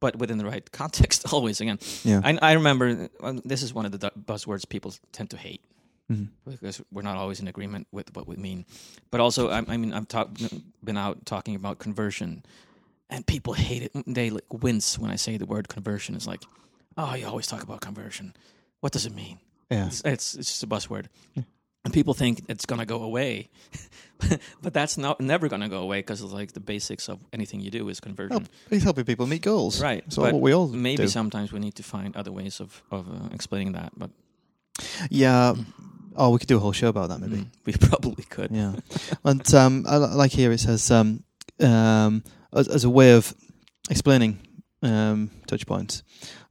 but 0.00 0.16
within 0.16 0.38
the 0.38 0.44
right 0.44 0.70
context. 0.80 1.24
Always 1.32 1.60
again. 1.60 1.78
yeah. 2.02 2.20
I, 2.22 2.38
I 2.42 2.52
remember 2.52 3.08
um, 3.22 3.40
this 3.44 3.62
is 3.62 3.72
one 3.72 3.86
of 3.86 3.92
the 3.92 4.10
buzzwords 4.10 4.68
people 4.68 4.92
tend 5.12 5.30
to 5.30 5.36
hate 5.38 5.62
Mhm. 6.12 6.28
because 6.46 6.82
we're 6.92 7.02
not 7.02 7.16
always 7.16 7.40
in 7.40 7.48
agreement 7.48 7.86
with 7.90 8.14
what 8.14 8.26
we 8.28 8.36
mean. 8.36 8.66
But 9.10 9.20
also, 9.20 9.48
I, 9.48 9.64
I 9.66 9.76
mean, 9.78 9.92
I've 9.94 10.06
talk, 10.08 10.28
been 10.84 10.96
out 10.98 11.24
talking 11.24 11.54
about 11.54 11.78
conversion, 11.78 12.44
and 13.08 13.26
people 13.26 13.54
hate 13.54 13.82
it. 13.82 13.92
They 14.06 14.28
like 14.30 14.44
wince 14.52 14.98
when 14.98 15.10
I 15.10 15.16
say 15.16 15.38
the 15.38 15.46
word 15.46 15.68
conversion. 15.68 16.14
It's 16.14 16.26
like, 16.26 16.42
oh, 16.98 17.14
you 17.14 17.26
always 17.26 17.46
talk 17.46 17.62
about 17.62 17.80
conversion. 17.80 18.34
What 18.80 18.92
does 18.92 19.06
it 19.06 19.14
mean? 19.14 19.38
yeah. 19.70 19.86
It's, 19.86 20.02
it's, 20.04 20.34
it's 20.34 20.48
just 20.50 20.62
a 20.62 20.66
buzzword. 20.66 21.06
And 21.86 21.92
people 21.92 22.14
think 22.14 22.42
it's 22.48 22.64
gonna 22.66 22.86
go 22.86 23.02
away, 23.02 23.50
but 24.62 24.72
that's 24.72 24.96
not 24.96 25.20
never 25.20 25.48
gonna 25.48 25.68
go 25.68 25.80
away 25.82 25.98
because 26.00 26.22
like 26.22 26.52
the 26.52 26.60
basics 26.60 27.08
of 27.10 27.18
anything 27.32 27.60
you 27.60 27.70
do 27.70 27.88
is 27.90 28.00
conversion. 28.00 28.32
Help, 28.32 28.48
he's 28.70 28.82
helping 28.82 29.04
people 29.04 29.26
meet 29.26 29.42
goals. 29.42 29.82
Right, 29.82 30.02
So 30.10 30.22
what 30.22 30.40
we 30.40 30.54
all 30.54 30.68
Maybe 30.68 31.02
do. 31.04 31.08
sometimes 31.08 31.52
we 31.52 31.58
need 31.60 31.74
to 31.74 31.82
find 31.82 32.16
other 32.16 32.32
ways 32.32 32.60
of 32.60 32.82
of 32.90 33.06
uh, 33.08 33.28
explaining 33.34 33.72
that, 33.72 33.92
but 33.98 34.10
Yeah. 35.10 35.54
Oh, 36.16 36.30
we 36.30 36.38
could 36.38 36.48
do 36.48 36.56
a 36.56 36.60
whole 36.60 36.72
show 36.72 36.88
about 36.88 37.08
that, 37.08 37.20
maybe. 37.20 37.36
mm, 37.42 37.46
we 37.66 37.72
probably 37.72 38.24
could. 38.24 38.50
Yeah. 38.52 38.74
and 39.24 39.54
um, 39.54 39.84
I 39.88 39.96
like 39.96 40.32
here 40.32 40.52
it 40.52 40.60
says 40.60 40.90
um, 40.90 41.24
um, 41.60 42.22
as, 42.52 42.68
as 42.68 42.84
a 42.84 42.90
way 42.90 43.12
of 43.12 43.34
explaining 43.90 44.38
um, 44.82 45.30
touch 45.46 45.66
points 45.66 46.02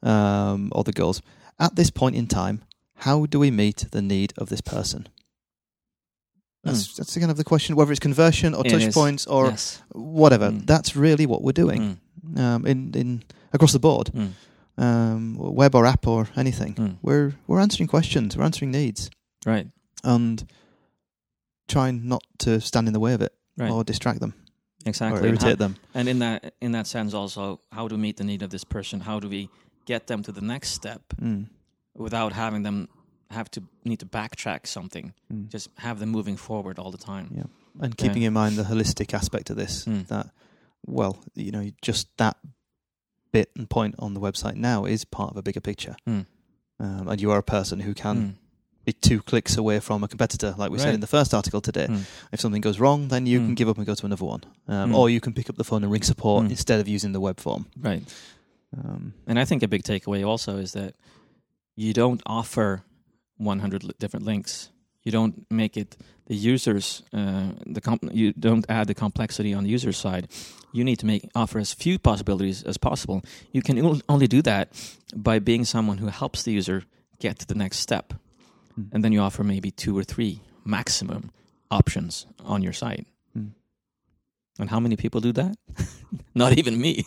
um, 0.02 0.70
or 0.76 0.84
the 0.84 0.92
goals. 0.94 1.22
At 1.60 1.76
this 1.76 1.90
point 1.92 2.16
in 2.16 2.28
time, 2.28 2.62
how 2.96 3.26
do 3.26 3.40
we 3.40 3.52
meet 3.52 3.86
the 3.92 4.02
need 4.02 4.34
of 4.38 4.50
this 4.50 4.62
person? 4.62 5.08
That's 6.64 6.96
that's 6.96 7.18
kind 7.18 7.30
of 7.32 7.38
the 7.38 7.44
question. 7.44 7.76
Whether 7.76 7.92
it's 7.92 8.00
conversion 8.00 8.54
or 8.56 8.66
It 8.66 8.70
touch 8.70 8.84
is. 8.84 8.94
points 8.94 9.28
or 9.28 9.48
yes. 9.48 9.82
whatever, 9.92 10.50
Mm. 10.52 10.66
that's 10.66 10.96
really 10.96 11.26
what 11.26 11.42
we're 11.42 11.52
doing 11.66 12.00
Mm, 12.26 12.40
um, 12.40 12.66
in 12.66 12.94
in 12.96 13.24
across 13.52 13.74
the 13.74 13.80
board, 13.80 14.10
mm, 14.14 14.30
um, 14.78 15.36
web 15.38 15.76
or 15.76 15.86
app 15.86 16.08
or 16.08 16.28
anything. 16.38 16.76
mm. 16.76 16.96
We're 17.02 17.34
we're 17.48 17.60
answering 17.60 17.88
questions, 17.90 18.38
we're 18.38 18.46
answering 18.46 18.72
needs, 18.72 19.10
Right. 19.46 19.68
and 20.04 20.46
trying 21.68 22.08
not 22.08 22.24
to 22.40 22.60
stand 22.62 22.88
in 22.88 22.94
the 22.94 23.00
way 23.00 23.14
of 23.14 23.22
it 23.22 23.34
Right. 23.58 23.72
or 23.72 23.84
distract 23.84 24.20
them 24.20 24.34
exactly. 24.86 25.22
or 25.22 25.26
And, 25.30 25.40
how- 25.42 25.48
irritate 25.48 25.60
them. 25.60 25.76
and 25.94 26.08
in 26.10 26.20
that 26.20 26.54
in 26.62 26.72
that 26.74 26.88
sense, 26.88 27.14
also, 27.14 27.60
how 27.72 27.88
do 27.88 27.96
we 27.96 28.02
meet 28.02 28.18
the 28.18 28.24
need 28.24 28.42
of 28.42 28.50
this 28.50 28.64
person? 28.64 29.02
How 29.02 29.20
do 29.20 29.30
we 29.30 29.50
get 29.86 30.08
them 30.08 30.24
to 30.24 30.32
the 30.32 30.42
next 30.42 30.70
step 30.72 31.02
Mm. 31.22 31.48
without 31.96 32.34
having 32.34 32.64
them 32.64 32.88
have 33.30 33.50
to 33.52 33.64
need 33.86 34.00
to 34.00 34.06
backtrack 34.06 34.68
something? 34.68 35.14
Mm. 35.32 35.50
Just 35.50 35.70
have 35.78 36.00
them 36.00 36.10
moving 36.10 36.38
forward 36.38 36.80
all 36.80 36.92
the 36.92 36.98
time. 36.98 37.32
Yeah. 37.36 37.44
And 37.80 37.98
keeping 37.98 38.22
in 38.24 38.34
mind 38.34 38.56
the 38.58 38.64
holistic 38.64 39.14
aspect 39.14 39.50
of 39.50 39.56
this, 39.58 39.86
Mm. 39.86 40.08
that 40.08 40.32
well, 40.86 41.18
you 41.36 41.52
know, 41.52 41.72
just 41.82 42.08
that 42.18 42.38
bit 43.32 43.50
and 43.56 43.70
point 43.70 43.96
on 44.00 44.14
the 44.14 44.20
website 44.20 44.56
now 44.56 44.86
is 44.86 45.06
part 45.06 45.32
of 45.32 45.38
a 45.38 45.42
bigger 45.42 45.62
picture. 45.62 45.96
Mm. 46.08 46.26
Um, 46.80 47.08
and 47.08 47.22
you 47.22 47.32
are 47.32 47.38
a 47.40 47.44
person 47.44 47.80
who 47.80 47.94
can 47.94 48.18
Mm. 48.18 48.36
Two 48.92 49.22
clicks 49.22 49.56
away 49.58 49.80
from 49.80 50.04
a 50.04 50.08
competitor, 50.08 50.54
like 50.58 50.70
we 50.72 50.78
said 50.80 50.94
in 50.94 51.00
the 51.00 51.08
first 51.08 51.34
article 51.34 51.62
today. 51.62 51.88
Mm. 51.90 52.02
If 52.34 52.42
something 52.42 52.62
goes 52.62 52.80
wrong, 52.80 53.08
then 53.08 53.26
you 53.26 53.40
can 53.40 53.52
Mm. 53.54 53.56
give 53.56 53.70
up 53.70 53.78
and 53.78 53.86
go 53.86 53.96
to 53.96 54.06
another 54.06 54.26
one, 54.26 54.42
um, 54.68 54.92
Mm. 54.92 54.96
or 54.98 55.10
you 55.10 55.22
can 55.22 55.34
pick 55.34 55.50
up 55.50 55.56
the 55.56 55.64
phone 55.64 55.84
and 55.84 55.92
ring 55.92 56.04
support 56.04 56.46
Mm. 56.46 56.50
instead 56.52 56.80
of 56.82 56.88
using 56.88 57.14
the 57.14 57.22
web 57.22 57.40
form. 57.40 57.66
Right. 57.80 58.04
Um, 58.78 59.14
And 59.28 59.40
I 59.40 59.46
think 59.46 59.64
a 59.64 59.68
big 59.68 59.84
takeaway 59.84 60.28
also 60.28 60.58
is 60.58 60.72
that 60.74 60.96
you 61.76 61.94
don't 61.94 62.22
offer 62.26 62.84
100 63.38 63.84
li- 63.84 63.92
different 64.00 64.26
links. 64.26 64.70
You 65.04 65.12
don't 65.12 65.46
make 65.50 65.78
it 65.78 65.98
the 66.28 66.36
users. 66.36 67.04
Uh, 67.14 67.52
the 67.66 67.82
comp- 67.82 68.10
you 68.14 68.34
don't 68.34 68.66
add 68.70 68.88
the 68.88 68.94
complexity 68.94 69.54
on 69.54 69.64
the 69.64 69.70
user 69.70 69.92
side. 69.92 70.28
You 70.72 70.84
need 70.84 70.98
to 71.00 71.06
make 71.06 71.30
offer 71.36 71.60
as 71.60 71.74
few 71.74 72.00
possibilities 72.00 72.64
as 72.64 72.78
possible. 72.78 73.22
You 73.52 73.62
can 73.62 74.02
only 74.10 74.28
do 74.28 74.42
that 74.44 74.70
by 75.16 75.40
being 75.40 75.66
someone 75.66 75.98
who 76.00 76.08
helps 76.08 76.44
the 76.44 76.52
user 76.52 76.84
get 77.20 77.40
to 77.40 77.46
the 77.46 77.56
next 77.56 77.80
step, 77.80 78.14
Mm. 78.78 78.90
and 78.92 79.04
then 79.04 79.12
you 79.12 79.20
offer 79.22 79.44
maybe 79.44 79.70
two 79.72 79.96
or 79.98 80.04
three 80.04 80.42
maximum 80.66 81.30
options 81.70 82.26
on 82.44 82.64
your 82.64 82.74
site. 82.74 83.06
Mm. 83.38 83.52
And 84.60 84.70
how 84.70 84.80
many 84.80 84.96
people 84.96 85.22
do 85.22 85.32
that? 85.34 85.56
Not 86.36 86.58
even 86.58 86.80
me. 86.82 87.06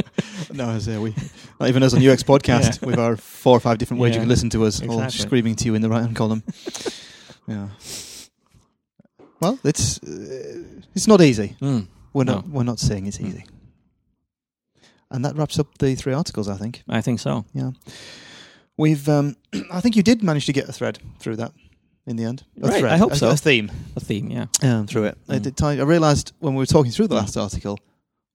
no, 0.52 0.70
as 0.70 0.88
uh, 0.88 1.00
we, 1.00 1.14
not 1.60 1.68
even 1.68 1.82
us 1.82 1.94
on 1.94 2.06
UX 2.06 2.22
podcast 2.22 2.80
Yeah. 2.82 2.86
with 2.88 2.98
our 2.98 3.16
four 3.16 3.56
or 3.56 3.60
five 3.60 3.78
different 3.78 4.00
ways 4.00 4.14
you 4.14 4.20
can 4.20 4.28
listen 4.28 4.50
to 4.50 4.64
us, 4.64 4.80
all 4.86 5.08
screaming 5.10 5.56
to 5.56 5.64
you 5.66 5.74
in 5.74 5.82
the 5.82 5.88
right 5.88 6.02
hand 6.02 6.14
column. 6.16 6.42
yeah. 7.48 7.68
Well, 9.40 9.58
it's 9.64 9.98
uh, 10.02 10.62
it's 10.94 11.06
not 11.06 11.20
easy. 11.20 11.56
Mm. 11.60 11.86
We're 12.12 12.24
No. 12.24 12.34
not 12.36 12.48
we're 12.48 12.64
not 12.64 12.78
saying 12.80 13.06
it's 13.06 13.18
Mm. 13.18 13.28
easy. 13.28 13.44
And 15.10 15.24
that 15.24 15.36
wraps 15.36 15.58
up 15.58 15.78
the 15.78 15.94
three 15.94 16.12
articles. 16.14 16.48
I 16.48 16.56
think 16.56 16.82
I 16.88 17.00
think 17.02 17.20
so. 17.20 17.44
We've. 18.78 19.06
Um, 19.08 19.36
I 19.70 19.80
think 19.82 19.96
you 19.96 20.02
did 20.02 20.22
manage 20.22 20.46
to 20.46 20.52
get 20.54 20.68
a 20.68 20.72
thread 20.72 20.98
through 21.18 21.36
that 21.36 21.52
in 22.06 22.16
the 22.16 22.24
end. 22.24 22.44
A 22.62 22.68
Right, 22.68 22.80
thread, 22.80 22.92
I 22.92 22.96
hope 22.96 23.12
a, 23.12 23.16
so. 23.16 23.28
A 23.30 23.36
theme 23.36 23.70
A 23.96 24.00
theme, 24.00 24.30
yeah. 24.30 24.46
um, 24.62 24.86
through 24.86 25.04
it. 25.04 25.18
I, 25.28 25.38
Mm. 25.38 25.54
tie- 25.54 25.78
I 25.78 25.82
realised 25.82 26.32
when 26.38 26.54
we 26.54 26.60
were 26.62 26.66
talking 26.66 26.90
through 26.92 27.08
the 27.08 27.14
last 27.16 27.36
article, 27.36 27.78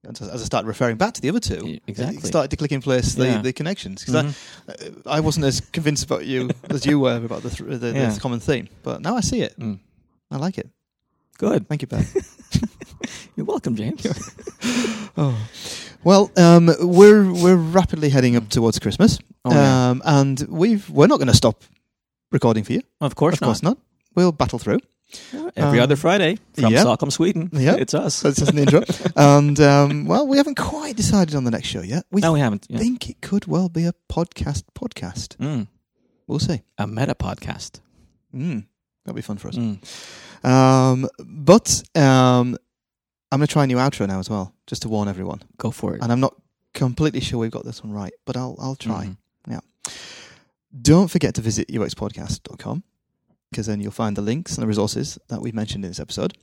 as 0.08 0.22
as 0.22 0.42
I 0.42 0.46
started 0.46 0.68
referring 0.68 0.98
back 0.98 1.14
to 1.16 1.22
the 1.22 1.30
other 1.30 1.40
two, 1.40 1.80
exactly. 1.88 2.18
it 2.18 2.26
started 2.26 2.52
to 2.52 2.58
click 2.58 2.72
in 2.72 2.82
place 2.82 3.16
the, 3.16 3.26
Yeah. 3.26 3.42
the 3.42 3.54
connections. 3.54 4.04
Because 4.06 4.26
Mhm. 4.26 5.02
I, 5.08 5.18
I 5.18 5.20
wasn't 5.22 5.46
as 5.46 5.62
convinced 5.62 6.04
about 6.06 6.26
you 6.26 6.50
as 6.70 6.86
you 6.86 7.00
were 7.00 7.16
about 7.26 7.42
the, 7.44 7.50
th- 7.50 7.80
the, 7.80 7.92
Yeah. 7.94 8.10
the 8.12 8.20
common 8.20 8.40
theme, 8.40 8.68
but 8.84 9.02
now 9.02 9.16
I 9.16 9.22
see 9.22 9.42
it. 9.42 9.58
Mm. 9.60 9.80
I 10.30 10.38
like 10.38 10.58
it. 10.60 10.70
Good. 11.40 11.68
Thank 11.68 11.82
you, 11.82 11.88
Ben. 11.88 12.06
You're 13.36 13.46
welcome, 13.48 13.76
James. 13.76 14.06
oh. 15.18 15.36
Well, 16.04 16.32
um, 16.38 16.70
we're 16.82 17.32
we're 17.32 17.56
rapidly 17.56 18.10
heading 18.10 18.36
up 18.36 18.50
towards 18.50 18.78
Christmas, 18.80 19.20
Oh, 19.46 19.52
yeah. 19.54 19.90
um, 19.92 20.02
and 20.06 20.40
we've 20.50 20.90
we're 20.90 21.08
not 21.08 21.18
going 21.18 21.30
to 21.30 21.36
stop 21.36 21.64
recording 22.32 22.64
for 22.66 22.74
you. 22.74 22.82
of 23.00 23.16
course 23.16 23.36
of 23.36 23.40
course 23.42 23.64
not. 23.64 23.78
We'll 24.16 24.32
battle 24.34 24.60
through. 24.60 24.80
Every 25.56 25.80
Um, 25.80 25.84
other 25.84 25.96
Friday 25.96 26.38
from 26.54 26.74
yeah. 26.74 26.82
Stockholm, 26.82 27.12
Sweden. 27.12 27.50
Yeah. 27.54 27.76
It's 27.76 27.94
us. 27.94 28.26
It's 28.26 28.40
just 28.40 28.52
an 28.52 28.58
intro, 28.60 28.84
and 29.16 29.60
um, 29.60 30.06
well, 30.06 30.28
we 30.28 30.38
haven't 30.38 30.58
quite 30.58 30.96
decided 30.98 31.36
on 31.36 31.44
the 31.46 31.52
next 31.52 31.68
show 31.68 31.82
yet. 31.82 32.06
We 32.12 32.22
no, 32.22 32.34
we 32.34 32.40
haven't. 32.40 32.66
Yeah. 32.70 32.80
think 32.80 33.10
it 33.10 33.22
could 33.22 33.46
well 33.48 33.70
be 33.70 33.86
a 33.86 33.94
podcast. 34.12 34.64
Podcast. 34.76 35.38
Mm. 35.38 35.68
We'll 36.28 36.40
see. 36.40 36.64
A 36.78 36.88
meta 36.88 37.16
podcast. 37.16 37.80
Mm, 38.36 38.66
that'll 39.06 39.16
be 39.16 39.22
fun 39.22 39.38
for 39.38 39.50
us. 39.50 39.56
Mm. 39.56 39.80
Um, 40.44 41.08
but 41.24 41.84
um, 41.96 42.58
I'm 43.34 43.40
going 43.40 43.48
to 43.48 43.52
try 43.52 43.64
a 43.64 43.68
new 43.68 43.78
outro 43.78 44.08
now 44.08 44.20
as 44.20 44.30
well, 44.30 44.54
just 44.68 44.84
to 44.84 44.90
warn 44.90 45.08
everyone. 45.08 45.42
Go 45.58 45.72
for 45.72 45.96
it. 45.96 46.02
And 46.04 46.12
I'm 46.12 46.20
not 46.20 46.36
completely 46.74 47.20
sure 47.20 47.40
we've 47.40 47.52
got 47.52 47.66
this 47.66 47.84
one 47.84 47.92
right, 47.92 48.14
but 48.26 48.38
I'll 48.38 48.56
I'll 48.60 48.76
try. 48.76 49.06
Mhm. 49.06 49.18
Don't 50.82 51.10
forget 51.10 51.36
to 51.36 51.42
visit 51.42 51.68
uxpodcast.com 51.68 52.84
because 53.52 53.68
then 53.68 53.80
you'll 53.80 53.92
find 53.92 54.16
the 54.16 54.24
links 54.24 54.56
and 54.56 54.64
the 54.64 54.68
resources 54.68 55.20
that 55.28 55.40
we 55.40 55.52
mentioned 55.52 55.86
in 55.86 55.92
this 55.92 56.00
episode, 56.00 56.36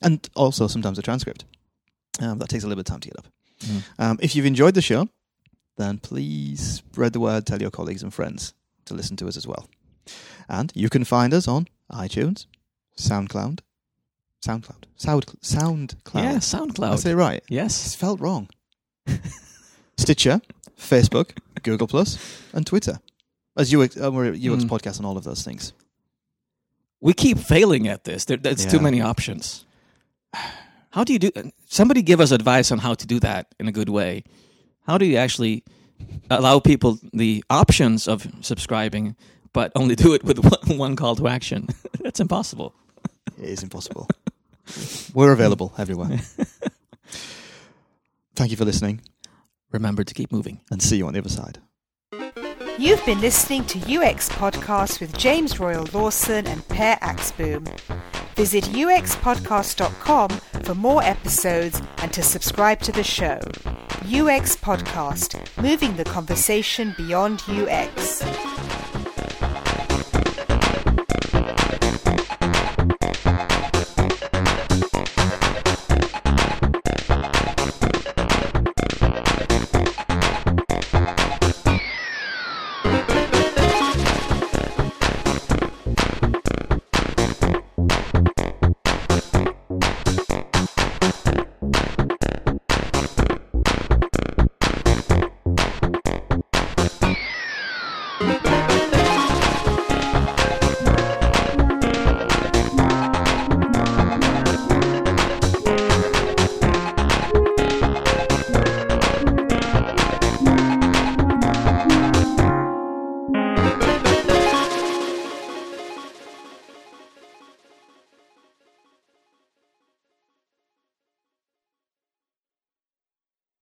and 0.00 0.26
also 0.34 0.66
sometimes 0.66 0.98
a 0.98 1.02
transcript. 1.02 1.44
Um, 2.20 2.38
that 2.38 2.48
takes 2.48 2.64
a 2.64 2.66
little 2.66 2.82
bit 2.82 2.88
of 2.88 2.92
time 2.92 3.00
to 3.00 3.08
get 3.08 3.18
up. 3.18 3.26
Mm. 3.60 3.82
Um, 3.98 4.18
if 4.22 4.34
you've 4.34 4.46
enjoyed 4.46 4.72
the 4.72 4.80
show, 4.80 5.10
then 5.76 5.98
please 5.98 6.76
spread 6.76 7.12
the 7.12 7.20
word, 7.20 7.44
tell 7.44 7.60
your 7.60 7.70
colleagues 7.70 8.02
and 8.02 8.14
friends 8.14 8.54
to 8.86 8.94
listen 8.94 9.16
to 9.18 9.28
us 9.28 9.36
as 9.36 9.46
well. 9.46 9.68
And 10.48 10.72
you 10.74 10.88
can 10.88 11.04
find 11.04 11.34
us 11.34 11.46
on 11.46 11.68
iTunes, 11.92 12.46
SoundCloud, 12.98 13.60
SoundCloud, 14.46 14.84
Sound, 14.96 15.26
SoundCloud. 15.42 16.14
Yeah, 16.22 16.34
SoundCloud. 16.36 16.92
I 16.92 16.96
say 16.96 17.14
right. 17.14 17.42
yes. 17.48 17.86
It's 17.86 17.94
felt 17.96 18.20
wrong. 18.20 18.48
Stitcher, 19.98 20.40
Facebook, 20.78 21.30
Google 21.62 21.86
Plus, 21.86 22.18
and 22.52 22.66
Twitter. 22.66 23.00
As 23.56 23.74
UX, 23.74 23.96
uh, 24.00 24.12
we're 24.12 24.30
UX 24.32 24.64
Mm. 24.64 24.68
Podcast 24.68 25.00
on 25.00 25.06
all 25.06 25.16
of 25.16 25.24
those 25.24 25.42
things. 25.42 25.72
We 27.00 27.12
keep 27.12 27.38
failing 27.38 27.88
at 27.88 28.04
this. 28.04 28.24
There, 28.26 28.36
there's 28.36 28.66
too 28.66 28.80
many 28.80 29.00
options. 29.00 29.64
How 30.90 31.04
do 31.04 31.12
you 31.12 31.18
do? 31.18 31.30
Somebody 31.68 32.02
give 32.02 32.20
us 32.20 32.30
advice 32.30 32.70
on 32.72 32.78
how 32.78 32.94
to 32.94 33.06
do 33.06 33.18
that 33.20 33.48
in 33.58 33.68
a 33.68 33.72
good 33.72 33.88
way. 33.88 34.24
How 34.86 34.96
do 34.98 35.04
you 35.04 35.16
actually 35.16 35.64
allow 36.30 36.58
people 36.60 36.98
the 37.12 37.44
options 37.50 38.06
of 38.08 38.26
subscribing, 38.40 39.16
but 39.52 39.72
only 39.74 39.94
do 39.94 40.14
it 40.14 40.22
with 40.24 40.38
one, 40.38 40.78
one 40.78 40.96
call 40.96 41.16
to 41.16 41.26
action? 41.28 41.66
That's 42.00 42.20
impossible. 42.20 42.74
It 43.38 43.48
is 43.48 43.62
impossible. 43.62 44.08
We're 45.14 45.32
available 45.32 45.72
everywhere. 45.78 46.18
Thank 48.34 48.50
you 48.50 48.56
for 48.56 48.64
listening, 48.64 49.00
Remember 49.72 50.04
to 50.04 50.14
keep 50.14 50.30
moving. 50.32 50.60
and 50.70 50.82
see 50.82 50.96
you 50.98 51.06
on 51.06 51.12
the 51.14 51.18
other 51.20 51.28
side. 51.28 51.58
You've 52.78 53.04
been 53.06 53.20
listening 53.20 53.64
to 53.66 53.78
UX 53.78 54.28
Podcast 54.28 55.00
with 55.00 55.16
James 55.16 55.58
Royal 55.58 55.86
Lawson 55.94 56.46
and 56.46 56.66
Per 56.68 56.94
Axbom. 56.96 57.66
Visit 58.34 58.64
uxpodcast.com 58.64 60.28
for 60.62 60.74
more 60.74 61.02
episodes 61.02 61.80
and 61.98 62.12
to 62.12 62.22
subscribe 62.22 62.80
to 62.80 62.92
the 62.92 63.02
show. 63.02 63.40
UX 64.04 64.56
Podcast, 64.56 65.40
moving 65.62 65.96
the 65.96 66.04
conversation 66.04 66.94
beyond 66.98 67.42
UX. 67.48 68.22